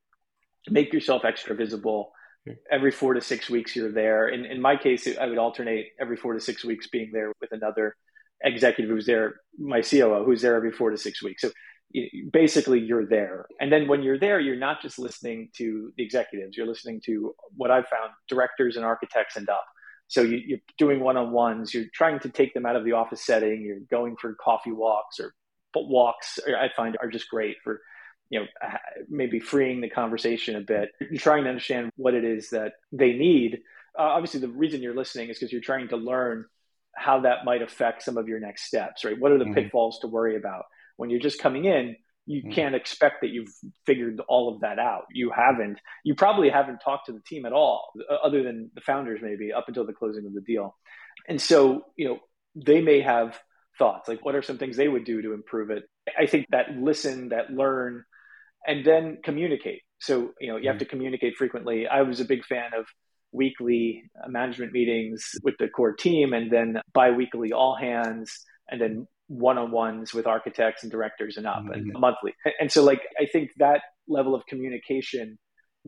make 0.70 0.94
yourself 0.94 1.26
extra 1.26 1.56
visible. 1.56 2.12
Every 2.72 2.92
four 2.92 3.14
to 3.14 3.22
six 3.22 3.50
weeks, 3.50 3.76
you're 3.76 3.92
there. 3.92 4.30
In, 4.30 4.46
in 4.46 4.62
my 4.62 4.76
case, 4.76 5.08
I 5.20 5.28
would 5.28 5.38
alternate 5.38 5.90
every 6.00 6.18
four 6.18 6.34
to 6.34 6.40
six 6.40 6.66
weeks 6.66 6.88
being 6.88 7.12
there 7.14 7.32
with 7.42 7.52
another 7.52 7.96
executive 8.44 8.90
who's 8.90 9.06
there, 9.06 9.36
my 9.60 9.82
COO, 9.82 10.24
who's 10.26 10.42
there 10.42 10.56
every 10.56 10.72
four 10.72 10.90
to 10.90 10.98
six 10.98 11.22
weeks. 11.22 11.42
So 11.42 11.52
basically 12.32 12.80
you're 12.80 13.06
there. 13.06 13.48
And 13.60 13.72
then 13.72 13.88
when 13.88 14.04
you're 14.04 14.20
there, 14.20 14.40
you're 14.40 14.56
not 14.56 14.82
just 14.82 15.00
listening 15.00 15.50
to 15.56 15.92
the 15.98 16.04
executives, 16.04 16.56
you're 16.56 16.68
listening 16.68 17.02
to 17.06 17.36
what 17.56 17.72
I've 17.72 17.88
found 17.88 18.12
directors 18.28 18.76
and 18.76 18.86
architects 18.86 19.36
and 19.36 19.50
up. 19.50 19.66
So 20.08 20.22
you, 20.22 20.56
are 20.56 20.60
doing 20.78 21.00
one 21.00 21.18
on 21.18 21.32
ones, 21.32 21.74
you're 21.74 21.86
trying 21.94 22.20
to 22.20 22.30
take 22.30 22.54
them 22.54 22.66
out 22.66 22.76
of 22.76 22.84
the 22.84 22.94
office 22.94 23.26
setting, 23.26 23.62
you're 23.62 23.80
going 23.80 24.18
for 24.18 24.36
coffee 24.36 24.72
walks 24.72 25.20
or 25.20 25.34
walks, 25.76 26.40
I 26.48 26.70
find 26.76 26.98
are 27.02 27.10
just 27.10 27.30
great 27.30 27.58
for 27.64 27.82
you 28.30 28.40
know 28.40 28.46
maybe 29.08 29.40
freeing 29.40 29.82
the 29.82 29.90
conversation 29.90 30.56
a 30.56 30.62
bit. 30.62 30.90
You're 31.00 31.20
trying 31.20 31.44
to 31.44 31.50
understand 31.50 31.92
what 31.96 32.14
it 32.14 32.24
is 32.24 32.50
that 32.52 32.74
they 32.92 33.14
need. 33.14 33.62
Uh, 33.98 34.04
obviously 34.04 34.40
the 34.40 34.48
reason 34.48 34.82
you're 34.82 34.96
listening 34.96 35.30
is 35.30 35.38
because 35.40 35.52
you're 35.52 35.62
trying 35.62 35.88
to 35.90 35.98
learn 35.98 36.46
how 36.96 37.22
that 37.22 37.46
might 37.46 37.62
affect 37.62 38.04
some 38.04 38.18
of 38.18 38.28
your 38.28 38.40
next 38.40 38.66
steps 38.66 39.06
right? 39.06 39.20
What 39.20 39.32
are 39.32 39.38
the 39.38 39.46
mm-hmm. 39.46 39.54
pitfalls 39.56 40.00
to 40.00 40.08
worry 40.08 40.36
about 40.36 40.66
when 41.00 41.10
you're 41.10 41.22
just 41.22 41.40
coming 41.40 41.64
in, 41.64 41.96
you 42.26 42.42
mm-hmm. 42.42 42.52
can't 42.52 42.76
expect 42.76 43.22
that 43.22 43.30
you've 43.30 43.48
figured 43.86 44.22
all 44.28 44.54
of 44.54 44.62
that 44.62 44.80
out. 44.80 45.06
You 45.14 45.32
haven't. 45.34 45.80
You 46.04 46.14
probably 46.14 46.50
haven't 46.50 46.80
talked 46.80 47.06
to 47.06 47.14
the 47.14 47.22
team 47.26 47.46
at 47.46 47.54
all, 47.54 47.94
other 48.22 48.44
than 48.44 48.70
the 48.76 48.82
founders, 48.82 49.22
maybe 49.24 49.54
up 49.54 49.66
until 49.70 49.86
the 49.86 49.94
closing 49.94 50.26
of 50.26 50.34
the 50.34 50.42
deal. 50.42 50.76
And 51.28 51.42
so, 51.42 51.86
you 51.96 52.10
know, 52.10 52.20
they 52.54 52.82
may 52.82 53.00
have 53.00 53.40
thoughts 53.78 54.10
like, 54.10 54.26
what 54.26 54.36
are 54.36 54.42
some 54.42 54.58
things 54.58 54.76
they 54.76 54.90
would 54.90 55.06
do 55.06 55.22
to 55.22 55.32
improve 55.32 55.70
it? 55.70 55.84
I 56.20 56.26
think 56.26 56.48
that 56.52 56.72
listen, 56.78 57.30
that 57.30 57.50
learn, 57.50 58.04
and 58.68 58.86
then 58.86 59.20
communicate. 59.24 59.84
So, 60.02 60.32
you 60.42 60.52
know, 60.52 60.58
you 60.58 60.68
have 60.68 60.76
mm-hmm. 60.76 60.80
to 60.80 60.86
communicate 60.86 61.38
frequently. 61.38 61.88
I 61.88 62.02
was 62.02 62.20
a 62.20 62.26
big 62.26 62.46
fan 62.46 62.72
of 62.78 62.86
weekly 63.32 64.04
management 64.28 64.74
meetings 64.74 65.32
with 65.44 65.56
the 65.60 65.70
core 65.70 65.94
team 65.94 66.34
and 66.34 66.52
then 66.52 66.82
bi-weekly 66.94 67.54
all 67.54 67.76
hands 67.76 68.44
and 68.70 68.82
then 68.82 69.08
one-on-ones 69.30 70.14
with 70.14 70.28
architects 70.28 70.84
and 70.84 70.92
directors 70.92 71.38
and 71.38 71.48
up 71.48 71.60
mm-hmm. 71.60 71.74
and 71.74 71.94
monthly 71.94 72.34
and 72.60 72.72
so 72.72 72.84
like 72.84 73.02
i 73.20 73.26
think 73.26 73.52
that 73.58 73.82
level 74.08 74.36
of 74.36 74.44
communication 74.48 75.38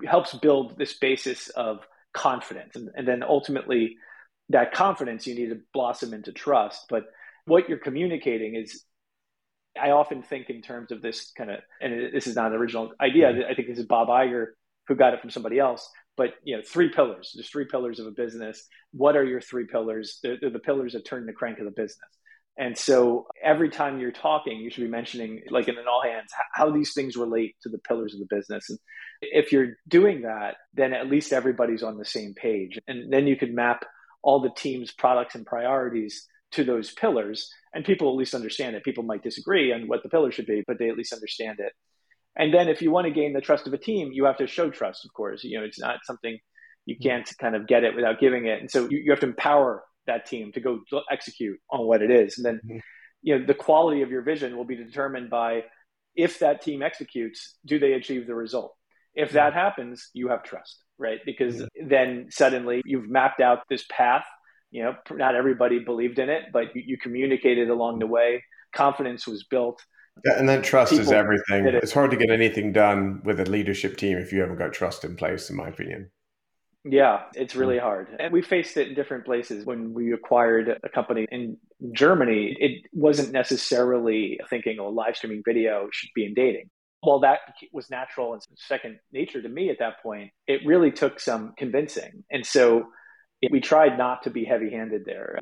helps 0.06 0.34
build 0.36 0.77
this 0.77 0.97
basis 0.97 1.49
of 1.49 1.80
confidence. 2.13 2.75
And, 2.75 2.89
and 2.95 3.08
then 3.08 3.23
ultimately 3.23 3.97
that 4.49 4.73
confidence 4.73 5.27
you 5.27 5.36
need 5.36 5.49
to 5.49 5.60
blossom 5.73 6.13
into 6.13 6.32
trust. 6.32 6.86
But 6.89 7.04
what 7.45 7.69
you're 7.69 7.80
communicating 7.80 8.56
is 8.56 8.84
i 9.82 9.91
often 9.91 10.21
think 10.21 10.49
in 10.49 10.62
terms 10.62 10.91
of 10.91 11.01
this 11.01 11.32
kind 11.38 11.49
of 11.49 11.60
and 11.80 12.13
this 12.13 12.27
is 12.27 12.36
not 12.36 12.51
an 12.51 12.58
original 12.58 12.91
idea 12.99 13.27
mm-hmm. 13.27 13.49
i 13.49 13.56
think 13.56 13.69
this 13.69 13.80
is 13.80 13.86
bob 13.86 14.10
Iger 14.10 14.47
who 14.88 14.95
got 14.95 15.13
it 15.13 15.21
from 15.21 15.30
somebody 15.30 15.60
else 15.60 15.89
but 16.17 16.32
you 16.43 16.58
know 16.58 16.62
three 16.62 16.89
pillars 16.89 17.32
there's 17.34 17.49
three 17.49 17.65
pillars 17.65 17.99
of 17.99 18.06
a 18.06 18.12
business. 18.12 18.67
What 18.91 19.15
are 19.15 19.23
your 19.23 19.39
three 19.39 19.65
pillars? 19.65 20.19
They're, 20.21 20.38
they're 20.39 20.49
the 20.49 20.60
pillars 20.60 20.91
that 20.91 21.06
turn 21.06 21.25
the 21.25 21.32
crank 21.32 21.60
of 21.60 21.65
the 21.65 21.71
business 21.71 22.10
and 22.57 22.77
so 22.77 23.27
every 23.41 23.69
time 23.69 23.99
you're 23.99 24.11
talking, 24.11 24.57
you 24.59 24.69
should 24.69 24.83
be 24.83 24.89
mentioning, 24.89 25.41
like 25.49 25.67
in 25.67 25.77
an 25.77 25.85
all 25.89 26.03
hands, 26.03 26.31
how 26.53 26.69
these 26.69 26.93
things 26.93 27.15
relate 27.15 27.55
to 27.63 27.69
the 27.69 27.79
pillars 27.79 28.13
of 28.13 28.19
the 28.19 28.35
business. 28.35 28.69
And 28.69 28.79
if 29.21 29.51
you're 29.51 29.77
doing 29.87 30.23
that, 30.23 30.55
then 30.73 30.93
at 30.93 31.09
least 31.09 31.31
everybody's 31.31 31.83
on 31.83 31.97
the 31.97 32.05
same 32.05 32.33
page. 32.33 32.77
And 32.87 33.11
then 33.11 33.25
you 33.25 33.37
could 33.37 33.53
map 33.53 33.85
all 34.21 34.41
the 34.41 34.51
team's 34.55 34.91
products 34.91 35.35
and 35.35 35.45
priorities 35.45 36.27
to 36.51 36.63
those 36.63 36.91
pillars. 36.91 37.49
And 37.73 37.85
people 37.85 38.09
at 38.09 38.17
least 38.17 38.35
understand 38.35 38.75
it. 38.75 38.83
People 38.83 39.03
might 39.03 39.23
disagree 39.23 39.71
on 39.71 39.87
what 39.87 40.03
the 40.03 40.09
pillar 40.09 40.31
should 40.31 40.45
be, 40.45 40.63
but 40.67 40.77
they 40.77 40.89
at 40.89 40.97
least 40.97 41.13
understand 41.13 41.59
it. 41.59 41.71
And 42.35 42.53
then 42.53 42.67
if 42.67 42.81
you 42.81 42.91
want 42.91 43.07
to 43.07 43.13
gain 43.13 43.33
the 43.33 43.41
trust 43.41 43.65
of 43.65 43.73
a 43.73 43.77
team, 43.77 44.11
you 44.11 44.25
have 44.25 44.37
to 44.37 44.47
show 44.47 44.69
trust, 44.69 45.05
of 45.05 45.13
course. 45.13 45.43
You 45.43 45.59
know, 45.59 45.65
it's 45.65 45.79
not 45.79 45.99
something 46.03 46.37
you 46.85 46.95
mm-hmm. 46.95 47.07
can't 47.07 47.37
kind 47.39 47.55
of 47.55 47.67
get 47.67 47.83
it 47.83 47.95
without 47.95 48.19
giving 48.19 48.45
it. 48.45 48.59
And 48.59 48.69
so 48.69 48.89
you, 48.89 48.99
you 48.99 49.11
have 49.11 49.21
to 49.21 49.27
empower 49.27 49.83
that 50.07 50.25
team 50.25 50.51
to 50.53 50.59
go 50.59 50.79
execute 51.09 51.59
on 51.69 51.85
what 51.85 52.01
it 52.01 52.11
is. 52.11 52.37
And 52.37 52.45
then, 52.45 52.61
mm-hmm. 52.65 52.77
you 53.21 53.37
know, 53.37 53.45
the 53.45 53.53
quality 53.53 54.01
of 54.01 54.11
your 54.11 54.21
vision 54.21 54.57
will 54.57 54.65
be 54.65 54.75
determined 54.75 55.29
by 55.29 55.63
if 56.15 56.39
that 56.39 56.61
team 56.61 56.81
executes, 56.81 57.57
do 57.65 57.79
they 57.79 57.93
achieve 57.93 58.27
the 58.27 58.35
result? 58.35 58.75
If 59.13 59.29
mm-hmm. 59.29 59.37
that 59.37 59.53
happens, 59.53 60.09
you 60.13 60.29
have 60.29 60.43
trust, 60.43 60.83
right? 60.97 61.19
Because 61.25 61.55
mm-hmm. 61.55 61.87
then 61.87 62.27
suddenly 62.29 62.81
you've 62.85 63.09
mapped 63.09 63.41
out 63.41 63.59
this 63.69 63.85
path. 63.89 64.25
You 64.71 64.83
know, 64.83 64.95
not 65.11 65.35
everybody 65.35 65.79
believed 65.79 66.17
in 66.17 66.29
it, 66.29 66.43
but 66.53 66.75
you, 66.75 66.83
you 66.85 66.97
communicated 66.97 67.69
along 67.69 67.99
the 67.99 68.07
way 68.07 68.43
confidence 68.73 69.27
was 69.27 69.43
built. 69.43 69.83
Yeah, 70.25 70.37
and 70.37 70.47
then 70.47 70.61
trust 70.61 70.91
People 70.91 71.05
is 71.05 71.11
everything. 71.11 71.65
It. 71.65 71.75
It's 71.75 71.91
hard 71.91 72.11
to 72.11 72.17
get 72.17 72.29
anything 72.29 72.71
done 72.71 73.21
with 73.23 73.39
a 73.39 73.45
leadership 73.45 73.97
team 73.97 74.17
if 74.17 74.31
you 74.31 74.39
haven't 74.39 74.57
got 74.57 74.73
trust 74.73 75.03
in 75.03 75.15
place, 75.15 75.49
in 75.49 75.55
my 75.55 75.67
opinion. 75.67 76.09
Yeah, 76.83 77.23
it's 77.35 77.55
really 77.55 77.77
hard. 77.77 78.07
And 78.19 78.33
we 78.33 78.41
faced 78.41 78.75
it 78.75 78.87
in 78.87 78.95
different 78.95 79.25
places. 79.25 79.65
When 79.65 79.93
we 79.93 80.13
acquired 80.13 80.79
a 80.83 80.89
company 80.89 81.27
in 81.31 81.57
Germany, 81.93 82.55
it 82.59 82.85
wasn't 82.91 83.31
necessarily 83.31 84.39
thinking, 84.49 84.79
oh, 84.79 84.89
live 84.89 85.15
streaming 85.15 85.43
video 85.45 85.89
should 85.91 86.09
be 86.15 86.25
in 86.25 86.33
dating. 86.33 86.69
While 87.01 87.19
that 87.19 87.39
was 87.71 87.89
natural 87.91 88.33
and 88.33 88.41
second 88.55 88.99
nature 89.11 89.41
to 89.41 89.49
me 89.49 89.69
at 89.69 89.77
that 89.79 90.01
point, 90.01 90.31
it 90.47 90.61
really 90.65 90.91
took 90.91 91.19
some 91.19 91.53
convincing. 91.55 92.23
And 92.31 92.45
so 92.45 92.85
we 93.51 93.59
tried 93.59 93.97
not 93.97 94.23
to 94.23 94.31
be 94.31 94.43
heavy 94.43 94.71
handed 94.71 95.05
there. 95.05 95.37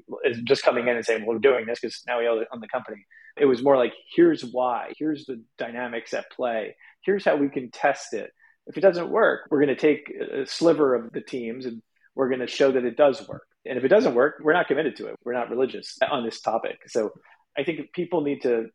Just 0.45 0.63
coming 0.63 0.87
in 0.87 0.95
and 0.95 1.05
saying, 1.05 1.25
well, 1.25 1.35
we're 1.35 1.39
doing 1.39 1.65
this 1.65 1.79
because 1.79 2.01
now 2.05 2.19
we 2.19 2.27
own 2.27 2.59
the 2.59 2.67
company. 2.67 3.05
It 3.37 3.45
was 3.45 3.63
more 3.63 3.77
like, 3.77 3.93
here's 4.13 4.43
why, 4.43 4.91
here's 4.97 5.25
the 5.25 5.41
dynamics 5.57 6.13
at 6.13 6.29
play, 6.31 6.75
here's 7.01 7.23
how 7.23 7.37
we 7.37 7.47
can 7.49 7.71
test 7.71 8.13
it 8.13 8.31
if 8.69 8.77
it 8.77 8.81
doesn't 8.81 9.09
work, 9.09 9.47
we're 9.49 9.63
going 9.63 9.75
to 9.75 9.81
take 9.81 10.09
a 10.09 10.45
sliver 10.45 10.95
of 10.95 11.11
the 11.11 11.21
teams 11.21 11.65
and 11.65 11.81
we're 12.15 12.29
going 12.29 12.39
to 12.39 12.47
show 12.47 12.71
that 12.71 12.85
it 12.85 12.95
does 12.95 13.27
work. 13.27 13.47
And 13.65 13.77
if 13.77 13.83
it 13.83 13.89
doesn't 13.89 14.13
work, 14.13 14.35
we're 14.41 14.53
not 14.53 14.67
committed 14.67 14.95
to 14.97 15.07
it. 15.07 15.15
We're 15.25 15.33
not 15.33 15.49
religious 15.49 15.97
on 16.09 16.23
this 16.23 16.39
topic. 16.39 16.77
So 16.87 17.11
I 17.57 17.63
think 17.63 17.91
people 17.93 18.21
need 18.21 18.43
to 18.43 18.67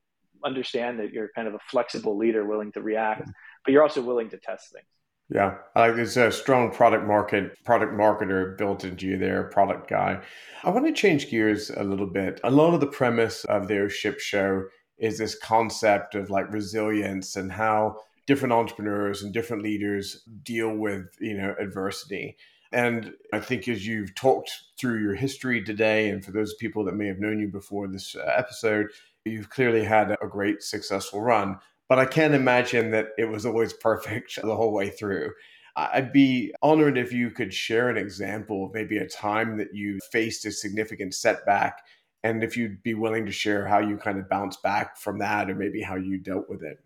understand 0.44 0.98
that 0.98 1.12
you're 1.12 1.30
kind 1.34 1.48
of 1.48 1.54
a 1.54 1.58
flexible 1.70 2.18
leader 2.18 2.44
willing 2.44 2.72
to 2.72 2.82
react, 2.82 3.30
but 3.64 3.72
you're 3.72 3.82
also 3.82 4.02
willing 4.02 4.28
to 4.30 4.36
test 4.36 4.72
things. 4.72 4.84
Yeah, 5.30 5.56
uh, 5.74 5.90
there's 5.92 6.18
a 6.18 6.30
strong 6.30 6.70
product 6.70 7.06
market, 7.06 7.56
product 7.64 7.94
marketer 7.94 8.58
built 8.58 8.84
into 8.84 9.06
you 9.06 9.16
there, 9.16 9.44
product 9.44 9.88
guy. 9.88 10.20
I 10.62 10.70
want 10.70 10.84
to 10.86 10.92
change 10.92 11.30
gears 11.30 11.70
a 11.70 11.82
little 11.82 12.06
bit. 12.06 12.40
A 12.44 12.50
lot 12.50 12.74
of 12.74 12.80
the 12.80 12.86
premise 12.86 13.44
of 13.44 13.66
their 13.66 13.88
ship 13.88 14.20
show 14.20 14.64
is 14.98 15.16
this 15.16 15.34
concept 15.38 16.14
of 16.14 16.28
like 16.28 16.52
resilience 16.52 17.36
and 17.36 17.50
how 17.50 18.00
different 18.26 18.52
entrepreneurs 18.52 19.22
and 19.22 19.32
different 19.32 19.62
leaders 19.62 20.22
deal 20.42 20.74
with 20.74 21.06
you 21.20 21.36
know 21.36 21.54
adversity. 21.60 22.36
And 22.72 23.12
i 23.32 23.40
think 23.40 23.68
as 23.68 23.86
you've 23.86 24.14
talked 24.14 24.50
through 24.78 25.00
your 25.00 25.14
history 25.14 25.62
today 25.62 26.10
and 26.10 26.24
for 26.24 26.32
those 26.32 26.54
people 26.54 26.84
that 26.84 26.96
may 26.96 27.06
have 27.06 27.20
known 27.20 27.38
you 27.38 27.48
before 27.48 27.86
this 27.88 28.16
uh, 28.16 28.32
episode 28.36 28.88
you've 29.24 29.48
clearly 29.48 29.84
had 29.84 30.10
a 30.10 30.26
great 30.26 30.62
successful 30.62 31.20
run. 31.20 31.58
But 31.88 31.98
i 31.98 32.06
can't 32.06 32.34
imagine 32.34 32.90
that 32.90 33.08
it 33.18 33.26
was 33.26 33.46
always 33.46 33.72
perfect 33.88 34.40
the 34.42 34.56
whole 34.56 34.72
way 34.72 34.90
through. 34.90 35.32
I'd 35.76 36.12
be 36.12 36.54
honored 36.62 36.96
if 36.96 37.12
you 37.12 37.30
could 37.30 37.52
share 37.52 37.88
an 37.88 37.96
example 37.96 38.66
of 38.66 38.74
maybe 38.74 38.98
a 38.98 39.08
time 39.08 39.56
that 39.58 39.74
you 39.74 39.98
faced 40.12 40.44
a 40.44 40.52
significant 40.52 41.14
setback 41.14 41.82
and 42.22 42.42
if 42.42 42.56
you'd 42.56 42.82
be 42.82 42.94
willing 42.94 43.26
to 43.26 43.32
share 43.32 43.66
how 43.66 43.80
you 43.80 43.96
kind 43.98 44.18
of 44.18 44.28
bounced 44.28 44.62
back 44.62 44.96
from 44.96 45.18
that 45.18 45.50
or 45.50 45.54
maybe 45.54 45.82
how 45.82 45.96
you 45.96 46.16
dealt 46.16 46.48
with 46.48 46.62
it. 46.62 46.78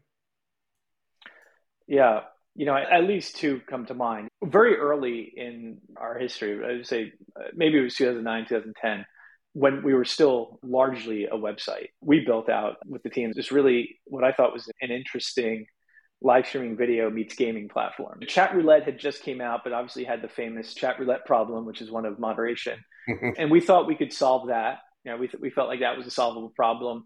Yeah, 1.89 2.21
you 2.55 2.67
know, 2.67 2.77
at 2.77 3.05
least 3.05 3.37
two 3.37 3.61
come 3.69 3.87
to 3.87 3.95
mind. 3.95 4.29
Very 4.45 4.77
early 4.77 5.33
in 5.37 5.79
our 5.97 6.19
history, 6.19 6.61
I 6.65 6.77
would 6.77 6.87
say 6.87 7.13
uh, 7.37 7.45
maybe 7.55 7.79
it 7.79 7.83
was 7.83 7.95
2009, 7.95 8.47
2010, 8.49 9.07
when 9.55 9.83
we 9.83 9.95
were 9.95 10.05
still 10.05 10.61
largely 10.63 11.25
a 11.25 11.37
website. 11.37 11.89
We 12.01 12.25
built 12.25 12.49
out 12.49 12.77
with 12.87 13.03
the 13.03 13.11
teams 13.11 13.37
this 13.37 13.51
really 13.51 13.99
what 14.05 14.23
I 14.23 14.33
thought 14.33 14.53
was 14.53 14.71
an 14.81 14.91
interesting 14.91 15.67
live 16.21 16.47
streaming 16.47 16.77
video 16.77 17.09
meets 17.11 17.35
gaming 17.35 17.69
platform. 17.69 18.21
Chatroulette 18.23 18.85
had 18.85 18.99
just 18.99 19.23
came 19.23 19.41
out, 19.41 19.61
but 19.63 19.73
obviously 19.73 20.05
had 20.05 20.21
the 20.21 20.29
famous 20.29 20.75
Chatroulette 20.75 21.25
problem, 21.25 21.65
which 21.65 21.81
is 21.81 21.91
one 21.91 22.05
of 22.05 22.19
moderation. 22.19 22.79
and 23.39 23.51
we 23.51 23.61
thought 23.61 23.87
we 23.87 23.95
could 23.95 24.13
solve 24.13 24.49
that. 24.49 24.79
You 25.05 25.13
know, 25.13 25.19
we, 25.19 25.29
th- 25.29 25.41
we 25.41 25.51
felt 25.51 25.69
like 25.69 25.81
that 25.81 25.97
was 25.97 26.07
a 26.07 26.11
solvable 26.11 26.53
problem 26.55 27.05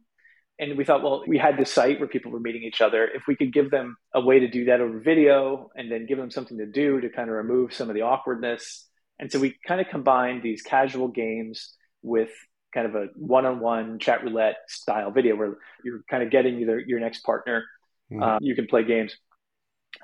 and 0.62 0.78
we 0.78 0.84
thought, 0.84 1.02
well, 1.02 1.24
we 1.26 1.38
had 1.38 1.58
this 1.58 1.72
site 1.72 1.98
where 1.98 2.08
people 2.08 2.30
were 2.30 2.38
meeting 2.38 2.62
each 2.62 2.80
other. 2.80 3.04
If 3.04 3.24
we 3.26 3.34
could 3.34 3.52
give 3.52 3.68
them 3.72 3.96
a 4.14 4.20
way 4.20 4.38
to 4.38 4.48
do 4.48 4.66
that 4.66 4.80
over 4.80 5.00
video 5.00 5.70
and 5.74 5.90
then 5.90 6.06
give 6.06 6.18
them 6.18 6.30
something 6.30 6.56
to 6.58 6.66
do 6.66 7.00
to 7.00 7.08
kind 7.08 7.28
of 7.28 7.34
remove 7.34 7.74
some 7.74 7.88
of 7.88 7.96
the 7.96 8.02
awkwardness. 8.02 8.88
And 9.18 9.30
so 9.30 9.40
we 9.40 9.56
kind 9.66 9.80
of 9.80 9.88
combined 9.88 10.44
these 10.44 10.62
casual 10.62 11.08
games 11.08 11.74
with 12.00 12.30
kind 12.72 12.86
of 12.86 12.94
a 12.94 13.06
one 13.16 13.44
on 13.44 13.58
one 13.58 13.98
Chatroulette 13.98 14.54
style 14.68 15.10
video 15.10 15.34
where 15.34 15.56
you're 15.84 16.04
kind 16.08 16.22
of 16.22 16.30
getting 16.30 16.60
either 16.60 16.78
your 16.78 17.00
next 17.00 17.24
partner, 17.24 17.64
mm-hmm. 18.12 18.22
um, 18.22 18.38
you 18.40 18.54
can 18.54 18.68
play 18.68 18.84
games. 18.84 19.16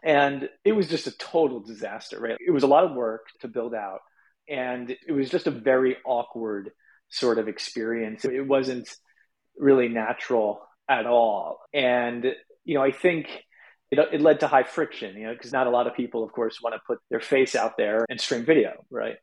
And 0.02 0.48
it 0.64 0.72
was 0.72 0.88
just 0.88 1.06
a 1.06 1.16
total 1.18 1.60
disaster, 1.60 2.18
right? 2.18 2.36
It 2.44 2.50
was 2.50 2.64
a 2.64 2.68
lot 2.68 2.82
of 2.82 2.96
work 2.96 3.26
to 3.42 3.48
build 3.48 3.74
out. 3.74 4.00
And 4.48 4.90
it 4.90 5.12
was 5.12 5.30
just 5.30 5.46
a 5.46 5.52
very 5.52 5.98
awkward 6.04 6.72
sort 7.10 7.38
of 7.38 7.46
experience. 7.46 8.24
It 8.24 8.46
wasn't 8.46 8.88
really 9.58 9.88
natural 9.88 10.60
at 10.88 11.06
all. 11.06 11.60
And, 11.72 12.24
you 12.64 12.74
know, 12.74 12.82
I 12.82 12.92
think 12.92 13.28
it, 13.90 13.98
it 14.12 14.20
led 14.20 14.40
to 14.40 14.48
high 14.48 14.62
friction, 14.62 15.16
you 15.16 15.26
know, 15.26 15.32
because 15.32 15.52
not 15.52 15.66
a 15.66 15.70
lot 15.70 15.86
of 15.86 15.94
people, 15.94 16.22
of 16.22 16.32
course, 16.32 16.60
want 16.62 16.74
to 16.74 16.80
put 16.86 16.98
their 17.10 17.20
face 17.20 17.54
out 17.54 17.76
there 17.76 18.04
and 18.08 18.20
stream 18.20 18.44
video, 18.44 18.72
right? 18.90 19.16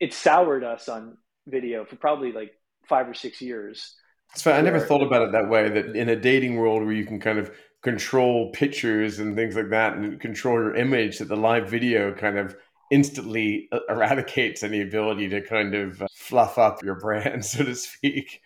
It 0.00 0.12
soured 0.12 0.64
us 0.64 0.88
on 0.88 1.16
video 1.46 1.84
for 1.84 1.96
probably 1.96 2.32
like 2.32 2.52
five 2.88 3.08
or 3.08 3.14
six 3.14 3.40
years. 3.40 3.94
So 4.34 4.52
I 4.52 4.60
never 4.62 4.80
thought 4.80 5.02
about 5.02 5.22
it 5.22 5.32
that 5.32 5.48
way. 5.48 5.68
That 5.68 5.94
in 5.94 6.08
a 6.08 6.16
dating 6.16 6.56
world 6.56 6.82
where 6.82 6.94
you 6.94 7.06
can 7.06 7.20
kind 7.20 7.38
of 7.38 7.52
control 7.82 8.50
pictures 8.52 9.18
and 9.20 9.36
things 9.36 9.54
like 9.54 9.70
that, 9.70 9.96
and 9.96 10.20
control 10.20 10.54
your 10.54 10.74
image, 10.74 11.18
that 11.18 11.28
the 11.28 11.36
live 11.36 11.68
video 11.68 12.12
kind 12.12 12.38
of 12.38 12.56
instantly 12.90 13.68
uh, 13.72 13.80
eradicates 13.88 14.62
any 14.62 14.80
ability 14.80 15.28
to 15.28 15.40
kind 15.40 15.74
of 15.74 16.02
uh, 16.02 16.06
fluff 16.14 16.58
up 16.58 16.82
your 16.82 16.96
brand, 16.96 17.44
so 17.44 17.64
to 17.64 17.74
speak. 17.74 18.40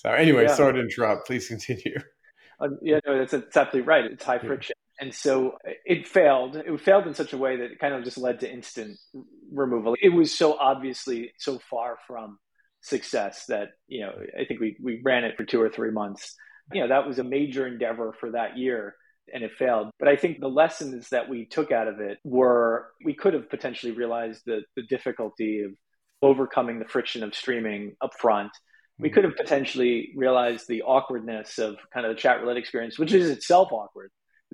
So 0.00 0.10
anyway, 0.10 0.44
yeah. 0.44 0.54
sorry 0.54 0.72
to 0.74 0.80
interrupt. 0.80 1.26
Please 1.26 1.48
continue. 1.48 1.98
Uh, 2.58 2.68
yeah, 2.80 3.00
no, 3.06 3.18
that's, 3.18 3.32
that's 3.32 3.56
absolutely 3.56 3.86
right. 3.86 4.04
It's 4.06 4.24
high 4.24 4.38
friction. 4.38 4.74
And 4.98 5.14
so 5.14 5.58
it 5.84 6.08
failed. 6.08 6.56
It 6.56 6.80
failed 6.80 7.06
in 7.06 7.14
such 7.14 7.34
a 7.34 7.38
way 7.38 7.56
that 7.56 7.70
it 7.72 7.78
kind 7.78 7.92
of 7.92 8.02
just 8.04 8.16
led 8.16 8.40
to 8.40 8.50
instant 8.50 8.98
removal. 9.52 9.96
It 10.00 10.10
was 10.10 10.32
so 10.32 10.58
obviously 10.58 11.32
so 11.38 11.58
far 11.70 11.98
from 12.06 12.38
success 12.80 13.44
that, 13.48 13.72
you 13.88 14.00
know, 14.00 14.12
I 14.38 14.46
think 14.46 14.60
we, 14.60 14.76
we 14.82 15.02
ran 15.04 15.24
it 15.24 15.36
for 15.36 15.44
two 15.44 15.60
or 15.60 15.68
three 15.68 15.90
months. 15.90 16.34
You 16.72 16.82
know, 16.82 16.88
that 16.88 17.06
was 17.06 17.18
a 17.18 17.24
major 17.24 17.66
endeavor 17.66 18.14
for 18.18 18.30
that 18.32 18.56
year 18.56 18.94
and 19.32 19.44
it 19.44 19.52
failed. 19.58 19.90
But 19.98 20.08
I 20.08 20.16
think 20.16 20.40
the 20.40 20.48
lessons 20.48 21.10
that 21.10 21.28
we 21.28 21.44
took 21.44 21.72
out 21.72 21.88
of 21.88 22.00
it 22.00 22.18
were 22.24 22.88
we 23.04 23.14
could 23.14 23.34
have 23.34 23.50
potentially 23.50 23.92
realized 23.92 24.42
the, 24.46 24.62
the 24.76 24.82
difficulty 24.82 25.62
of 25.62 25.72
overcoming 26.22 26.78
the 26.78 26.88
friction 26.88 27.22
of 27.22 27.34
streaming 27.34 27.96
upfront 28.02 28.50
we 29.00 29.10
could 29.10 29.24
have 29.24 29.36
potentially 29.36 30.12
realized 30.14 30.68
the 30.68 30.82
awkwardness 30.82 31.58
of 31.58 31.76
kind 31.92 32.06
of 32.06 32.14
the 32.14 32.20
Chatroulette 32.20 32.56
experience, 32.56 32.98
which 32.98 33.12
is 33.12 33.30
itself 33.30 33.72
awkward. 33.72 34.10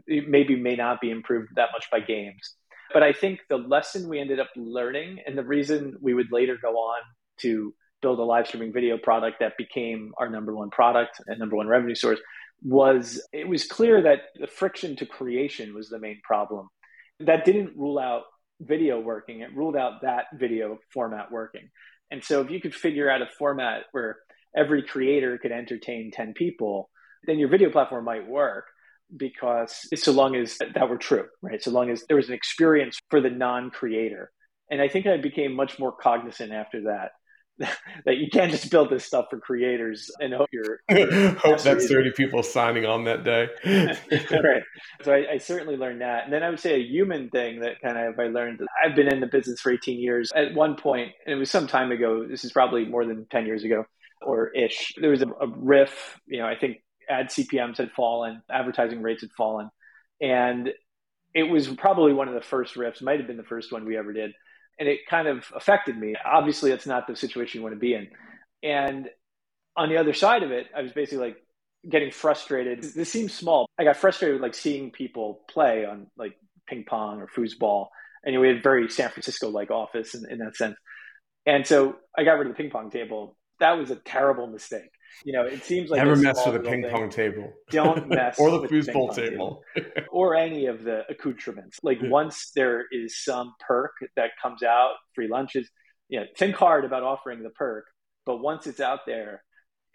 It 0.07 0.29
maybe 0.29 0.57
may 0.57 0.77
not 0.77 1.01
be 1.01 1.11
improved 1.11 1.49
that 1.57 1.71
much 1.73 1.87
by 1.91 2.01
games. 2.01 2.55
But 2.93 3.03
I 3.03 3.13
think 3.13 3.41
the 3.49 3.57
lesson 3.57 4.09
we 4.09 4.21
ended 4.21 4.39
up 4.39 4.49
learning 4.57 5.19
and 5.27 5.37
the 5.37 5.43
reason 5.43 5.97
we 6.01 6.15
would 6.15 6.31
later 6.31 6.57
go 6.61 6.75
on 6.75 7.01
to 7.39 7.75
build 8.03 8.19
a 8.21 8.23
live 8.23 8.47
streaming 8.47 8.73
video 8.73 8.97
product 8.97 9.39
that 9.41 9.57
became 9.59 10.13
our 10.19 10.29
number 10.29 10.55
one 10.55 10.71
product 10.71 11.21
and 11.27 11.39
number 11.39 11.57
one 11.57 11.67
revenue 11.67 11.95
source 11.95 12.21
was 12.63 13.21
it 13.33 13.49
was 13.49 13.67
clear 13.67 14.03
that 14.03 14.21
the 14.39 14.47
friction 14.47 14.97
to 14.97 15.07
creation 15.07 15.75
was 15.75 15.89
the 15.89 15.99
main 15.99 16.21
problem. 16.23 16.69
That 17.21 17.45
didn't 17.45 17.77
rule 17.77 17.99
out 17.99 18.23
video 18.61 19.01
working, 19.01 19.41
it 19.41 19.55
ruled 19.55 19.77
out 19.77 20.03
that 20.03 20.27
video 20.35 20.79
format 20.93 21.31
working. 21.31 21.69
And 22.11 22.25
so 22.25 22.41
if 22.41 22.51
you 22.51 22.61
could 22.61 22.75
figure 22.75 23.11
out 23.11 23.21
a 23.21 23.27
format 23.39 23.85
where 23.93 24.19
every 24.57 24.83
creator 24.83 25.39
could 25.39 25.53
entertain 25.53 26.11
10 26.11 26.35
people, 26.35 26.91
then 27.27 27.39
your 27.39 27.49
video 27.49 27.71
platform 27.71 28.05
might 28.05 28.27
work 28.27 28.67
because 29.17 29.89
so 29.95 30.13
long 30.13 30.35
as 30.35 30.59
that 30.59 30.89
were 30.89 30.97
true, 30.97 31.27
right? 31.43 31.63
So 31.63 31.71
long 31.71 31.91
as 31.91 32.05
there 32.09 32.17
was 32.17 32.29
an 32.29 32.35
experience 32.35 32.99
for 33.11 33.21
the 33.21 33.31
non 33.31 33.71
creator. 33.71 34.33
And 34.71 34.81
I 34.81 34.89
think 34.89 35.07
I 35.07 35.17
became 35.17 35.55
much 35.55 35.79
more 35.79 35.93
cognizant 35.93 36.53
after 36.53 36.83
that. 36.83 37.13
that 38.05 38.19
you 38.19 38.29
can't 38.31 38.51
just 38.51 38.71
build 38.71 38.91
this 38.91 39.05
stuff 39.05 39.27
for 39.31 39.41
creators 39.41 40.11
and 40.21 40.35
hope 40.35 40.49
you're 40.53 40.81
hope 41.39 41.59
that's 41.63 41.89
30 41.89 42.13
people 42.13 42.43
signing 42.43 42.85
on 42.85 43.05
that 43.05 43.25
day 43.25 43.49
right 44.31 44.63
so 45.03 45.15
I, 45.15 45.33
I, 45.33 45.39
certainly 45.39 45.79
learned 45.79 46.03
that 46.03 46.25
and 46.25 46.33
then 46.33 46.43
i 46.43 46.51
would 46.51 46.61
say 46.61 46.75
a 46.75 46.85
human 46.85 47.31
thing 47.31 47.61
that 47.61 47.81
kind 47.81 47.97
of 47.97 48.19
i 48.19 48.25
learned 48.25 48.61
i've 48.85 48.95
been 48.95 49.09
in 49.09 49.21
the 49.21 49.27
business 49.27 49.59
for 49.59 49.73
18 49.73 49.99
years 49.99 50.33
at 50.37 50.53
one 50.53 50.77
point 50.77 51.13
and 51.25 51.35
it 51.35 51.39
was 51.39 51.51
some 51.51 51.67
time 51.67 51.93
ago 51.93 52.27
this 52.29 52.45
is 52.45 52.53
probably 52.53 52.85
more 52.85 53.07
than 53.07 53.27
10 53.31 53.47
years 53.47 53.65
ago 53.65 53.87
or 54.23 54.49
ish. 54.49 54.95
There 55.01 55.11
was 55.11 55.23
a, 55.23 55.29
a 55.29 55.47
RIF, 55.47 56.21
you 56.27 56.41
know, 56.41 56.47
I 56.47 56.57
think 56.57 56.79
ad 57.09 57.29
CPMs 57.29 57.79
had 57.79 57.93
fallen, 57.93 58.43
advertising 58.51 59.03
rates 59.03 59.23
had 59.23 59.31
fallen. 59.37 59.71
And 60.21 60.71
it 61.35 61.45
was 61.45 61.69
probably 61.69 62.13
one 62.13 62.29
of 62.29 62.35
the 62.35 62.41
first 62.41 62.77
RIFs, 62.77 63.03
might 63.03 63.19
have 63.19 63.27
been 63.27 63.37
the 63.37 63.45
first 63.45 63.73
one 63.73 63.85
we 63.85 63.97
ever 63.97 64.13
did. 64.13 64.33
And 64.79 64.89
it 64.89 65.01
kind 65.09 65.29
of 65.29 65.45
affected 65.55 65.97
me. 65.97 66.15
Obviously, 66.25 66.71
that's 66.71 66.87
not 66.87 67.07
the 67.07 67.17
situation 67.17 67.59
you 67.59 67.63
want 67.63 67.75
to 67.75 67.81
be 67.81 67.95
in. 67.95 68.09
And 68.63 69.09
on 69.77 69.89
the 69.89 69.99
other 69.99 70.13
side 70.13 70.43
of 70.43 70.51
it, 70.51 70.67
I 70.75 70.83
was 70.83 70.93
basically 70.93 71.27
like 71.27 71.37
getting 71.89 72.11
frustrated. 72.11 72.83
This 72.83 73.11
seems 73.11 73.33
small. 73.33 73.69
I 73.79 73.85
got 73.85 73.97
frustrated 73.97 74.35
with 74.35 74.43
like 74.43 74.55
seeing 74.55 74.91
people 74.91 75.45
play 75.49 75.85
on 75.85 76.09
like 76.17 76.37
ping 76.67 76.85
pong 76.89 77.21
or 77.21 77.29
foosball. 77.29 77.89
And 78.25 78.41
we 78.41 78.49
had 78.49 78.63
very 78.63 78.89
San 78.91 79.11
Francisco 79.11 79.49
like 79.49 79.71
office 79.71 80.15
in, 80.15 80.29
in 80.31 80.39
that 80.39 80.57
sense. 80.57 80.77
And 81.47 81.67
so 81.67 81.97
I 82.17 82.25
got 82.25 82.33
rid 82.33 82.49
of 82.49 82.57
the 82.57 82.63
ping 82.63 82.71
pong 82.71 82.91
table 82.91 83.37
that 83.61 83.73
was 83.73 83.91
a 83.91 83.97
terrible 83.97 84.47
mistake. 84.47 84.91
You 85.25 85.33
know, 85.33 85.45
it 85.45 85.65
seems 85.65 85.91
like 85.91 85.99
never 85.99 86.17
mess 86.17 86.45
with 86.45 86.57
a 86.57 86.61
ping 86.69 86.85
pong 86.91 87.11
table. 87.11 87.53
Don't 87.71 88.09
mess 88.09 88.39
or 88.39 88.51
the 88.51 88.69
foosball 88.69 89.15
table, 89.15 89.63
table. 89.75 90.03
or 90.11 90.35
any 90.35 90.67
of 90.67 90.85
the 90.85 91.03
accoutrements. 91.09 91.79
Like 91.83 91.99
once 92.03 92.51
there 92.55 92.85
is 92.91 93.23
some 93.23 93.55
perk 93.67 93.93
that 94.17 94.31
comes 94.43 94.63
out, 94.63 94.95
free 95.15 95.29
lunches. 95.29 95.69
You 96.09 96.21
know, 96.21 96.27
think 96.37 96.55
hard 96.55 96.85
about 96.85 97.03
offering 97.03 97.43
the 97.43 97.51
perk, 97.51 97.87
but 98.25 98.39
once 98.39 98.67
it's 98.67 98.81
out 98.81 99.01
there, 99.07 99.43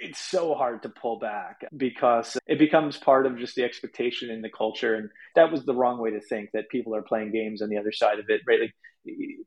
it's 0.02 0.20
so 0.20 0.56
hard 0.56 0.82
to 0.84 0.90
pull 0.90 1.20
back 1.20 1.62
because 1.78 2.38
it 2.48 2.58
becomes 2.58 2.98
part 2.98 3.26
of 3.26 3.38
just 3.38 3.56
the 3.56 3.64
expectation 3.64 4.32
in 4.32 4.42
the 4.42 4.50
culture 4.50 4.96
and 4.96 5.10
that 5.36 5.52
was 5.52 5.64
the 5.64 5.76
wrong 5.76 6.02
way 6.02 6.10
to 6.10 6.20
think 6.20 6.50
that 6.54 6.68
people 6.70 6.96
are 6.96 7.04
playing 7.04 7.32
games 7.32 7.62
on 7.62 7.70
the 7.70 7.78
other 7.78 7.92
side 7.92 8.18
of 8.18 8.26
it 8.28 8.42
right 8.48 8.62
like 8.62 8.74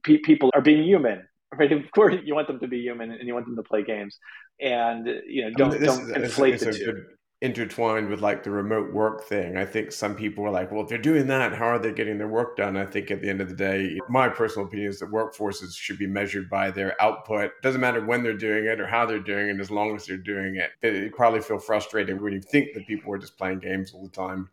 pe- 0.04 0.18
people 0.18 0.50
are 0.54 0.62
being 0.62 0.84
human 0.84 1.26
right 1.58 1.72
of 1.72 1.90
course 1.92 2.16
you 2.24 2.34
want 2.34 2.46
them 2.46 2.60
to 2.60 2.68
be 2.68 2.80
human 2.80 3.10
and 3.12 3.26
you 3.26 3.34
want 3.34 3.46
them 3.46 3.56
to 3.56 3.62
play 3.62 3.82
games 3.82 4.18
and 4.60 5.06
you 5.26 5.44
know 5.44 5.50
don't 5.56 5.74
I 5.74 5.78
mean, 5.78 5.82
don't 5.84 6.16
inflate 6.16 6.60
the 6.60 6.72
two 6.72 7.04
intertwined 7.44 8.08
with 8.08 8.22
like 8.22 8.42
the 8.42 8.50
remote 8.50 8.90
work 8.94 9.24
thing. 9.24 9.58
I 9.58 9.66
think 9.66 9.92
some 9.92 10.14
people 10.14 10.46
are 10.46 10.50
like, 10.50 10.72
well, 10.72 10.82
if 10.82 10.88
they're 10.88 10.96
doing 10.96 11.26
that, 11.26 11.52
how 11.52 11.66
are 11.66 11.78
they 11.78 11.92
getting 11.92 12.16
their 12.16 12.26
work 12.26 12.56
done? 12.56 12.74
I 12.74 12.86
think 12.86 13.10
at 13.10 13.20
the 13.20 13.28
end 13.28 13.42
of 13.42 13.50
the 13.50 13.54
day, 13.54 13.98
my 14.08 14.30
personal 14.30 14.66
opinion 14.66 14.88
is 14.88 15.00
that 15.00 15.10
workforces 15.10 15.76
should 15.76 15.98
be 15.98 16.06
measured 16.06 16.48
by 16.48 16.70
their 16.70 17.00
output. 17.02 17.50
Doesn't 17.62 17.82
matter 17.82 18.02
when 18.02 18.22
they're 18.22 18.32
doing 18.32 18.64
it 18.64 18.80
or 18.80 18.86
how 18.86 19.04
they're 19.04 19.18
doing 19.18 19.48
it, 19.48 19.60
as 19.60 19.70
long 19.70 19.94
as 19.94 20.06
they're 20.06 20.16
doing 20.16 20.56
it. 20.56 20.70
They 20.80 21.10
probably 21.10 21.42
feel 21.42 21.58
frustrating 21.58 22.22
when 22.22 22.32
you 22.32 22.40
think 22.40 22.72
that 22.72 22.86
people 22.86 23.12
are 23.12 23.18
just 23.18 23.36
playing 23.36 23.58
games 23.58 23.92
all 23.92 24.04
the 24.04 24.08
time. 24.08 24.48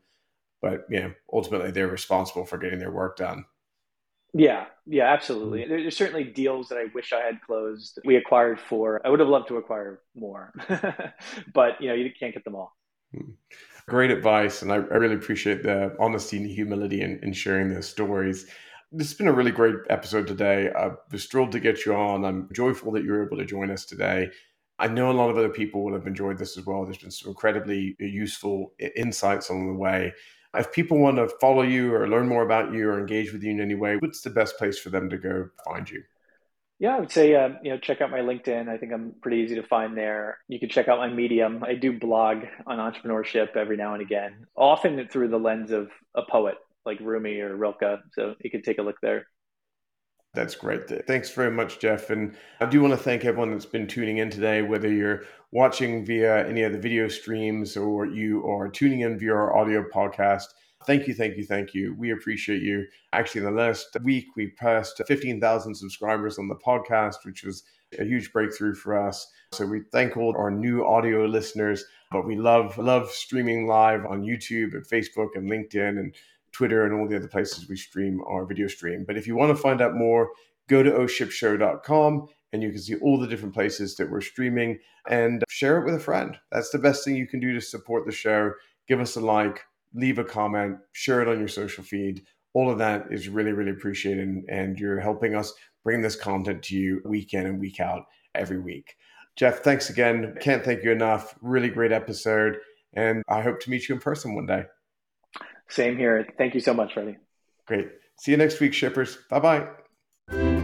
But 0.62 0.86
yeah, 0.89 1.12
ultimately 1.32 1.72
they're 1.72 1.88
responsible 1.88 2.43
for 2.43 2.58
getting 2.58 2.80
their 2.80 2.91
work 2.91 3.16
done. 3.16 3.45
Yeah, 4.34 4.66
yeah, 4.86 5.12
absolutely. 5.12 5.62
Mm-hmm. 5.62 5.70
There's 5.70 5.98
certainly 5.98 6.24
deals 6.24 6.70
that 6.70 6.78
I 6.78 6.86
wish 6.94 7.12
I 7.12 7.22
had 7.22 7.42
closed. 7.42 8.00
We 8.06 8.16
acquired 8.16 8.60
for. 8.60 9.06
I 9.06 9.10
would 9.10 9.20
have 9.20 9.30
loved 9.30 9.50
to 9.50 9.58
acquire 9.58 10.02
more, 10.16 10.54
but 11.54 11.82
you 11.82 11.90
know, 11.90 11.96
you 11.96 12.10
can't 12.18 12.34
get 12.34 12.46
them 12.46 12.56
all. 12.56 12.74
Great 13.88 14.12
advice. 14.12 14.62
And 14.62 14.72
I, 14.72 14.76
I 14.76 14.78
really 14.96 15.16
appreciate 15.16 15.64
the 15.64 15.96
honesty 16.00 16.38
and 16.38 16.50
humility 16.50 17.02
in, 17.02 17.20
in 17.24 17.34
sharing 17.34 17.74
those 17.74 17.90
stories. 17.90 18.48
This 18.94 19.10
has 19.10 19.18
been 19.18 19.28
a 19.28 19.34
really 19.34 19.52
great 19.52 19.76
episode 19.90 20.28
today. 20.28 20.72
I 20.78 20.92
was 21.12 21.26
thrilled 21.26 21.52
to 21.54 21.60
get 21.60 21.86
you 21.86 21.94
on. 21.94 22.24
I'm 22.24 22.48
joyful 22.54 22.92
that 22.94 23.04
you 23.04 23.12
were 23.12 23.26
able 23.26 23.38
to 23.38 23.46
join 23.46 23.70
us 23.70 23.86
today. 23.86 24.30
I 24.80 24.88
know 24.88 25.12
a 25.12 25.14
lot 25.14 25.30
of 25.30 25.38
other 25.38 25.50
people 25.50 25.84
will 25.84 25.94
have 25.94 26.08
enjoyed 26.08 26.38
this 26.38 26.58
as 26.58 26.66
well. 26.66 26.84
There's 26.86 26.98
been 26.98 27.12
some 27.12 27.30
incredibly 27.30 27.96
useful 28.00 28.74
insights 28.96 29.50
along 29.50 29.68
the 29.68 29.80
way. 29.80 30.14
If 30.56 30.72
people 30.72 30.97
want 30.97 31.18
to 31.18 31.30
follow 31.39 31.62
you 31.62 31.93
or 31.93 32.08
learn 32.10 32.28
more 32.28 32.43
about 32.43 32.74
you 32.74 32.89
or 32.89 32.99
engage 32.99 33.32
with 33.32 33.41
you 33.43 33.52
in 33.52 33.62
any 33.62 33.76
way, 33.76 33.95
what's 33.97 34.22
the 34.22 34.30
best 34.30 34.58
place 34.58 34.78
for 34.78 34.89
them 34.89 35.10
to 35.10 35.18
go 35.18 35.49
find 35.66 35.89
you? 35.89 36.04
Yeah, 36.80 36.95
I 36.95 36.99
would 36.99 37.12
say 37.12 37.36
uh, 37.36 37.49
you 37.62 37.70
know 37.70 37.78
check 37.78 38.02
out 38.02 38.10
my 38.10 38.20
LinkedIn. 38.20 38.68
I 38.68 38.78
think 38.78 38.91
I'm 38.91 39.14
pretty 39.22 39.38
easy 39.38 39.56
to 39.56 39.64
find 39.64 39.95
there. 39.95 40.39
You 40.47 40.60
can 40.60 40.68
check 40.68 40.88
out 40.88 40.97
my 40.97 41.10
Medium. 41.10 41.64
I 41.64 41.76
do 41.76 41.97
blog 41.97 42.39
on 42.66 42.80
entrepreneurship 42.80 43.56
every 43.56 43.78
now 43.78 43.93
and 43.93 44.02
again, 44.02 44.47
often 44.58 45.08
through 45.08 45.28
the 45.28 45.38
lens 45.38 45.72
of 45.72 45.89
a 46.16 46.24
poet 46.24 46.56
like 46.86 46.99
Rumi 46.99 47.39
or 47.39 47.56
Rilke. 47.56 47.99
So 48.14 48.36
you 48.43 48.49
can 48.49 48.64
take 48.64 48.80
a 48.80 48.82
look 48.82 48.99
there. 49.02 49.28
That's 50.34 50.56
great. 50.56 50.88
Thanks 51.08 51.30
very 51.32 51.52
much, 51.52 51.80
Geoff. 51.80 52.10
And 52.10 52.36
I 52.62 52.66
do 52.66 52.82
want 52.82 52.94
to 52.94 52.98
thank 52.98 53.26
everyone 53.26 53.52
that's 53.52 53.66
been 53.66 53.86
tuning 53.88 54.20
in 54.20 54.30
today, 54.30 54.62
whether 54.62 54.90
you're 54.90 55.24
watching 55.52 56.06
via 56.06 56.48
any 56.48 56.64
of 56.64 56.72
the 56.72 56.80
video 56.80 57.10
streams 57.10 57.76
or 57.76 58.06
you 58.06 58.48
are 58.50 58.70
tuning 58.70 59.02
in 59.02 59.20
via 59.20 59.34
our 59.34 59.56
audio 59.58 59.84
podcast. 59.84 60.46
Thank 60.88 61.06
you, 61.08 61.14
thank 61.14 61.36
you, 61.36 61.46
thank 61.46 61.74
you. 61.74 61.94
We 61.98 62.12
appreciate 62.12 62.62
you. 62.62 62.86
Actually, 63.12 63.46
in 63.46 63.54
the 63.54 63.62
last 63.62 63.98
week, 64.04 64.26
we 64.38 64.48
passed 64.52 65.02
15,000 65.06 65.76
subscribers 65.76 66.40
on 66.40 66.48
the 66.48 66.56
podcast, 66.56 67.18
which 67.26 67.44
was 67.44 67.64
a 68.00 68.06
huge 68.06 68.32
breakthrough 68.32 68.74
for 68.74 68.98
us. 68.98 69.28
So 69.52 69.66
we 69.66 69.82
thank 69.92 70.16
all 70.16 70.34
our 70.38 70.50
new 70.50 70.86
audio 70.86 71.26
listeners, 71.26 71.84
but 72.10 72.26
we 72.26 72.38
love 72.38 72.78
love 72.78 73.12
streaming 73.12 73.68
live 73.68 74.06
on 74.06 74.24
YouTube 74.24 74.74
and 74.74 74.88
Facebook 74.88 75.36
and 75.36 75.52
LinkedIn 75.52 76.00
and 76.00 76.16
Twitter 76.52 76.86
and 76.86 76.93
all 76.93 77.08
the 77.08 77.16
other 77.16 77.28
places 77.28 77.68
we 77.68 77.78
stream 77.78 78.22
our 78.28 78.45
video 78.45 78.68
stream. 78.68 79.06
But 79.06 79.18
if 79.18 79.28
you 79.28 79.36
want 79.36 79.56
to 79.56 79.62
find 79.62 79.82
out 79.82 79.95
more, 79.95 80.30
go 80.68 80.84
to 80.84 80.91
ohshipshow.com 80.91 82.28
and 82.54 82.62
you 82.62 82.70
can 82.70 82.80
see 82.80 82.95
all 82.95 83.20
the 83.20 83.28
different 83.28 83.54
places 83.54 83.95
that 83.95 84.10
we're 84.10 84.22
streaming 84.22 84.80
and 85.10 85.43
share 85.49 85.80
it 85.80 85.86
with 85.86 85.95
a 85.95 85.99
friend. 85.99 86.38
That's 86.52 86.70
the 86.70 86.80
best 86.80 87.06
thing 87.06 87.16
you 87.16 87.28
can 87.28 87.39
do 87.39 87.54
to 87.54 87.62
support 87.62 88.06
the 88.06 88.12
show. 88.12 88.52
Give 88.88 88.99
us 88.99 89.16
a 89.16 89.22
like, 89.22 89.62
leave 89.93 90.20
a 90.20 90.24
comment, 90.24 90.78
share 90.91 91.22
it 91.22 91.28
on 91.28 91.39
your 91.39 91.47
social 91.47 91.84
feed. 91.84 92.24
All 92.54 92.70
of 92.70 92.78
that 92.80 93.08
is 93.10 93.30
really, 93.30 93.54
really 93.54 93.72
appreciated. 93.72 94.43
And 94.49 94.78
you're 94.78 94.99
helping 94.99 95.36
us 95.36 95.54
bring 95.84 96.02
this 96.02 96.16
content 96.16 96.64
to 96.64 96.76
you 96.76 97.02
week 97.06 97.34
in 97.34 97.45
and 97.45 97.60
week 97.60 97.80
out 97.80 98.04
every 98.36 98.60
week. 98.60 98.95
Geoff, 99.38 99.60
thanks 99.60 99.89
again. 99.89 100.36
Can't 100.41 100.64
thank 100.64 100.84
you 100.84 100.91
enough. 100.91 101.36
Really 101.41 101.70
great 101.70 101.93
episode. 101.93 102.58
And 102.93 103.24
I 103.30 103.41
hope 103.41 103.62
to 103.62 103.70
meet 103.70 103.88
you 103.88 103.95
in 103.95 104.02
person 104.02 104.36
one 104.36 104.45
day. 104.45 104.66
Same 105.72 105.98
here. 105.98 106.28
Thank 106.38 106.54
you 106.54 106.60
so 106.60 106.74
much, 106.74 106.94
Freddie. 106.94 107.18
Great. 107.66 107.90
See 108.18 108.32
you 108.32 108.38
next 108.38 108.60
week, 108.60 108.74
shippers. 108.74 109.18
Bye 109.30 109.68
bye. 110.28 110.58